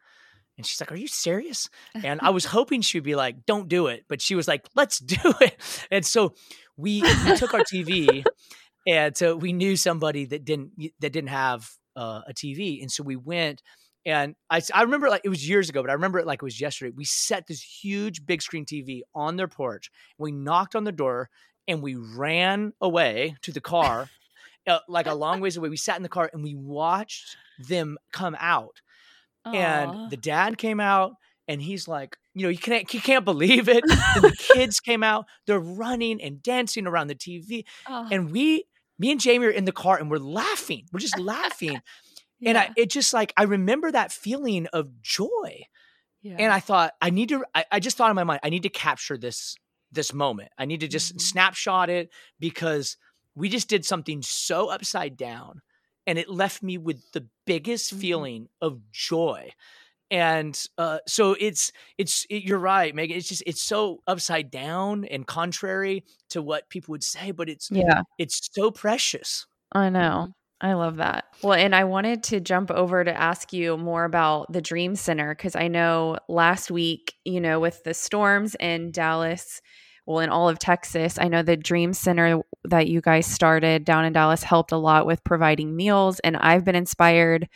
And 0.57 0.65
she's 0.65 0.79
like, 0.79 0.91
Are 0.91 0.97
you 0.97 1.07
serious? 1.07 1.69
And 1.95 2.19
I 2.21 2.29
was 2.29 2.45
hoping 2.57 2.81
she'd 2.81 3.03
be 3.03 3.15
like, 3.15 3.45
Don't 3.45 3.67
do 3.67 3.87
it. 3.87 4.05
But 4.07 4.21
she 4.21 4.35
was 4.35 4.47
like, 4.47 4.65
Let's 4.75 4.99
do 4.99 5.33
it. 5.41 5.57
And 5.91 6.05
so 6.05 6.35
we, 6.77 7.01
we 7.01 7.37
took 7.37 7.53
our 7.53 7.61
TV 7.61 8.25
and 8.87 9.15
so 9.15 9.35
we 9.35 9.53
knew 9.53 9.75
somebody 9.75 10.25
that 10.25 10.45
didn't 10.45 10.71
that 10.99 11.11
didn't 11.11 11.29
have 11.29 11.69
uh, 11.95 12.21
a 12.27 12.33
TV. 12.33 12.81
And 12.81 12.91
so 12.91 13.03
we 13.03 13.15
went 13.15 13.61
and 14.05 14.35
I, 14.49 14.61
I 14.73 14.81
remember 14.81 15.09
like 15.09 15.21
it 15.23 15.29
was 15.29 15.47
years 15.47 15.69
ago, 15.69 15.81
but 15.81 15.89
I 15.89 15.93
remember 15.93 16.19
it 16.19 16.27
like 16.27 16.41
it 16.41 16.45
was 16.45 16.59
yesterday. 16.59 16.93
We 16.95 17.05
set 17.05 17.47
this 17.47 17.61
huge 17.61 18.25
big 18.25 18.41
screen 18.41 18.65
TV 18.65 19.01
on 19.15 19.37
their 19.37 19.47
porch. 19.47 19.89
We 20.17 20.31
knocked 20.31 20.75
on 20.75 20.83
the 20.83 20.91
door 20.91 21.29
and 21.67 21.81
we 21.81 21.95
ran 21.95 22.73
away 22.81 23.37
to 23.43 23.53
the 23.53 23.61
car 23.61 24.09
uh, 24.67 24.79
like 24.87 25.07
a 25.07 25.13
long 25.13 25.41
ways 25.41 25.57
away. 25.57 25.69
We 25.69 25.77
sat 25.77 25.97
in 25.97 26.03
the 26.03 26.09
car 26.09 26.29
and 26.33 26.43
we 26.43 26.55
watched 26.55 27.37
them 27.59 27.97
come 28.11 28.35
out. 28.39 28.81
Aww. 29.45 29.55
And 29.55 30.09
the 30.09 30.17
dad 30.17 30.57
came 30.57 30.79
out 30.79 31.13
and 31.47 31.61
he's 31.61 31.87
like, 31.87 32.17
you 32.33 32.43
know, 32.43 32.49
you 32.49 32.57
can't 32.57 32.91
you 32.93 33.01
can't 33.01 33.25
believe 33.25 33.67
it. 33.67 33.83
and 33.83 34.23
the 34.23 34.35
kids 34.53 34.79
came 34.79 35.03
out, 35.03 35.25
they're 35.45 35.59
running 35.59 36.21
and 36.21 36.41
dancing 36.41 36.87
around 36.87 37.07
the 37.07 37.15
TV. 37.15 37.65
And 37.87 38.31
we 38.31 38.65
me 38.99 39.11
and 39.11 39.19
Jamie 39.19 39.47
are 39.47 39.49
in 39.49 39.65
the 39.65 39.71
car 39.71 39.97
and 39.97 40.09
we're 40.09 40.17
laughing. 40.17 40.85
We're 40.91 40.99
just 40.99 41.19
laughing. 41.19 41.81
yeah. 42.39 42.49
And 42.49 42.57
I, 42.57 42.69
it 42.77 42.89
just 42.89 43.13
like, 43.13 43.33
I 43.35 43.43
remember 43.43 43.91
that 43.91 44.11
feeling 44.11 44.67
of 44.67 45.01
joy. 45.01 45.63
Yeah. 46.21 46.37
And 46.39 46.53
I 46.53 46.59
thought, 46.59 46.93
I 47.01 47.09
need 47.09 47.29
to, 47.29 47.43
I, 47.53 47.65
I, 47.71 47.79
just 47.79 47.97
thought 47.97 48.09
in 48.09 48.15
my 48.15 48.23
mind, 48.23 48.39
I 48.43 48.49
need 48.49 48.63
to 48.63 48.69
capture 48.69 49.17
this, 49.17 49.57
this 49.91 50.13
moment. 50.13 50.49
I 50.57 50.65
need 50.65 50.79
to 50.81 50.87
just 50.87 51.09
mm-hmm. 51.09 51.19
snapshot 51.19 51.89
it 51.89 52.11
because 52.39 52.97
we 53.35 53.49
just 53.49 53.69
did 53.69 53.85
something 53.85 54.21
so 54.21 54.69
upside 54.69 55.17
down 55.17 55.61
and 56.05 56.19
it 56.19 56.29
left 56.29 56.61
me 56.61 56.77
with 56.77 57.11
the 57.11 57.27
biggest 57.45 57.91
mm-hmm. 57.91 58.01
feeling 58.01 58.47
of 58.61 58.79
joy 58.91 59.51
and 60.11 60.67
uh, 60.77 60.99
so 61.07 61.35
it's 61.39 61.71
it's 61.97 62.25
it, 62.29 62.43
you're 62.43 62.59
right 62.59 62.93
megan 62.93 63.17
it's 63.17 63.29
just 63.29 63.43
it's 63.45 63.61
so 63.61 64.01
upside 64.05 64.51
down 64.51 65.05
and 65.05 65.25
contrary 65.25 66.03
to 66.29 66.41
what 66.41 66.69
people 66.69 66.91
would 66.91 67.03
say 67.03 67.31
but 67.31 67.49
it's 67.49 67.69
yeah 67.71 68.01
it's 68.17 68.49
so 68.53 68.69
precious 68.69 69.45
i 69.71 69.89
know 69.89 70.33
I 70.61 70.75
love 70.75 70.95
that. 70.95 71.25
Well, 71.43 71.59
and 71.59 71.75
I 71.75 71.83
wanted 71.83 72.23
to 72.23 72.39
jump 72.39 72.71
over 72.71 73.03
to 73.03 73.13
ask 73.13 73.51
you 73.51 73.75
more 73.75 74.05
about 74.05 74.49
the 74.49 74.61
Dream 74.61 74.95
Center 74.95 75.35
because 75.35 75.57
I 75.57 75.67
know 75.67 76.19
last 76.29 76.71
week, 76.71 77.15
you 77.25 77.41
know, 77.41 77.59
with 77.59 77.83
the 77.83 77.93
storms 77.93 78.55
in 78.61 78.91
Dallas, 78.91 79.61
well, 80.05 80.19
in 80.19 80.29
all 80.29 80.49
of 80.49 80.59
Texas, 80.59 81.17
I 81.19 81.27
know 81.27 81.43
the 81.43 81.55
Dream 81.55 81.93
Center 81.93 82.41
that 82.65 82.87
you 82.87 83.01
guys 83.01 83.25
started 83.25 83.85
down 83.85 84.05
in 84.05 84.13
Dallas 84.13 84.43
helped 84.43 84.71
a 84.71 84.77
lot 84.77 85.05
with 85.05 85.23
providing 85.23 85.75
meals. 85.75 86.19
And 86.19 86.35
I've 86.37 86.65
been 86.65 86.75
inspired 86.75 87.47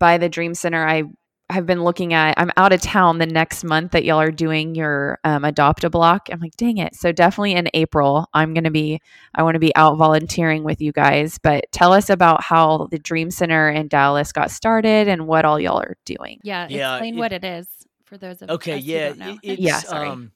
by 0.00 0.18
the 0.18 0.28
Dream 0.28 0.54
Center. 0.54 0.86
I 0.86 1.04
have 1.50 1.66
been 1.66 1.84
looking 1.84 2.14
at 2.14 2.34
i'm 2.38 2.50
out 2.56 2.72
of 2.72 2.80
town 2.80 3.18
the 3.18 3.26
next 3.26 3.64
month 3.64 3.92
that 3.92 4.02
y'all 4.02 4.18
are 4.18 4.30
doing 4.30 4.74
your 4.74 5.18
um, 5.24 5.44
adopt 5.44 5.84
a 5.84 5.90
block 5.90 6.28
i'm 6.32 6.40
like 6.40 6.56
dang 6.56 6.78
it 6.78 6.94
so 6.94 7.12
definitely 7.12 7.52
in 7.52 7.68
april 7.74 8.26
i'm 8.32 8.54
going 8.54 8.64
to 8.64 8.70
be 8.70 8.98
i 9.34 9.42
want 9.42 9.54
to 9.54 9.58
be 9.58 9.74
out 9.76 9.96
volunteering 9.98 10.64
with 10.64 10.80
you 10.80 10.90
guys 10.90 11.38
but 11.38 11.64
tell 11.70 11.92
us 11.92 12.08
about 12.08 12.42
how 12.42 12.88
the 12.90 12.98
dream 12.98 13.30
center 13.30 13.68
in 13.68 13.88
dallas 13.88 14.32
got 14.32 14.50
started 14.50 15.06
and 15.06 15.26
what 15.26 15.44
all 15.44 15.60
y'all 15.60 15.78
are 15.78 15.98
doing 16.06 16.40
yeah, 16.42 16.66
yeah 16.70 16.94
explain 16.94 17.14
it, 17.14 17.18
what 17.18 17.32
it 17.32 17.44
is 17.44 17.68
for 18.06 18.16
those 18.16 18.40
of 18.40 18.48
us. 18.48 18.54
okay 18.54 18.78
yeah 18.78 19.12
yeah 19.42 19.80
sorry. 19.80 20.08
Um, 20.08 20.32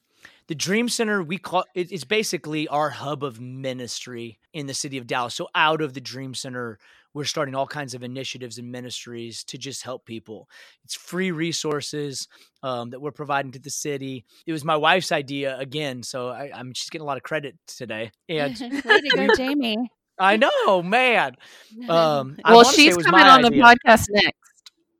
the 0.49 0.55
dream 0.55 0.89
center 0.89 1.23
we 1.23 1.39
call 1.39 1.65
it, 1.75 1.93
it's 1.93 2.05
basically 2.05 2.67
our 2.69 2.91
hub 2.91 3.23
of 3.23 3.41
ministry 3.41 4.39
in 4.53 4.67
the 4.67 4.75
city 4.75 4.99
of 4.99 5.07
dallas 5.07 5.35
so 5.35 5.49
out 5.55 5.81
of 5.81 5.95
the 5.95 6.01
dream 6.01 6.35
center 6.35 6.79
we're 7.15 7.25
starting 7.25 7.55
all 7.55 7.67
kinds 7.67 7.95
of 7.95 8.03
initiatives 8.03 8.59
and 8.59 8.71
ministries 8.71 9.43
to 9.45 9.59
just 9.59 9.83
help 9.83 10.05
people. 10.05 10.49
It's 10.85 10.95
free 10.95 11.31
resources 11.31 12.29
um, 12.63 12.91
that 12.91 13.01
we're 13.01 13.13
providing 13.13 13.53
to 13.53 13.59
the 13.59 13.71
city. 13.71 14.25
It 14.47 14.53
was 14.53 14.65
my 14.65 14.77
wife's 14.77 15.11
idea 15.11 15.59
again, 15.59 16.03
so 16.03 16.29
I, 16.29 16.51
am 16.55 16.73
she's 16.75 16.91
getting 16.91 17.05
a 17.05 17.07
lot 17.07 17.17
of 17.17 17.23
credit 17.23 17.57
today. 17.67 18.13
And 18.29 18.59
way 18.85 19.01
to 19.01 19.11
go, 19.17 19.35
Jamie. 19.37 19.91
I 20.19 20.37
know, 20.37 20.83
man. 20.83 21.37
Um, 21.89 22.37
well, 22.45 22.65
she's 22.65 22.97
coming 22.97 23.21
on 23.21 23.45
idea. 23.45 23.51
the 23.51 23.57
podcast 23.57 24.07
next. 24.11 24.48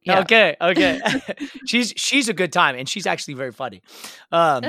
Yeah. 0.03 0.21
Okay, 0.21 0.57
okay. 0.61 1.01
she's 1.67 1.93
she's 1.97 2.29
a 2.29 2.35
good 2.35 2.53
time, 2.53 2.77
and 2.77 2.89
she's 2.89 3.07
actually 3.07 3.35
very 3.35 3.53
funny. 3.53 3.83
Um, 4.31 4.63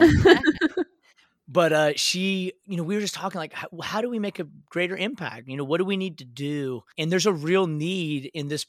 but 1.52 1.74
uh, 1.74 1.92
she, 1.96 2.54
you 2.68 2.78
know, 2.78 2.84
we 2.84 2.94
were 2.94 3.02
just 3.02 3.16
talking 3.16 3.40
like, 3.40 3.54
how, 3.54 3.68
how, 3.82 4.02
do 4.02 4.10
we 4.10 4.20
make 4.20 4.40
a 4.40 4.48
greater 4.70 4.96
impact? 4.96 5.48
You 5.48 5.58
know, 5.58 5.64
what 5.64 5.80
do 5.80 5.86
we 5.86 5.98
need 5.98 6.20
to 6.20 6.26
do? 6.26 6.84
And 6.98 7.12
there's 7.12 7.26
a 7.26 7.34
real 7.34 7.66
need 7.66 8.30
in 8.36 8.48
this 8.50 8.68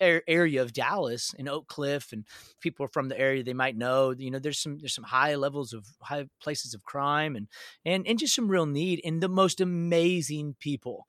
area 0.00 0.60
of 0.60 0.72
Dallas 0.72 1.32
and 1.38 1.48
Oak 1.48 1.68
Cliff, 1.68 2.12
and 2.12 2.26
people 2.60 2.88
from 2.88 3.08
the 3.08 3.18
area 3.18 3.44
they 3.44 3.54
might 3.54 3.76
know. 3.76 4.12
You 4.16 4.32
know, 4.32 4.40
there's 4.40 4.58
some 4.58 4.78
there's 4.78 4.94
some 4.94 5.04
high 5.04 5.36
levels 5.36 5.72
of 5.72 5.86
high 6.02 6.26
places 6.42 6.74
of 6.74 6.82
crime, 6.82 7.36
and 7.36 7.46
and 7.84 8.04
and 8.06 8.18
just 8.18 8.34
some 8.34 8.48
real 8.48 8.66
need 8.66 9.00
and 9.04 9.22
the 9.22 9.28
most 9.28 9.60
amazing 9.60 10.56
people. 10.58 11.06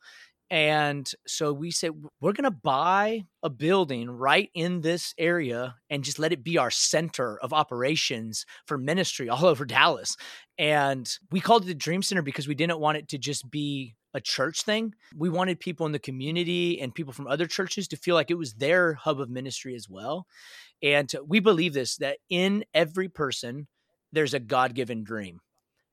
And 0.51 1.09
so 1.27 1.53
we 1.53 1.69
said, 1.69 1.91
we're 2.21 2.33
going 2.33 2.43
to 2.43 2.51
buy 2.51 3.25
a 3.43 3.49
building 3.49 4.09
right 4.09 4.49
in 4.55 4.81
this 4.81 5.13
area 5.17 5.75
and 5.89 6.03
just 6.03 6.17
let 6.17 6.33
it 6.33 6.43
be 6.43 6.57
our 6.57 6.71
center 6.71 7.37
of 7.39 7.53
operations 7.53 8.45
for 8.65 8.77
ministry 8.77 9.29
all 9.29 9.45
over 9.47 9.65
Dallas. 9.65 10.15
And 10.57 11.09
we 11.31 11.39
called 11.39 11.63
it 11.63 11.67
the 11.67 11.75
Dream 11.75 12.01
Center 12.01 12.23
because 12.23 12.47
we 12.47 12.55
didn't 12.55 12.79
want 12.79 12.97
it 12.97 13.09
to 13.09 13.17
just 13.17 13.49
be 13.49 13.95
a 14.15 14.21
church 14.21 14.63
thing. 14.63 14.95
We 15.15 15.29
wanted 15.29 15.59
people 15.59 15.85
in 15.85 15.91
the 15.91 15.99
community 15.99 16.81
and 16.81 16.95
people 16.95 17.13
from 17.13 17.27
other 17.27 17.45
churches 17.45 17.87
to 17.89 17.97
feel 17.97 18.15
like 18.15 18.31
it 18.31 18.37
was 18.37 18.53
their 18.53 18.95
hub 18.95 19.21
of 19.21 19.29
ministry 19.29 19.75
as 19.75 19.87
well. 19.87 20.25
And 20.81 21.11
we 21.27 21.39
believe 21.39 21.73
this 21.73 21.97
that 21.97 22.17
in 22.29 22.65
every 22.73 23.07
person, 23.07 23.67
there's 24.11 24.33
a 24.33 24.39
God 24.39 24.73
given 24.73 25.03
dream. 25.03 25.41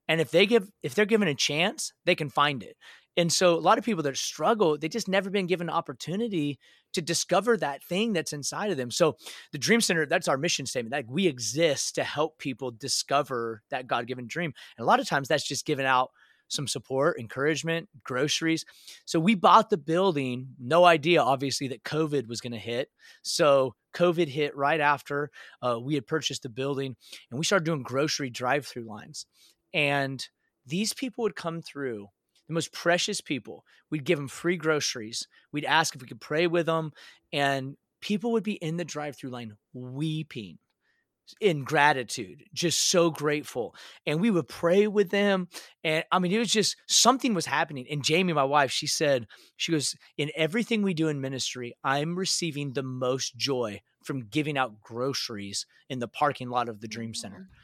And 0.09 0.21
if 0.21 0.31
they 0.31 0.47
give, 0.47 0.71
if 0.83 0.95
they're 0.95 1.05
given 1.05 1.29
a 1.29 1.35
chance, 1.35 1.93
they 2.07 2.15
can 2.15 2.31
find 2.31 2.63
it. 2.63 2.77
And 3.17 3.33
so 3.33 3.55
a 3.55 3.61
lot 3.61 3.79
of 3.79 3.85
people 3.85 4.03
that 4.03 4.17
struggle, 4.17 4.77
they 4.77 4.89
just 4.89 5.09
never 5.09 5.31
been 5.31 5.47
given 5.47 5.69
an 5.69 5.75
opportunity 5.75 6.59
to 6.93 7.03
discover 7.03 7.57
that 7.57 7.83
thing 7.83 8.12
that's 8.12 8.33
inside 8.33 8.71
of 8.71 8.77
them. 8.77 8.91
So 8.91 9.17
the 9.53 9.59
Dream 9.59 9.81
Center, 9.81 10.07
that's 10.07 10.29
our 10.29 10.39
mission 10.39 10.67
statement. 10.67 10.93
Like 10.93 11.07
we 11.09 11.27
exist 11.27 11.95
to 11.97 12.05
help 12.05 12.39
people 12.39 12.71
discover 12.71 13.62
that 13.71 13.87
God-given 13.87 14.27
dream. 14.27 14.53
And 14.77 14.85
a 14.85 14.87
lot 14.87 15.01
of 15.01 15.09
times 15.09 15.29
that's 15.29 15.47
just 15.47 15.67
giving 15.67 15.87
out 15.87 16.11
some 16.49 16.69
support, 16.69 17.19
encouragement, 17.19 17.89
groceries. 18.05 18.64
So 19.05 19.19
we 19.19 19.35
bought 19.35 19.69
the 19.69 19.77
building, 19.77 20.49
no 20.61 20.85
idea, 20.85 21.21
obviously, 21.21 21.69
that 21.69 21.83
COVID 21.83 22.29
was 22.29 22.41
going 22.41 22.53
to 22.53 22.59
hit. 22.59 22.89
So 23.23 23.75
COVID 23.95 24.29
hit 24.29 24.55
right 24.57 24.81
after 24.81 25.31
uh, 25.61 25.81
we 25.81 25.95
had 25.95 26.07
purchased 26.07 26.45
the 26.45 26.49
building, 26.49 26.95
and 27.31 27.39
we 27.39 27.45
started 27.45 27.64
doing 27.64 27.83
grocery 27.83 28.31
drive-through 28.31 28.85
lines. 28.85 29.27
And 29.75 30.25
these 30.67 30.93
people 30.93 31.23
would 31.23 31.35
come 31.35 31.62
through 31.62 32.09
the 32.49 32.55
most 32.55 32.73
precious 32.73 33.21
people. 33.21 33.65
We'd 33.91 34.05
give 34.05 34.19
them 34.19 34.29
free 34.29 34.57
groceries. 34.57 35.27
We'd 35.53 35.65
ask 35.65 35.95
if 35.95 36.03
we 36.03 36.09
could 36.09 36.21
pray 36.21 36.47
with 36.47 36.67
them, 36.67 36.93
and 37.33 37.77
people 38.01 38.33
would 38.33 38.45
be 38.45 38.55
in 38.55 38.77
the 38.77 38.85
drive-through 38.85 39.31
line 39.31 39.57
weeping 39.73 40.59
in 41.41 41.65
gratitude, 41.65 42.45
just 42.53 42.89
so 42.91 43.11
grateful. 43.11 43.75
And 44.07 44.21
we 44.21 44.31
would 44.31 44.49
pray 44.49 44.87
with 44.87 45.11
them. 45.11 45.49
And 45.83 46.05
I 46.13 46.19
mean, 46.19 46.33
it 46.33 46.39
was 46.39 46.53
just 46.53 46.77
something 46.87 47.35
was 47.35 47.47
happening. 47.47 47.87
And 47.91 48.05
Jamie, 48.05 48.33
my 48.33 48.45
wife, 48.45 48.71
she 48.71 48.87
said, 48.87 49.27
she 49.57 49.73
goes, 49.73 49.97
In 50.17 50.31
everything 50.37 50.83
we 50.83 50.95
do 50.95 51.09
in 51.09 51.21
ministry, 51.21 51.75
I'm 51.83 52.17
receiving 52.17 52.73
the 52.73 52.83
most 52.83 53.37
joy 53.37 53.81
from 54.05 54.27
giving 54.29 54.57
out 54.57 54.81
groceries 54.81 55.67
in 55.89 55.99
the 55.99 56.09
parking 56.09 56.49
lot 56.49 56.69
of 56.69 56.81
the 56.81 56.89
Dream 56.89 57.15
Center. 57.15 57.37
Mm-hmm. 57.37 57.63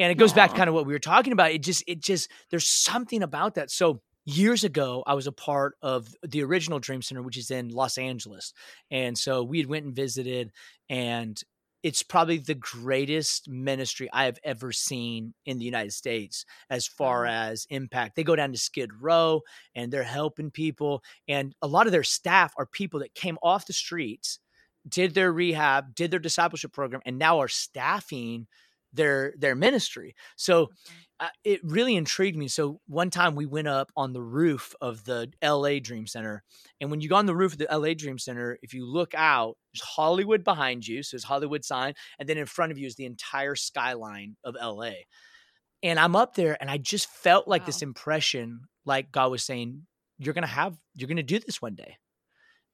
And 0.00 0.12
it 0.12 0.16
goes 0.16 0.32
Aww. 0.32 0.36
back 0.36 0.50
to 0.50 0.56
kind 0.56 0.68
of 0.68 0.74
what 0.74 0.86
we 0.86 0.92
were 0.92 1.00
talking 1.00 1.32
about. 1.32 1.50
It 1.50 1.62
just, 1.62 1.82
it 1.88 2.00
just, 2.00 2.30
there's 2.50 2.68
something 2.68 3.22
about 3.22 3.54
that. 3.54 3.70
So 3.70 4.00
years 4.28 4.62
ago 4.62 5.02
i 5.06 5.14
was 5.14 5.26
a 5.26 5.32
part 5.32 5.74
of 5.80 6.14
the 6.22 6.42
original 6.42 6.78
dream 6.78 7.00
center 7.00 7.22
which 7.22 7.38
is 7.38 7.50
in 7.50 7.70
los 7.70 7.96
angeles 7.96 8.52
and 8.90 9.16
so 9.16 9.42
we 9.42 9.56
had 9.56 9.66
went 9.66 9.86
and 9.86 9.96
visited 9.96 10.52
and 10.90 11.40
it's 11.82 12.02
probably 12.02 12.36
the 12.36 12.54
greatest 12.54 13.48
ministry 13.48 14.06
i 14.12 14.24
have 14.24 14.38
ever 14.44 14.70
seen 14.70 15.32
in 15.46 15.58
the 15.58 15.64
united 15.64 15.94
states 15.94 16.44
as 16.68 16.86
far 16.86 17.24
as 17.24 17.66
impact. 17.70 18.16
They 18.16 18.24
go 18.24 18.36
down 18.36 18.52
to 18.52 18.58
skid 18.58 18.90
row 19.00 19.40
and 19.74 19.90
they're 19.90 20.02
helping 20.02 20.50
people 20.50 21.02
and 21.26 21.54
a 21.62 21.66
lot 21.66 21.86
of 21.86 21.92
their 21.92 22.02
staff 22.02 22.52
are 22.58 22.66
people 22.66 23.00
that 23.00 23.14
came 23.14 23.38
off 23.42 23.66
the 23.66 23.72
streets 23.72 24.40
did 24.86 25.14
their 25.14 25.32
rehab 25.32 25.94
did 25.94 26.10
their 26.10 26.20
discipleship 26.20 26.74
program 26.74 27.00
and 27.06 27.18
now 27.18 27.38
are 27.38 27.48
staffing 27.48 28.46
their 28.92 29.34
their 29.38 29.54
ministry 29.54 30.14
so 30.36 30.66
mm-hmm 30.66 30.98
uh, 31.20 31.28
it 31.44 31.60
really 31.64 31.96
intrigued 31.96 32.38
me. 32.38 32.46
So 32.46 32.80
one 32.86 33.10
time 33.10 33.34
we 33.34 33.46
went 33.46 33.66
up 33.66 33.90
on 33.96 34.12
the 34.12 34.22
roof 34.22 34.74
of 34.80 35.04
the 35.04 35.30
LA 35.42 35.80
Dream 35.80 36.06
Center. 36.06 36.44
And 36.80 36.90
when 36.90 37.00
you 37.00 37.08
go 37.08 37.16
on 37.16 37.26
the 37.26 37.34
roof 37.34 37.52
of 37.52 37.58
the 37.58 37.68
LA 37.70 37.94
Dream 37.94 38.18
Center, 38.18 38.58
if 38.62 38.72
you 38.72 38.86
look 38.86 39.14
out, 39.14 39.56
there's 39.72 39.82
Hollywood 39.82 40.44
behind 40.44 40.86
you. 40.86 41.02
So 41.02 41.16
there's 41.16 41.24
Hollywood 41.24 41.64
sign. 41.64 41.94
And 42.18 42.28
then 42.28 42.38
in 42.38 42.46
front 42.46 42.70
of 42.70 42.78
you 42.78 42.86
is 42.86 42.94
the 42.94 43.04
entire 43.04 43.56
skyline 43.56 44.36
of 44.44 44.54
LA. 44.54 44.92
And 45.82 45.98
I'm 45.98 46.14
up 46.14 46.34
there 46.34 46.56
and 46.60 46.70
I 46.70 46.78
just 46.78 47.08
felt 47.08 47.48
like 47.48 47.62
wow. 47.62 47.66
this 47.66 47.82
impression, 47.82 48.60
like 48.84 49.10
God 49.10 49.32
was 49.32 49.44
saying, 49.44 49.86
you're 50.18 50.34
going 50.34 50.42
to 50.42 50.48
have, 50.48 50.76
you're 50.94 51.08
going 51.08 51.16
to 51.16 51.22
do 51.24 51.40
this 51.40 51.60
one 51.60 51.74
day. 51.74 51.96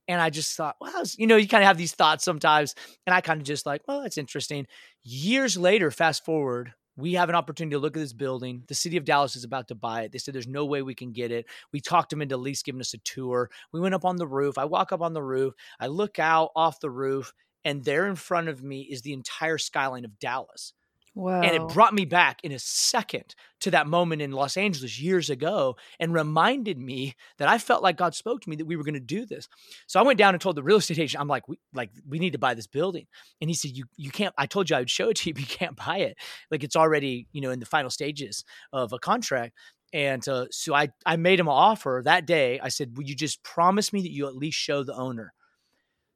And 0.06 0.20
I 0.20 0.30
just 0.30 0.56
thought, 0.56 0.76
well, 0.80 1.04
you 1.16 1.26
know, 1.26 1.36
you 1.36 1.48
kind 1.48 1.62
of 1.62 1.68
have 1.68 1.78
these 1.78 1.94
thoughts 1.94 2.24
sometimes. 2.24 2.74
And 3.06 3.14
I 3.14 3.20
kind 3.20 3.40
of 3.40 3.46
just 3.46 3.66
like, 3.66 3.82
well, 3.88 4.02
that's 4.02 4.18
interesting. 4.18 4.66
Years 5.02 5.56
later, 5.56 5.90
fast 5.90 6.24
forward, 6.24 6.74
we 6.96 7.14
have 7.14 7.28
an 7.28 7.34
opportunity 7.34 7.74
to 7.74 7.80
look 7.80 7.96
at 7.96 8.00
this 8.00 8.12
building. 8.12 8.62
The 8.68 8.74
city 8.74 8.96
of 8.96 9.04
Dallas 9.04 9.34
is 9.34 9.44
about 9.44 9.68
to 9.68 9.74
buy 9.74 10.02
it. 10.02 10.12
They 10.12 10.18
said 10.18 10.34
there's 10.34 10.46
no 10.46 10.64
way 10.64 10.82
we 10.82 10.94
can 10.94 11.12
get 11.12 11.32
it. 11.32 11.46
We 11.72 11.80
talked 11.80 12.10
them 12.10 12.22
into 12.22 12.34
at 12.34 12.40
least 12.40 12.64
giving 12.64 12.80
us 12.80 12.94
a 12.94 12.98
tour. 12.98 13.50
We 13.72 13.80
went 13.80 13.94
up 13.94 14.04
on 14.04 14.16
the 14.16 14.26
roof. 14.26 14.58
I 14.58 14.64
walk 14.66 14.92
up 14.92 15.02
on 15.02 15.12
the 15.12 15.22
roof. 15.22 15.54
I 15.80 15.88
look 15.88 16.18
out 16.18 16.50
off 16.54 16.80
the 16.80 16.90
roof, 16.90 17.32
and 17.64 17.84
there 17.84 18.06
in 18.06 18.14
front 18.14 18.48
of 18.48 18.62
me 18.62 18.82
is 18.82 19.02
the 19.02 19.12
entire 19.12 19.58
skyline 19.58 20.04
of 20.04 20.18
Dallas. 20.18 20.72
Wow. 21.14 21.42
And 21.42 21.54
it 21.54 21.68
brought 21.68 21.94
me 21.94 22.04
back 22.04 22.40
in 22.42 22.50
a 22.50 22.58
second 22.58 23.36
to 23.60 23.70
that 23.70 23.86
moment 23.86 24.20
in 24.20 24.32
Los 24.32 24.56
Angeles 24.56 25.00
years 25.00 25.30
ago 25.30 25.76
and 26.00 26.12
reminded 26.12 26.76
me 26.76 27.14
that 27.38 27.48
I 27.48 27.58
felt 27.58 27.84
like 27.84 27.96
God 27.96 28.16
spoke 28.16 28.40
to 28.40 28.50
me 28.50 28.56
that 28.56 28.64
we 28.64 28.74
were 28.74 28.82
going 28.82 28.94
to 28.94 29.00
do 29.00 29.24
this. 29.24 29.48
So 29.86 30.00
I 30.00 30.02
went 30.02 30.18
down 30.18 30.34
and 30.34 30.40
told 30.40 30.56
the 30.56 30.62
real 30.62 30.78
estate 30.78 30.98
agent, 30.98 31.20
I'm 31.20 31.28
like, 31.28 31.48
we 31.48 31.58
like 31.72 31.90
we 32.08 32.18
need 32.18 32.32
to 32.32 32.38
buy 32.38 32.54
this 32.54 32.66
building. 32.66 33.06
And 33.40 33.48
he 33.48 33.54
said, 33.54 33.70
You 33.70 33.84
you 33.96 34.10
can't 34.10 34.34
I 34.36 34.46
told 34.46 34.68
you 34.68 34.76
I 34.76 34.80
would 34.80 34.90
show 34.90 35.10
it 35.10 35.16
to 35.18 35.30
you, 35.30 35.34
but 35.34 35.40
you 35.48 35.56
can't 35.56 35.76
buy 35.76 35.98
it. 35.98 36.16
Like 36.50 36.64
it's 36.64 36.76
already, 36.76 37.28
you 37.32 37.40
know, 37.40 37.50
in 37.50 37.60
the 37.60 37.66
final 37.66 37.90
stages 37.90 38.44
of 38.72 38.92
a 38.92 38.98
contract. 38.98 39.54
And 39.92 40.26
uh, 40.28 40.46
so 40.50 40.74
I, 40.74 40.88
I 41.06 41.14
made 41.14 41.38
him 41.38 41.46
an 41.46 41.54
offer 41.54 42.02
that 42.04 42.26
day. 42.26 42.58
I 42.60 42.68
said, 42.68 42.96
Would 42.96 43.08
you 43.08 43.14
just 43.14 43.44
promise 43.44 43.92
me 43.92 44.02
that 44.02 44.10
you 44.10 44.26
at 44.26 44.34
least 44.34 44.58
show 44.58 44.82
the 44.82 44.94
owner? 44.94 45.32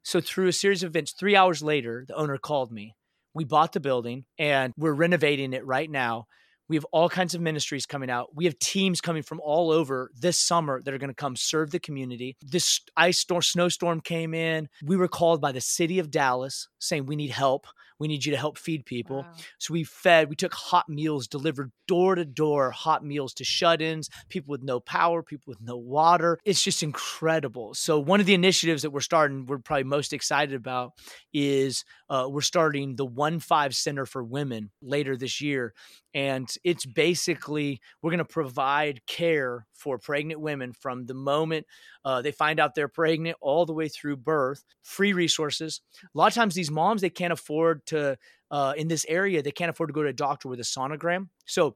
So, 0.03 0.19
through 0.19 0.47
a 0.47 0.53
series 0.53 0.83
of 0.83 0.89
events, 0.89 1.13
three 1.13 1.35
hours 1.35 1.63
later, 1.63 2.03
the 2.05 2.15
owner 2.15 2.37
called 2.37 2.71
me. 2.71 2.95
We 3.33 3.43
bought 3.43 3.73
the 3.73 3.79
building 3.79 4.25
and 4.37 4.73
we're 4.77 4.93
renovating 4.93 5.53
it 5.53 5.65
right 5.65 5.89
now. 5.89 6.25
We 6.67 6.75
have 6.75 6.85
all 6.91 7.09
kinds 7.09 7.33
of 7.33 7.41
ministries 7.41 7.87
coming 7.87 8.11
out. 8.11 8.35
We 8.35 8.45
have 8.45 8.57
teams 8.59 9.01
coming 9.01 9.23
from 9.23 9.41
all 9.43 9.71
over 9.71 10.11
this 10.15 10.39
summer 10.39 10.81
that 10.83 10.93
are 10.93 10.99
going 10.99 11.09
to 11.09 11.15
come 11.15 11.35
serve 11.35 11.71
the 11.71 11.79
community. 11.79 12.37
This 12.43 12.81
ice 12.95 13.17
storm, 13.19 13.41
snowstorm 13.41 14.01
came 14.01 14.35
in. 14.35 14.69
We 14.83 14.95
were 14.95 15.07
called 15.07 15.41
by 15.41 15.51
the 15.51 15.61
city 15.61 15.97
of 15.97 16.11
Dallas 16.11 16.67
saying, 16.77 17.07
We 17.07 17.15
need 17.15 17.31
help. 17.31 17.65
We 17.99 18.07
need 18.07 18.25
you 18.25 18.31
to 18.31 18.37
help 18.37 18.57
feed 18.57 18.85
people. 18.85 19.23
Wow. 19.23 19.33
So 19.57 19.73
we 19.73 19.83
fed, 19.83 20.29
we 20.29 20.35
took 20.35 20.53
hot 20.53 20.89
meals, 20.89 21.27
delivered 21.27 21.71
door 21.87 22.15
to 22.15 22.23
door 22.23 22.71
hot 22.71 23.03
meals 23.03 23.33
to 23.33 23.43
shut 23.43 23.81
ins, 23.81 24.09
people 24.29 24.51
with 24.51 24.63
no 24.63 24.79
power, 24.79 25.21
people 25.23 25.51
with 25.51 25.61
no 25.61 25.75
water. 25.75 26.39
It's 26.45 26.63
just 26.63 26.83
incredible. 26.83 27.73
So, 27.73 27.99
one 27.99 28.19
of 28.19 28.25
the 28.25 28.33
initiatives 28.33 28.83
that 28.83 28.91
we're 28.91 29.01
starting, 29.01 29.45
we're 29.45 29.57
probably 29.57 29.83
most 29.83 30.13
excited 30.13 30.55
about, 30.55 30.93
is 31.33 31.83
uh, 32.09 32.27
we're 32.29 32.41
starting 32.41 32.95
the 32.95 33.05
One 33.05 33.39
Five 33.39 33.75
Center 33.75 34.05
for 34.05 34.23
Women 34.23 34.71
later 34.81 35.17
this 35.17 35.41
year. 35.41 35.73
And 36.13 36.49
it's 36.63 36.85
basically, 36.85 37.81
we're 38.01 38.11
going 38.11 38.17
to 38.19 38.25
provide 38.25 39.05
care 39.05 39.67
for 39.73 39.97
pregnant 39.97 40.41
women 40.41 40.73
from 40.73 41.05
the 41.05 41.13
moment 41.13 41.65
uh, 42.05 42.21
they 42.21 42.31
find 42.31 42.59
out 42.59 42.75
they're 42.75 42.87
pregnant 42.87 43.37
all 43.41 43.65
the 43.65 43.73
way 43.73 43.87
through 43.87 44.17
birth, 44.17 44.63
free 44.81 45.13
resources. 45.13 45.81
A 46.03 46.17
lot 46.17 46.27
of 46.27 46.33
times, 46.33 46.55
these 46.55 46.71
moms, 46.71 47.01
they 47.01 47.09
can't 47.09 47.33
afford 47.33 47.85
to, 47.87 48.17
uh, 48.51 48.73
in 48.77 48.87
this 48.87 49.05
area, 49.07 49.43
they 49.43 49.51
can't 49.51 49.69
afford 49.69 49.89
to 49.89 49.93
go 49.93 50.03
to 50.03 50.09
a 50.09 50.13
doctor 50.13 50.47
with 50.47 50.59
a 50.59 50.63
sonogram. 50.63 51.27
So 51.45 51.75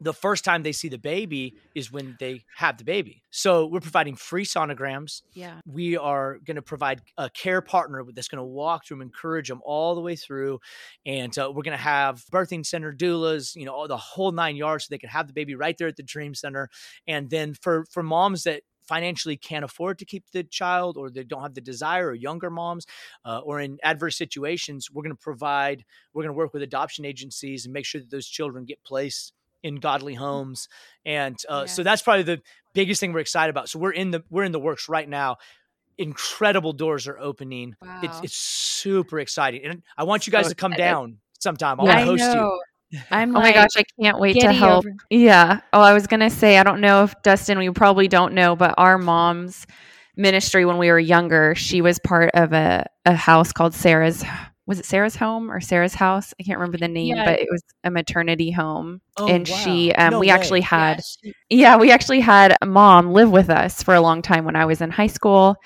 the 0.00 0.14
first 0.14 0.44
time 0.44 0.62
they 0.62 0.72
see 0.72 0.88
the 0.88 0.98
baby 0.98 1.56
is 1.74 1.92
when 1.92 2.16
they 2.18 2.42
have 2.56 2.78
the 2.78 2.84
baby. 2.84 3.22
So 3.30 3.66
we're 3.66 3.80
providing 3.80 4.16
free 4.16 4.44
sonograms. 4.44 5.22
Yeah. 5.34 5.60
We 5.66 5.96
are 5.96 6.38
going 6.44 6.56
to 6.56 6.62
provide 6.62 7.02
a 7.18 7.28
care 7.28 7.60
partner 7.60 8.04
that's 8.14 8.28
going 8.28 8.38
to 8.38 8.44
walk 8.44 8.86
through 8.86 8.98
them, 8.98 9.02
encourage 9.02 9.48
them 9.48 9.60
all 9.64 9.94
the 9.94 10.00
way 10.00 10.16
through. 10.16 10.60
And 11.04 11.36
uh, 11.38 11.52
we're 11.54 11.62
going 11.62 11.76
to 11.76 11.82
have 11.82 12.24
birthing 12.32 12.64
center 12.64 12.92
doulas, 12.92 13.54
you 13.54 13.66
know, 13.66 13.72
all 13.72 13.88
the 13.88 13.96
whole 13.96 14.32
nine 14.32 14.56
yards 14.56 14.84
so 14.84 14.88
they 14.90 14.98
can 14.98 15.10
have 15.10 15.26
the 15.26 15.34
baby 15.34 15.54
right 15.54 15.76
there 15.76 15.88
at 15.88 15.96
the 15.96 16.02
Dream 16.02 16.34
Center. 16.34 16.70
And 17.06 17.28
then 17.28 17.54
for, 17.54 17.84
for 17.90 18.02
moms 18.02 18.44
that 18.44 18.62
financially 18.90 19.36
can't 19.36 19.64
afford 19.64 19.98
to 20.00 20.04
keep 20.04 20.24
the 20.32 20.42
child 20.42 20.96
or 20.96 21.10
they 21.10 21.22
don't 21.22 21.42
have 21.42 21.54
the 21.54 21.60
desire 21.60 22.08
or 22.08 22.14
younger 22.14 22.50
moms 22.50 22.86
uh, 23.24 23.38
or 23.38 23.60
in 23.60 23.78
adverse 23.84 24.16
situations 24.16 24.90
we're 24.90 25.04
going 25.04 25.14
to 25.14 25.22
provide 25.22 25.84
we're 26.12 26.24
going 26.24 26.34
to 26.34 26.36
work 26.36 26.52
with 26.52 26.60
adoption 26.60 27.04
agencies 27.04 27.64
and 27.64 27.72
make 27.72 27.84
sure 27.84 28.00
that 28.00 28.10
those 28.10 28.26
children 28.26 28.64
get 28.64 28.82
placed 28.82 29.32
in 29.62 29.76
godly 29.76 30.14
homes 30.14 30.68
and 31.04 31.36
uh, 31.48 31.60
yeah. 31.60 31.66
so 31.66 31.82
that's 31.82 32.02
probably 32.02 32.22
the 32.22 32.40
biggest 32.74 33.00
thing 33.00 33.12
we're 33.12 33.20
excited 33.20 33.50
about 33.50 33.68
so 33.68 33.78
we're 33.78 33.92
in 33.92 34.10
the 34.10 34.22
we're 34.30 34.44
in 34.44 34.52
the 34.52 34.60
works 34.60 34.88
right 34.88 35.08
now 35.08 35.36
incredible 35.98 36.72
doors 36.72 37.06
are 37.06 37.18
opening 37.18 37.74
wow. 37.82 38.00
it's, 38.02 38.20
it's 38.22 38.36
super 38.36 39.18
exciting 39.18 39.62
and 39.64 39.82
i 39.96 40.04
want 40.04 40.26
you 40.26 40.30
guys 40.30 40.46
so 40.46 40.50
to 40.50 40.54
come 40.54 40.72
down 40.72 41.18
sometime 41.38 41.80
i'll 41.80 41.86
yeah, 41.86 42.04
host 42.04 42.22
you 42.22 42.60
I'm 43.10 43.36
oh 43.36 43.38
like, 43.38 43.54
my 43.54 43.62
gosh, 43.62 43.70
I 43.76 43.84
can't 44.00 44.18
wait 44.18 44.40
to 44.40 44.52
help. 44.52 44.84
Over. 44.84 44.96
Yeah. 45.10 45.60
Oh, 45.72 45.80
I 45.80 45.92
was 45.92 46.08
gonna 46.08 46.30
say, 46.30 46.58
I 46.58 46.64
don't 46.64 46.80
know 46.80 47.04
if 47.04 47.14
Dustin, 47.22 47.58
we 47.58 47.70
probably 47.70 48.08
don't 48.08 48.34
know, 48.34 48.56
but 48.56 48.74
our 48.78 48.98
mom's 48.98 49.66
ministry 50.16 50.64
when 50.64 50.78
we 50.78 50.90
were 50.90 50.98
younger, 50.98 51.54
she 51.54 51.80
was 51.80 51.98
part 51.98 52.30
of 52.34 52.52
a, 52.52 52.86
a 53.06 53.14
house 53.14 53.52
called 53.52 53.74
Sarah's 53.74 54.24
was 54.70 54.78
it 54.78 54.86
Sarah's 54.86 55.16
home 55.16 55.50
or 55.50 55.60
Sarah's 55.60 55.94
house? 55.94 56.32
I 56.38 56.44
can't 56.44 56.60
remember 56.60 56.78
the 56.78 56.86
name, 56.86 57.16
yeah. 57.16 57.24
but 57.24 57.40
it 57.40 57.48
was 57.50 57.60
a 57.82 57.90
maternity 57.90 58.52
home. 58.52 59.00
Oh, 59.16 59.26
and 59.26 59.46
wow. 59.48 59.56
she, 59.56 59.92
um, 59.92 60.12
no 60.12 60.20
we 60.20 60.28
way. 60.28 60.32
actually 60.32 60.60
had, 60.60 60.98
yeah, 60.98 61.02
she- 61.02 61.34
yeah, 61.50 61.76
we 61.76 61.90
actually 61.90 62.20
had 62.20 62.56
a 62.62 62.66
mom 62.66 63.12
live 63.12 63.32
with 63.32 63.50
us 63.50 63.82
for 63.82 63.94
a 63.94 64.00
long 64.00 64.22
time 64.22 64.44
when 64.44 64.54
I 64.54 64.66
was 64.66 64.80
in 64.80 64.90
high 64.90 65.08
school 65.08 65.56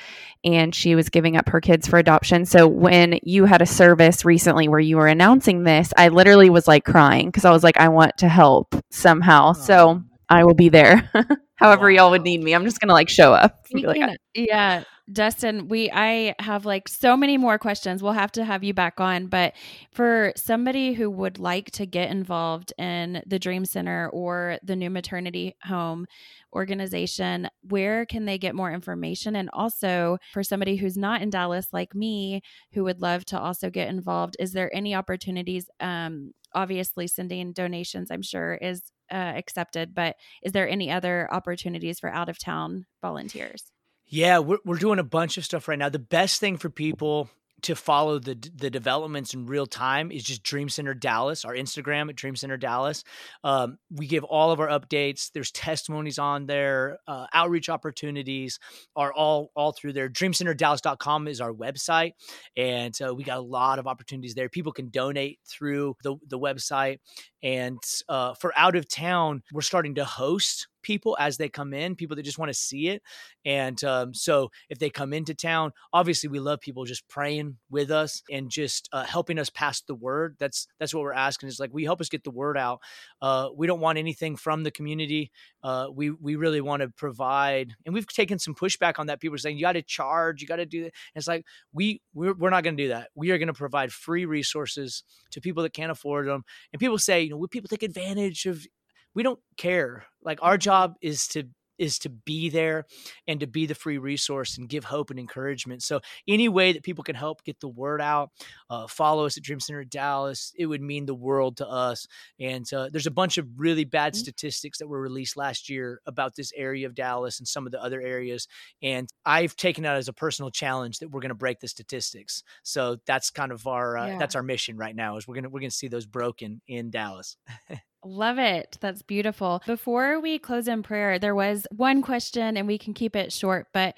and 0.43 0.75
she 0.75 0.95
was 0.95 1.11
giving 1.11 1.37
up 1.37 1.51
her 1.51 1.61
kids 1.61 1.87
for 1.87 1.99
adoption. 1.99 2.47
So 2.47 2.67
when 2.67 3.21
you 3.23 3.45
had 3.45 3.61
a 3.61 3.67
service 3.67 4.25
recently 4.25 4.69
where 4.69 4.81
you 4.81 4.97
were 4.97 5.07
announcing 5.07 5.65
this, 5.65 5.93
I 5.99 6.09
literally 6.09 6.49
was 6.49 6.67
like 6.67 6.87
crying 6.87 7.27
because 7.27 7.45
I 7.45 7.51
was 7.51 7.63
like, 7.63 7.77
I 7.77 7.89
want 7.89 8.17
to 8.19 8.29
help 8.29 8.75
somehow. 8.91 9.51
Oh. 9.51 9.53
So 9.53 10.03
I 10.31 10.45
will 10.45 10.55
be 10.55 10.71
there. 10.71 11.11
However, 11.57 11.89
wow. 11.89 11.89
y'all 11.91 12.11
would 12.13 12.23
need 12.23 12.43
me. 12.43 12.55
I'm 12.55 12.65
just 12.65 12.81
gonna 12.81 12.95
like 12.95 13.11
show 13.11 13.35
up. 13.35 13.67
Like, 13.71 14.19
yeah, 14.35 14.85
Dustin, 15.13 15.69
we 15.69 15.91
I 15.93 16.35
have 16.39 16.65
like 16.65 16.89
so 16.89 17.15
many 17.15 17.37
more 17.37 17.59
questions. 17.59 18.03
We'll 18.03 18.13
have 18.13 18.33
to 18.33 18.45
have 18.45 18.65
you 18.65 18.73
back 18.73 19.01
on, 19.01 19.27
but 19.27 19.53
for 19.93 20.33
somebody 20.35 20.95
who 20.95 21.11
would 21.11 21.39
like 21.39 21.71
to 21.73 21.85
get 21.85 22.11
involved 22.11 22.73
in 22.79 23.23
the 23.27 23.39
Dream 23.39 23.67
Center 23.67 24.09
or 24.09 24.59
the 24.63 24.75
new 24.75 24.89
maternity 24.89 25.57
home 25.63 26.07
organization, 26.55 27.51
where 27.61 28.07
can 28.07 28.25
they 28.25 28.39
get 28.39 28.55
more 28.55 28.73
information? 28.73 29.37
And 29.37 29.51
also 29.53 30.17
for 30.33 30.43
somebody 30.43 30.77
who's 30.77 30.97
not 30.97 31.21
in 31.21 31.29
Dallas 31.29 31.67
like 31.71 31.95
me, 31.95 32.41
who 32.73 32.85
would 32.85 33.03
love 33.03 33.27
to 33.27 33.39
also 33.39 33.69
get 33.69 33.89
involved, 33.89 34.37
is 34.39 34.53
there 34.53 34.75
any 34.75 34.95
opportunities? 34.95 35.69
Um, 35.81 36.33
obviously, 36.55 37.09
sending 37.09 37.53
donations, 37.53 38.11
I'm 38.11 38.23
sure, 38.23 38.55
is 38.55 38.81
uh, 39.13 39.17
accepted, 39.37 39.95
but 39.95 40.17
is 40.43 40.53
there 40.53 40.69
any 40.69 40.91
other 40.91 41.29
opportunities 41.31 42.01
for 42.01 42.09
out 42.11 42.31
of 42.31 42.39
town 42.39 42.87
volunteers? 43.03 43.74
Yeah, 44.15 44.39
we're, 44.39 44.59
we're 44.65 44.77
doing 44.77 45.01
a 45.01 45.05
bunch 45.05 45.39
of 45.39 45.45
stuff 45.45 45.67
right 45.67 45.77
now. 45.77 45.89
The 45.89 45.99
best 45.99 46.39
thing 46.39 46.57
for 46.57 46.71
people 46.71 47.29
to 47.63 47.75
follow 47.75 48.21
the 48.21 48.37
the 48.55 48.71
developments 48.71 49.35
in 49.35 49.47
real 49.47 49.67
time 49.67 50.13
is 50.13 50.23
just 50.23 50.45
Dream 50.45 50.69
Center 50.69 50.95
Dallas, 50.95 51.45
our 51.45 51.53
Instagram 51.53 52.11
at 52.11 52.15
Dream 52.15 52.37
Center 52.37 52.57
Dallas. 52.57 53.03
Um, 53.43 53.79
we 53.91 54.07
give 54.07 54.23
all 54.23 54.53
of 54.53 54.61
our 54.61 54.69
updates. 54.69 55.33
There's 55.33 55.51
testimonies 55.51 56.21
on 56.21 56.47
there, 56.47 56.99
uh, 57.09 57.27
outreach 57.35 57.69
opportunities 57.69 58.61
are 58.95 59.13
all 59.13 59.51
all 59.57 59.73
through 59.73 59.95
there. 59.95 60.09
DreamCenterDallas.com 60.09 61.27
is 61.27 61.41
our 61.41 61.53
website, 61.53 62.13
and 62.57 62.95
uh, 63.05 63.13
we 63.13 63.25
got 63.25 63.39
a 63.39 63.43
lot 63.43 63.81
of 63.81 63.89
opportunities 63.89 64.35
there. 64.37 64.49
People 64.49 64.71
can 64.71 64.91
donate 64.91 65.41
through 65.45 65.97
the 66.05 66.15
the 66.29 66.39
website, 66.39 66.99
and 67.43 67.83
uh, 68.09 68.35
for 68.35 68.53
out 68.57 68.77
of 68.77 68.89
town, 68.89 69.43
we're 69.53 69.61
starting 69.61 69.97
to 69.97 70.05
host 70.05 70.69
people 70.85 71.17
as 71.19 71.37
they 71.37 71.49
come 71.49 71.75
in, 71.75 71.97
people 71.97 72.15
that 72.15 72.23
just 72.23 72.39
want 72.39 72.51
to 72.51 72.55
see 72.55 72.89
it. 72.89 73.03
And 73.45 73.83
um, 73.83 74.15
so 74.15 74.51
if 74.69 74.79
they 74.79 74.91
come 74.91 75.13
into 75.13 75.35
town, 75.35 75.73
obviously 75.93 76.29
we 76.29 76.39
love 76.39 76.61
people 76.61 76.85
just 76.85 77.09
praying 77.09 77.57
with 77.69 77.91
us 77.91 78.23
and 78.31 78.49
just 78.51 78.89
uh, 78.93 79.05
helping 79.05 79.39
us 79.39 79.51
pass 79.51 79.81
the 79.81 79.95
word. 79.95 80.37
That's 80.39 80.69
that's 80.79 80.95
what 80.95 81.03
we're 81.03 81.13
asking. 81.13 81.49
Is 81.49 81.59
like 81.59 81.75
we 81.75 81.85
help 81.85 82.01
us 82.01 82.09
get 82.09 82.23
the 82.23 82.31
word 82.31 82.57
out. 82.57 82.81
Uh, 83.21 83.49
we 83.57 83.67
don't 83.67 83.81
want 83.81 83.99
anything 83.99 84.37
from 84.37 84.63
the 84.63 84.71
community. 84.71 85.33
Uh, 85.63 85.89
we 85.93 86.11
we 86.11 86.37
really 86.37 86.61
want 86.61 86.83
to 86.83 86.89
provide, 86.91 87.75
and 87.85 87.95
we've 87.95 88.07
taken 88.07 88.39
some 88.39 88.55
pushback 88.55 88.99
on 88.99 89.07
that. 89.07 89.21
People 89.21 89.35
are 89.35 89.39
saying 89.39 89.57
you 89.57 89.63
got 89.63 89.73
to 89.73 89.83
charge, 89.83 90.41
you 90.41 90.47
got 90.47 90.57
to 90.57 90.67
do 90.67 90.85
that. 90.85 90.93
And 91.15 91.21
it's 91.21 91.29
like 91.29 91.45
we 91.73 92.01
we're, 92.13 92.35
we're 92.35 92.51
not 92.51 92.63
going 92.63 92.77
to 92.77 92.83
do 92.83 92.89
that. 92.91 93.09
We 93.15 93.31
are 93.31 93.39
going 93.39 93.49
to 93.49 93.55
provide 93.55 93.93
free 93.93 94.27
resources 94.27 95.03
to 95.31 95.41
people 95.41 95.63
that 95.63 95.73
can't 95.73 95.91
afford 95.91 96.29
them. 96.29 96.45
And 96.73 96.81
people 96.81 96.99
say, 96.99 97.23
you 97.23 97.31
know, 97.31 97.37
would 97.39 97.51
people 97.51 97.69
take 97.69 97.83
advantage 97.83 98.47
of 98.47 98.67
we 99.15 99.23
don't 99.23 99.41
care. 99.57 100.05
Like 100.23 100.39
our 100.43 100.59
job 100.59 100.95
is 101.01 101.29
to 101.29 101.45
is 101.79 101.99
to 102.01 102.09
be 102.09 102.49
there 102.49 102.85
and 103.27 103.41
to 103.41 103.47
be 103.47 103.67
the 103.67 103.75
free 103.75 103.99
resource 103.99 104.59
and 104.59 104.69
give 104.69 104.85
hope 104.85 105.11
and 105.11 105.19
encouragement. 105.19 105.83
So 105.83 106.01
any 106.29 106.49
way 106.49 106.73
that 106.73 106.83
people 106.83 107.05
can 107.05 107.17
help 107.17 107.45
get 107.45 107.61
the 107.61 107.69
word 107.69 108.01
out, 108.01 108.31
uh, 108.71 108.87
follow 108.87 109.27
us 109.27 109.37
at 109.37 109.43
Dream 109.43 109.61
Center 109.61 109.85
Dallas, 109.85 110.53
it 110.57 110.67
would 110.67 110.81
mean 110.81 111.07
the 111.07 111.15
world 111.15 111.57
to 111.59 111.69
us. 111.69 112.07
And 112.39 112.71
uh, 112.73 112.91
there's 112.91 113.07
a 113.07 113.13
bunch 113.13 113.39
of 113.39 113.47
really 113.57 113.85
bad 113.85 114.13
mm-hmm. 114.13 114.21
statistics 114.21 114.79
that 114.79 114.89
were 114.89 115.01
released 115.01 115.37
last 115.37 115.69
year 115.69 116.01
about 116.07 116.37
this 116.37 116.53
area 116.57 116.87
of 116.87 116.95
Dallas 116.95 117.39
and 117.39 117.49
some 117.49 117.67
of 117.67 117.73
the 117.73 117.83
other 117.83 118.01
areas. 118.01 118.47
And 118.83 119.09
I've 119.25 119.57
taken 119.57 119.85
that 119.85 119.97
as 119.97 120.09
a 120.09 120.13
personal 120.13 120.51
challenge 120.51 120.99
that 120.99 121.11
we're 121.11 121.21
going 121.21 121.31
to 121.31 121.35
break 121.35 121.61
the 121.61 121.69
statistics. 121.69 122.43
So 122.63 122.99
that's 123.07 123.31
kind 123.31 123.53
of 123.53 123.67
our 123.67 123.97
uh, 123.97 124.07
yeah. 124.07 124.19
that's 124.19 124.35
our 124.35 124.43
mission 124.43 124.77
right 124.77 124.95
now 124.95 125.17
is 125.17 125.27
we're 125.27 125.35
gonna 125.35 125.49
we're 125.49 125.61
gonna 125.61 125.71
see 125.71 125.89
those 125.89 126.07
broken 126.07 126.61
in 126.69 126.91
Dallas. 126.91 127.37
Love 128.05 128.39
it. 128.39 128.77
That's 128.81 129.03
beautiful. 129.03 129.63
Before 129.67 130.21
we 130.21 130.39
close 130.39 130.69
in 130.69 130.83
prayer, 130.83 131.19
there 131.19 131.35
was 131.35 131.67
one 131.75 132.03
question 132.03 132.57
and 132.57 132.67
we 132.67 132.79
can 132.79 132.95
keep 132.95 133.17
it 133.17 133.33
short, 133.33 133.69
but 133.73 133.95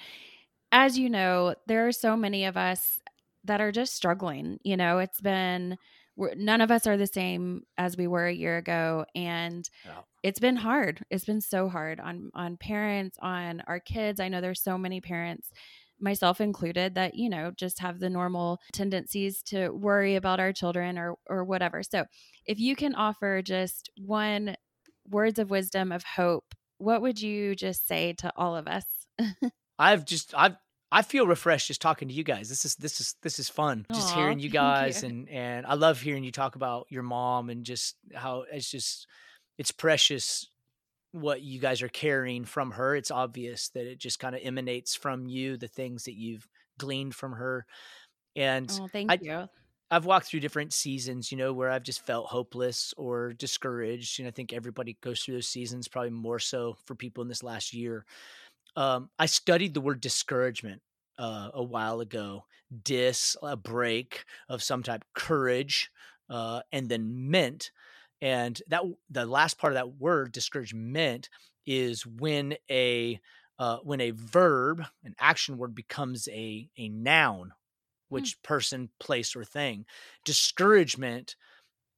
as 0.73 0.99
you 0.99 1.11
know, 1.11 1.55
there 1.67 1.87
are 1.87 1.93
so 1.93 2.17
many 2.17 2.45
of 2.45 2.57
us 2.57 3.01
that 3.45 3.61
are 3.61 3.73
just 3.73 3.95
struggling. 3.95 4.59
You 4.63 4.77
know, 4.77 4.99
it's 4.99 5.21
been 5.21 5.79
none 6.37 6.61
of 6.61 6.71
us 6.71 6.87
are 6.87 6.97
the 6.97 7.07
same 7.07 7.63
as 7.77 7.97
we 7.97 8.07
were 8.07 8.27
a 8.27 8.33
year 8.33 8.57
ago 8.57 9.05
and 9.15 9.69
yeah. 9.85 10.01
it's 10.23 10.39
been 10.39 10.57
hard. 10.57 11.05
It's 11.11 11.27
been 11.27 11.41
so 11.41 11.69
hard 11.69 12.01
on 12.01 12.31
on 12.35 12.57
parents, 12.57 13.19
on 13.21 13.63
our 13.67 13.81
kids. 13.81 14.19
I 14.19 14.29
know 14.29 14.41
there's 14.41 14.63
so 14.63 14.79
many 14.79 15.01
parents 15.01 15.51
myself 16.01 16.41
included 16.41 16.95
that 16.95 17.15
you 17.15 17.29
know 17.29 17.53
just 17.57 17.79
have 17.81 18.01
the 18.01 18.11
normal 18.11 18.59
tendencies 18.73 19.43
to 19.43 19.71
worry 19.71 20.15
about 20.17 20.41
our 20.41 20.53
children 20.53 20.99
or 20.99 21.17
or 21.29 21.45
whatever 21.45 21.83
so 21.83 22.05
if 22.47 22.59
you 22.59 22.77
can 22.77 22.95
offer 22.95 23.43
just 23.43 23.91
one 23.97 24.55
words 25.09 25.39
of 25.39 25.51
wisdom 25.51 25.93
of 25.93 26.03
hope 26.05 26.55
what 26.79 27.03
would 27.03 27.21
you 27.21 27.55
just 27.55 27.87
say 27.87 28.13
to 28.13 28.33
all 28.37 28.57
of 28.57 28.67
us 28.67 28.85
i've 29.79 30.05
just 30.05 30.35
i've 30.37 30.57
I 30.93 31.03
feel 31.03 31.27
refreshed 31.27 31.67
just 31.67 31.83
talking 31.83 32.09
to 32.09 32.15
you 32.15 32.23
guys. 32.23 32.49
This 32.49 32.65
is 32.65 32.77
this 32.77 33.01
is 33.01 33.17
this 33.23 33.39
is 33.39 33.49
fun. 33.49 33.87
Just 33.93 34.15
hearing 34.15 34.39
you 34.39 34.49
guys 34.49 35.03
you. 35.03 35.09
and 35.09 35.29
and 35.29 35.67
I 35.67 35.75
love 35.75 36.01
hearing 36.01 36.23
you 36.23 36.31
talk 36.31 36.55
about 36.55 36.87
your 36.91 37.03
mom 37.03 37.51
and 37.51 37.67
just 37.67 37.97
how 38.15 38.45
it's 38.53 38.71
just 38.71 39.09
it's 39.59 39.73
precious 39.73 40.49
what 41.17 41.43
you 41.43 41.59
guys 41.59 41.83
are 41.83 41.89
carrying 41.89 42.45
from 42.45 42.71
her. 42.73 42.95
It's 42.95 43.11
obvious 43.11 43.71
that 43.71 43.87
it 43.87 43.99
just 43.99 44.19
kind 44.19 44.35
of 44.35 44.43
emanates 44.45 44.95
from 44.95 45.27
you, 45.27 45.57
the 45.57 45.69
things 45.69 46.05
that 46.05 46.15
you've 46.15 46.47
gleaned 46.79 47.15
from 47.15 47.33
her. 47.33 47.65
And 48.37 48.71
oh, 48.81 48.89
thank 48.93 49.11
I, 49.11 49.19
you. 49.21 49.49
I've 49.91 50.05
walked 50.05 50.27
through 50.27 50.41
different 50.41 50.73
seasons, 50.73 51.33
you 51.33 51.39
know, 51.39 51.53
where 51.53 51.71
I've 51.71 51.85
just 51.85 52.05
felt 52.05 52.27
hopeless 52.27 52.93
or 52.97 53.33
discouraged. 53.33 54.19
And 54.19 54.29
I 54.29 54.31
think 54.31 54.53
everybody 54.53 54.99
goes 55.01 55.23
through 55.23 55.37
those 55.37 55.49
seasons, 55.49 55.89
probably 55.89 56.11
more 56.11 56.39
so 56.39 56.77
for 56.85 56.95
people 56.95 57.23
in 57.23 57.29
this 57.29 57.43
last 57.43 57.73
year. 57.73 58.05
Um, 58.75 59.09
I 59.19 59.27
studied 59.27 59.73
the 59.73 59.81
word 59.81 60.01
discouragement 60.01 60.83
uh, 61.19 61.49
a 61.55 61.63
while 61.63 62.01
ago. 62.01 62.45
Dis, 62.83 63.37
a 63.43 63.57
break 63.57 64.25
of 64.49 64.63
some 64.63 64.83
type, 64.83 65.05
courage, 65.15 65.91
uh, 66.29 66.61
and 66.73 66.89
then 66.89 67.31
meant. 67.31 67.71
And 68.21 68.61
that 68.69 68.83
the 69.11 69.27
last 69.27 69.59
part 69.59 69.73
of 69.73 69.77
that 69.77 70.01
word, 70.01 70.33
discouragement, 70.33 71.29
is 71.67 72.07
when 72.07 72.55
a 72.71 73.21
uh, 73.59 73.79
when 73.83 74.01
a 74.01 74.11
verb, 74.13 74.83
an 75.05 75.15
action 75.19 75.59
word, 75.59 75.75
becomes 75.75 76.29
a 76.29 76.69
a 76.79 76.89
noun 76.89 77.53
Hmm. 78.13 78.15
which 78.15 78.43
person, 78.43 78.91
place, 79.01 79.37
or 79.37 79.45
thing. 79.45 79.85
Discouragement 80.25 81.37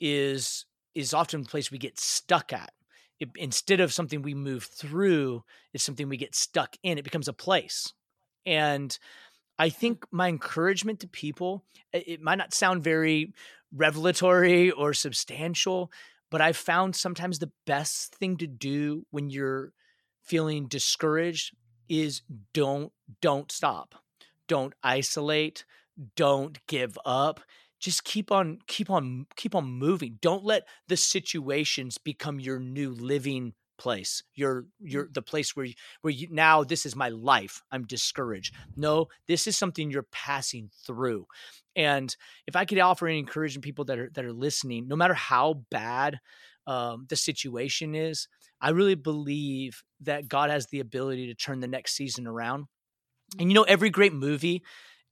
is 0.00 0.66
is 0.94 1.14
often 1.14 1.42
the 1.42 1.48
place 1.48 1.70
we 1.70 1.78
get 1.78 2.00
stuck 2.00 2.52
at. 2.52 2.72
It, 3.20 3.30
instead 3.36 3.80
of 3.80 3.92
something 3.92 4.22
we 4.22 4.34
move 4.34 4.64
through, 4.64 5.44
it's 5.74 5.84
something 5.84 6.08
we 6.08 6.16
get 6.16 6.34
stuck 6.34 6.76
in. 6.82 6.98
It 6.98 7.04
becomes 7.04 7.28
a 7.28 7.32
place. 7.32 7.92
And 8.46 8.96
I 9.58 9.68
hmm. 9.68 9.74
think 9.74 10.06
my 10.12 10.28
encouragement 10.28 11.00
to 11.00 11.08
people, 11.08 11.64
it 11.92 12.22
might 12.22 12.38
not 12.38 12.54
sound 12.54 12.84
very 12.84 13.34
revelatory 13.74 14.70
or 14.70 14.92
substantial, 14.94 15.90
but 16.30 16.40
I've 16.40 16.56
found 16.56 16.96
sometimes 16.96 17.38
the 17.38 17.52
best 17.66 18.14
thing 18.14 18.36
to 18.38 18.46
do 18.46 19.06
when 19.10 19.30
you're 19.30 19.72
feeling 20.22 20.66
discouraged 20.66 21.54
is 21.88 22.22
don't 22.52 22.92
don't 23.20 23.50
stop. 23.50 23.94
Don't 24.46 24.74
isolate, 24.82 25.64
don't 26.16 26.58
give 26.66 26.98
up. 27.04 27.40
Just 27.80 28.04
keep 28.04 28.30
on 28.30 28.58
keep 28.66 28.90
on 28.90 29.26
keep 29.36 29.54
on 29.54 29.64
moving. 29.64 30.18
Don't 30.20 30.44
let 30.44 30.66
the 30.88 30.96
situations 30.96 31.98
become 31.98 32.40
your 32.40 32.58
new 32.58 32.90
living 32.90 33.54
place. 33.78 34.22
Your 34.34 34.66
your 34.80 35.06
mm. 35.06 35.14
the 35.14 35.22
place 35.22 35.56
where 35.56 35.66
you, 35.66 35.74
where 36.02 36.12
you 36.12 36.28
now 36.30 36.64
this 36.64 36.84
is 36.84 36.94
my 36.94 37.08
life. 37.08 37.62
I'm 37.70 37.84
discouraged. 37.84 38.54
No 38.76 39.08
this 39.26 39.46
is 39.46 39.56
something 39.56 39.90
you're 39.90 40.06
passing 40.12 40.70
through. 40.86 41.26
And 41.76 42.14
if 42.46 42.56
i 42.56 42.64
could 42.64 42.78
offer 42.78 43.06
any 43.06 43.18
encouragement 43.18 43.64
people 43.64 43.84
that 43.86 43.98
are 43.98 44.10
that 44.14 44.24
are 44.24 44.32
listening 44.32 44.88
no 44.88 44.96
matter 44.96 45.14
how 45.14 45.62
bad 45.70 46.18
um, 46.66 47.06
the 47.08 47.16
situation 47.16 47.94
is 47.94 48.28
i 48.60 48.70
really 48.70 48.94
believe 48.96 49.82
that 50.00 50.28
god 50.28 50.50
has 50.50 50.66
the 50.66 50.80
ability 50.80 51.28
to 51.28 51.34
turn 51.34 51.60
the 51.60 51.68
next 51.68 51.94
season 51.94 52.26
around. 52.26 52.66
And 53.38 53.50
you 53.50 53.54
know 53.54 53.62
every 53.62 53.90
great 53.90 54.12
movie 54.12 54.62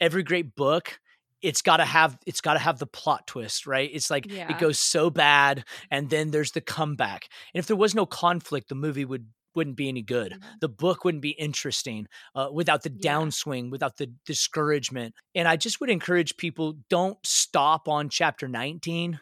every 0.00 0.22
great 0.22 0.54
book 0.54 0.98
it's 1.42 1.62
got 1.62 1.78
to 1.78 1.84
have 1.84 2.18
it's 2.26 2.40
got 2.40 2.54
to 2.54 2.58
have 2.58 2.78
the 2.78 2.86
plot 2.86 3.26
twist 3.26 3.66
right 3.66 3.90
it's 3.92 4.10
like 4.10 4.30
yeah. 4.30 4.50
it 4.50 4.58
goes 4.58 4.78
so 4.78 5.10
bad 5.10 5.64
and 5.90 6.10
then 6.10 6.30
there's 6.30 6.52
the 6.52 6.60
comeback 6.60 7.28
and 7.54 7.58
if 7.58 7.66
there 7.66 7.76
was 7.76 7.94
no 7.94 8.06
conflict 8.06 8.68
the 8.68 8.74
movie 8.74 9.04
would 9.04 9.26
wouldn't 9.54 9.76
be 9.76 9.88
any 9.88 10.02
good 10.02 10.32
mm-hmm. 10.32 10.48
the 10.60 10.68
book 10.68 11.04
wouldn't 11.04 11.22
be 11.22 11.30
interesting 11.30 12.06
uh, 12.34 12.48
without 12.52 12.82
the 12.82 12.92
yeah. 13.00 13.12
downswing 13.12 13.70
without 13.70 13.96
the 13.96 14.10
discouragement 14.24 15.14
and 15.34 15.48
i 15.48 15.56
just 15.56 15.80
would 15.80 15.90
encourage 15.90 16.36
people 16.36 16.74
don't 16.90 17.18
stop 17.24 17.88
on 17.88 18.08
chapter 18.08 18.48
19 18.48 19.18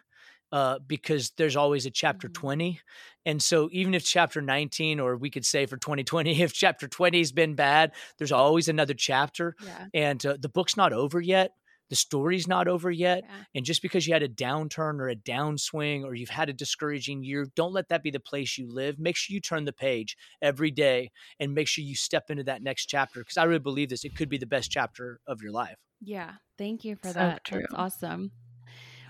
uh, 0.52 0.78
because 0.86 1.32
there's 1.36 1.56
always 1.56 1.84
a 1.84 1.90
chapter 1.90 2.28
mm-hmm. 2.28 2.46
20 2.46 2.80
and 3.26 3.42
so 3.42 3.68
even 3.72 3.94
if 3.94 4.04
chapter 4.04 4.40
19 4.40 5.00
or 5.00 5.16
we 5.16 5.30
could 5.30 5.44
say 5.44 5.66
for 5.66 5.76
2020 5.76 6.40
if 6.42 6.52
chapter 6.52 6.86
20 6.88 7.18
has 7.18 7.32
been 7.32 7.54
bad 7.54 7.92
there's 8.18 8.32
always 8.32 8.68
another 8.68 8.94
chapter 8.94 9.54
yeah. 9.64 9.86
and 9.94 10.24
uh, 10.26 10.36
the 10.40 10.48
book's 10.48 10.76
not 10.76 10.92
over 10.92 11.20
yet 11.20 11.52
the 11.90 11.96
story's 11.96 12.48
not 12.48 12.68
over 12.68 12.90
yet 12.90 13.24
yeah. 13.24 13.44
and 13.54 13.64
just 13.64 13.82
because 13.82 14.06
you 14.06 14.12
had 14.12 14.22
a 14.22 14.28
downturn 14.28 15.00
or 15.00 15.08
a 15.08 15.16
downswing 15.16 16.04
or 16.04 16.14
you've 16.14 16.30
had 16.30 16.48
a 16.48 16.52
discouraging 16.52 17.22
year 17.22 17.46
don't 17.54 17.72
let 17.72 17.88
that 17.88 18.02
be 18.02 18.10
the 18.10 18.20
place 18.20 18.58
you 18.58 18.70
live 18.70 18.98
make 18.98 19.16
sure 19.16 19.34
you 19.34 19.40
turn 19.40 19.64
the 19.64 19.72
page 19.72 20.16
every 20.42 20.70
day 20.70 21.10
and 21.40 21.54
make 21.54 21.68
sure 21.68 21.84
you 21.84 21.94
step 21.94 22.30
into 22.30 22.44
that 22.44 22.62
next 22.62 22.86
chapter 22.86 23.20
because 23.20 23.36
i 23.36 23.44
really 23.44 23.58
believe 23.58 23.88
this 23.88 24.04
it 24.04 24.16
could 24.16 24.28
be 24.28 24.38
the 24.38 24.46
best 24.46 24.70
chapter 24.70 25.20
of 25.26 25.42
your 25.42 25.52
life 25.52 25.76
yeah 26.00 26.32
thank 26.58 26.84
you 26.84 26.96
for 26.96 27.08
so 27.08 27.14
that 27.14 27.44
true. 27.44 27.60
that's 27.60 27.74
awesome 27.74 28.30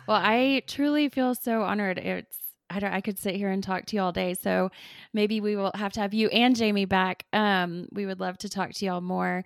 well 0.07 0.21
i 0.23 0.63
truly 0.67 1.09
feel 1.09 1.35
so 1.35 1.63
honored 1.63 1.99
it's 1.99 2.39
I, 2.71 2.81
don't, 2.81 2.93
I 2.93 3.01
could 3.01 3.19
sit 3.19 3.37
here 3.37 3.51
and 3.51 3.63
talk 3.63 3.87
to 3.87 3.97
you 3.97 4.03
all 4.03 4.13
day. 4.13 4.35
So 4.35 4.71
maybe 5.13 5.41
we 5.41 5.55
will 5.55 5.71
have 5.75 5.93
to 5.93 6.01
have 6.01 6.15
you 6.15 6.29
and 6.29 6.57
Jamie 6.57 6.87
back. 6.87 7.25
Um, 7.33 7.89
we 7.93 8.07
would 8.07 8.21
love 8.21 8.39
to 8.39 8.49
talk 8.49 8.73
to 8.73 8.85
y'all 8.85 9.01
more. 9.01 9.45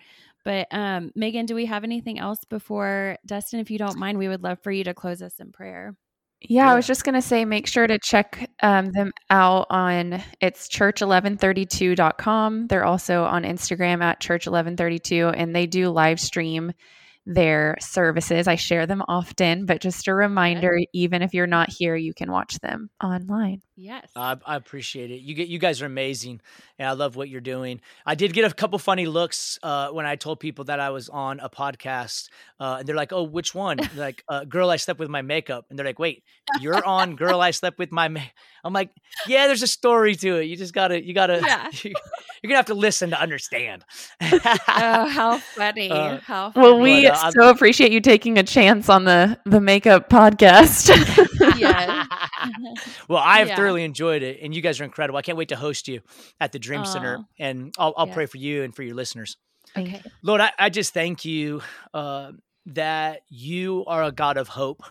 But 0.49 0.67
um, 0.71 1.13
Megan, 1.15 1.45
do 1.45 1.55
we 1.55 1.67
have 1.67 1.85
anything 1.85 2.19
else 2.19 2.39
before 2.49 3.19
Dustin? 3.27 3.61
If 3.61 3.71
you 3.71 3.77
don't 3.77 3.99
mind, 3.99 4.17
we 4.17 4.29
would 4.29 4.43
love 4.43 4.57
for 4.63 4.73
you 4.73 4.83
to 4.85 4.95
close 4.95 5.21
us 5.21 5.41
in 5.41 5.53
prayer. 5.53 5.95
Yeah, 6.41 6.65
yeah. 6.65 6.73
I 6.73 6.75
was 6.75 6.87
just 6.87 7.05
going 7.05 7.17
to 7.17 7.21
say 7.21 7.45
make 7.45 7.67
sure 7.67 7.87
to 7.87 7.99
check 7.99 8.49
um, 8.63 8.91
them 8.93 9.13
out 9.29 9.67
on 9.69 10.23
it's 10.41 10.69
church1132.com. 10.69 12.67
They're 12.69 12.87
also 12.87 13.25
on 13.25 13.43
Instagram 13.43 14.03
at 14.03 14.23
church1132 14.23 15.35
and 15.37 15.55
they 15.55 15.67
do 15.67 15.91
live 15.91 16.19
stream 16.19 16.73
their 17.27 17.77
services. 17.79 18.49
I 18.49 18.55
share 18.55 18.87
them 18.87 19.03
often, 19.07 19.67
but 19.67 19.83
just 19.83 20.09
a 20.09 20.15
reminder 20.15 20.79
even 20.95 21.21
if 21.21 21.35
you're 21.35 21.47
not 21.47 21.69
here, 21.71 21.95
you 21.95 22.15
can 22.15 22.33
watch 22.33 22.59
them 22.61 22.89
online. 23.05 23.61
Yes. 23.81 24.11
I, 24.17 24.37
I, 24.45 24.57
appreciate 24.57 25.13
it. 25.13 25.21
You 25.21 25.37
get 25.37 25.47
you 25.47 25.61
guys 25.61 25.81
are 25.83 25.87
amazing 25.87 26.41
and 26.81 26.89
I 26.89 26.93
love 26.95 27.15
what 27.15 27.29
you're 27.29 27.41
doing. 27.41 27.81
I 28.05 28.17
did 28.17 28.33
get 28.33 28.51
a 28.51 28.53
couple 28.53 28.77
funny 28.81 29.07
looks 29.07 29.57
uh, 29.63 29.91
when 29.91 30.05
I 30.05 30.17
told 30.17 30.41
people 30.41 30.65
that 30.65 30.81
I 30.81 30.91
was 30.91 31.09
on 31.09 31.39
a 31.39 31.49
podcast 31.49 32.29
uh, 32.59 32.79
and 32.81 32.89
they're 32.89 32.97
like, 32.97 33.13
"Oh, 33.13 33.23
which 33.23 33.55
one?" 33.55 33.79
like, 33.97 34.25
uh, 34.29 34.45
"Girl 34.45 34.69
I 34.69 34.77
slept 34.77 34.99
with 34.99 35.09
my 35.09 35.23
makeup." 35.23 35.67
And 35.71 35.79
they're 35.79 35.87
like, 35.87 36.01
"Wait, 36.01 36.25
you're 36.61 36.85
on 36.85 37.15
Girl 37.15 37.41
I 37.41 37.53
slept 37.53 37.79
with 37.79 37.93
my 37.93 38.09
ma-. 38.09 38.21
I'm 38.65 38.73
like, 38.73 38.91
"Yeah, 39.29 39.47
there's 39.47 39.63
a 39.63 39.69
story 39.69 40.17
to 40.17 40.37
it. 40.39 40.45
You 40.45 40.57
just 40.57 40.75
got 40.75 40.89
to 40.89 41.01
you 41.01 41.15
got 41.15 41.29
to 41.29 41.41
yeah. 41.45 41.71
you, 41.85 41.93
are 41.93 42.49
going 42.49 42.51
to 42.51 42.57
have 42.57 42.67
to 42.67 42.75
listen 42.75 43.11
to 43.11 43.21
understand." 43.21 43.85
oh, 44.21 44.39
how 45.09 45.39
funny. 45.55 45.91
Uh, 45.91 46.19
how 46.19 46.51
funny. 46.51 46.67
Well, 46.67 46.81
we 46.81 47.07
but, 47.07 47.17
uh, 47.17 47.31
so 47.31 47.51
appreciate 47.51 47.93
you 47.93 48.01
taking 48.01 48.39
a 48.39 48.43
chance 48.43 48.89
on 48.89 49.05
the 49.05 49.39
the 49.45 49.61
makeup 49.61 50.11
podcast. 50.11 50.89
yes. 51.59 52.09
well, 53.09 53.23
I 53.25 53.39
have 53.39 53.49
yeah. 53.49 53.57
Thoroughly 53.69 53.85
enjoyed 53.85 54.23
it, 54.23 54.39
and 54.43 54.55
you 54.55 54.63
guys 54.63 54.81
are 54.81 54.85
incredible. 54.85 55.19
I 55.19 55.23
can't 55.23 55.39
wait 55.39 55.49
to 55.51 55.57
host 55.57 55.89
you 55.89 56.01
at 56.41 56.53
the 56.53 56.59
Dream 56.59 56.83
Aww. 56.83 56.87
Center, 56.87 57.19
and 57.39 57.75
I'll, 57.79 57.95
I'll 57.97 58.09
yeah. 58.09 58.15
pray 58.15 58.27
for 58.27 58.39
you 58.39 58.63
and 58.63 58.75
for 58.75 58.83
your 58.83 58.95
listeners. 58.95 59.37
Okay, 59.77 60.01
Lord, 60.23 60.41
I, 60.41 60.53
I 60.59 60.71
just 60.71 60.95
thank 60.95 61.25
you 61.25 61.61
uh, 61.93 62.33
that 62.67 63.21
you 63.29 63.85
are 63.87 64.03
a 64.03 64.13
God 64.13 64.37
of 64.37 64.49
hope. 64.49 64.83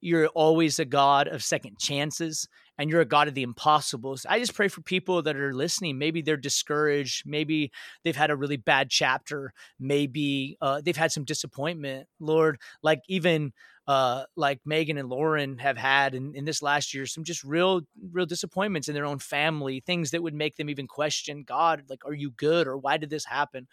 You're 0.00 0.28
always 0.28 0.78
a 0.78 0.84
God 0.84 1.28
of 1.28 1.42
second 1.44 1.78
chances 1.78 2.48
and 2.78 2.90
you're 2.90 3.00
a 3.00 3.06
God 3.06 3.28
of 3.28 3.34
the 3.34 3.44
impossibles. 3.44 4.26
I 4.28 4.40
just 4.40 4.54
pray 4.54 4.66
for 4.66 4.80
people 4.80 5.22
that 5.22 5.36
are 5.36 5.54
listening. 5.54 5.98
Maybe 5.98 6.22
they're 6.22 6.36
discouraged. 6.36 7.24
Maybe 7.24 7.70
they've 8.02 8.16
had 8.16 8.30
a 8.30 8.36
really 8.36 8.56
bad 8.56 8.90
chapter. 8.90 9.52
Maybe 9.78 10.56
uh, 10.60 10.80
they've 10.84 10.96
had 10.96 11.12
some 11.12 11.24
disappointment. 11.24 12.08
Lord, 12.18 12.58
like 12.82 13.02
even 13.08 13.52
uh, 13.86 14.24
like 14.36 14.60
Megan 14.64 14.98
and 14.98 15.08
Lauren 15.08 15.58
have 15.58 15.76
had 15.76 16.14
in, 16.14 16.34
in 16.34 16.44
this 16.44 16.62
last 16.62 16.94
year, 16.94 17.06
some 17.06 17.24
just 17.24 17.42
real, 17.42 17.82
real 18.12 18.26
disappointments 18.26 18.88
in 18.88 18.94
their 18.94 19.04
own 19.04 19.18
family, 19.18 19.80
things 19.80 20.10
that 20.12 20.22
would 20.22 20.34
make 20.34 20.56
them 20.56 20.70
even 20.70 20.86
question 20.86 21.44
God, 21.44 21.82
like, 21.88 22.04
are 22.04 22.14
you 22.14 22.30
good 22.30 22.66
or 22.66 22.76
why 22.78 22.96
did 22.96 23.10
this 23.10 23.24
happen? 23.24 23.66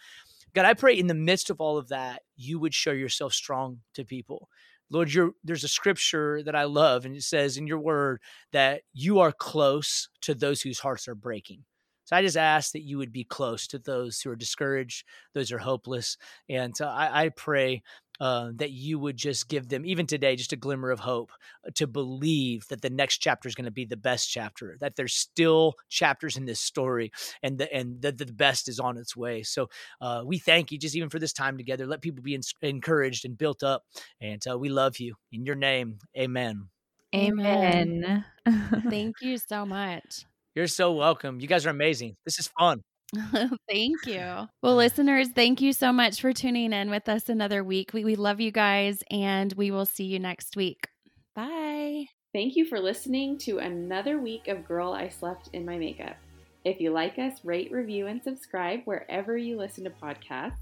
God, 0.56 0.66
I 0.66 0.74
pray 0.74 0.98
in 0.98 1.08
the 1.08 1.14
midst 1.14 1.50
of 1.50 1.62
all 1.62 1.78
of 1.78 1.90
that, 1.90 2.24
you 2.36 2.60
would 2.60 2.74
show 2.74 2.92
yourself 2.92 3.34
strong 3.34 3.80
to 3.94 4.04
people. 4.04 4.50
Lord, 4.90 5.12
there's 5.44 5.64
a 5.64 5.68
scripture 5.68 6.42
that 6.44 6.56
I 6.56 6.64
love, 6.64 7.06
and 7.06 7.16
it 7.16 7.22
says 7.22 7.58
in 7.58 7.68
your 7.68 7.78
word 7.78 8.22
that 8.52 8.82
you 8.92 9.20
are 9.20 9.32
close 9.32 10.10
to 10.22 10.34
those 10.34 10.62
whose 10.62 10.80
hearts 10.80 11.08
are 11.08 11.14
breaking. 11.14 11.64
So 12.06 12.16
I 12.16 12.24
just 12.24 12.38
ask 12.38 12.72
that 12.72 12.82
you 12.82 12.98
would 12.98 13.12
be 13.12 13.24
close 13.24 13.68
to 13.68 13.78
those 13.78 14.20
who 14.20 14.32
are 14.32 14.36
discouraged, 14.36 15.06
those 15.36 15.52
who 15.52 15.58
are 15.58 15.60
hopeless. 15.60 16.18
And 16.50 16.74
uh, 16.82 16.88
I, 16.88 17.26
I, 17.26 17.30
pray 17.30 17.84
uh, 18.20 18.52
that 18.56 18.72
you 18.72 19.00
would 19.00 19.18
just 19.18 19.48
give 19.48 19.70
them, 19.70 19.86
even 19.86 20.06
today, 20.06 20.36
just 20.36 20.54
a 20.54 20.58
glimmer 20.58 20.92
of 20.92 21.00
hope 21.00 21.32
uh, 21.66 21.72
to 21.76 21.88
believe 21.88 22.68
that 22.68 22.82
the 22.82 22.90
next 22.90 23.18
chapter 23.18 23.48
is 23.48 23.56
going 23.56 23.66
to 23.66 23.72
be 23.72 23.86
the 23.86 23.98
best 23.98 24.30
chapter, 24.30 24.78
that 24.80 24.96
there's 24.96 25.14
still 25.14 25.76
chapters 25.90 26.38
in 26.38 26.46
this 26.46 26.60
story 26.60 27.12
and 27.44 27.58
the, 27.58 27.74
and 27.74 28.02
that 28.02 28.18
the 28.18 28.26
best 28.26 28.68
is 28.68 28.80
on 28.80 28.98
its 28.98 29.16
way. 29.16 29.44
So 29.44 29.70
uh, 30.02 30.24
we 30.26 30.38
thank 30.38 30.72
you 30.72 30.78
just 30.78 30.96
even 30.96 31.10
for 31.10 31.20
this 31.20 31.34
time 31.34 31.58
together. 31.58 31.86
Let 31.86 32.02
people 32.02 32.24
be 32.24 32.36
in, 32.36 32.42
encouraged 32.62 33.26
and 33.26 33.38
built 33.38 33.64
up. 33.64 33.84
And 34.20 34.42
uh, 34.50 34.58
we 34.58 34.70
love 34.70 35.00
you. 35.00 35.16
In 35.32 35.46
your 35.46 35.56
name, 35.56 36.00
amen. 36.18 36.70
Amen. 37.16 38.26
Thank 38.90 39.16
you 39.22 39.38
so 39.38 39.66
much. 39.66 40.26
You're 40.56 40.68
so 40.68 40.92
welcome. 40.92 41.40
You 41.40 41.48
guys 41.48 41.66
are 41.66 41.72
amazing. 41.72 42.16
This 42.26 42.40
is 42.40 42.50
fun. 42.60 42.82
thank 43.70 44.06
you. 44.06 44.48
Well, 44.62 44.76
listeners, 44.76 45.30
thank 45.30 45.62
you 45.62 45.74
so 45.74 45.92
much 45.92 46.22
for 46.22 46.34
tuning 46.34 46.74
in 46.74 46.90
with 46.90 47.10
us 47.10 47.30
another 47.30 47.64
week. 47.64 47.92
We, 47.94 48.04
we 48.04 48.16
love 48.16 48.40
you 48.40 48.52
guys, 48.52 49.04
and 49.10 49.52
we 49.54 49.72
will 49.72 49.86
see 49.86 50.06
you 50.06 50.20
next 50.20 50.56
week. 50.56 50.88
Bye. 51.36 52.06
Thank 52.34 52.56
you 52.56 52.66
for 52.66 52.80
listening 52.80 53.38
to 53.40 53.58
another 53.58 54.20
week 54.20 54.48
of 54.48 54.68
Girl 54.68 54.94
I 54.94 55.10
Slept 55.10 55.50
in 55.54 55.66
My 55.66 55.78
Makeup. 55.78 56.16
If 56.64 56.80
you 56.80 56.92
like 56.92 57.18
us, 57.18 57.44
rate, 57.44 57.72
review, 57.72 58.08
and 58.08 58.22
subscribe 58.22 58.82
wherever 58.86 59.36
you 59.38 59.58
listen 59.58 59.84
to 59.86 59.90
podcasts. 59.90 60.58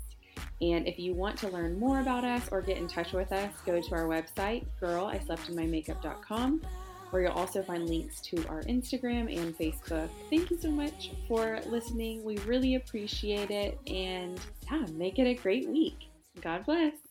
And 0.61 0.87
if 0.87 0.97
you 0.97 1.13
want 1.13 1.37
to 1.39 1.49
learn 1.49 1.77
more 1.77 1.99
about 1.99 2.23
us 2.23 2.47
or 2.51 2.61
get 2.61 2.77
in 2.77 2.87
touch 2.87 3.11
with 3.11 3.31
us, 3.31 3.51
go 3.65 3.81
to 3.81 3.95
our 3.95 4.05
website, 4.05 4.65
girlisleptinmymakeup.com, 4.81 6.61
where 7.10 7.24
you'll 7.24 7.32
also 7.32 7.64
find 7.64 7.88
links 7.88 8.22
to 8.22 8.45
our 8.47 8.62
Instagram 8.64 9.36
and 9.36 9.58
Facebook. 9.58 10.10
Thank 10.30 10.51
you 10.51 10.58
so 10.58 10.70
much 10.70 11.12
for 11.28 11.60
listening. 11.68 12.24
We 12.24 12.38
really 12.39 12.76
appreciate 12.76 13.51
it. 13.51 13.80
And 13.88 14.39
yeah, 14.72 14.86
make 14.93 15.20
it 15.20 15.28
a 15.28 15.34
great 15.34 15.70
week. 15.70 16.10
God 16.41 16.66
bless. 16.66 17.07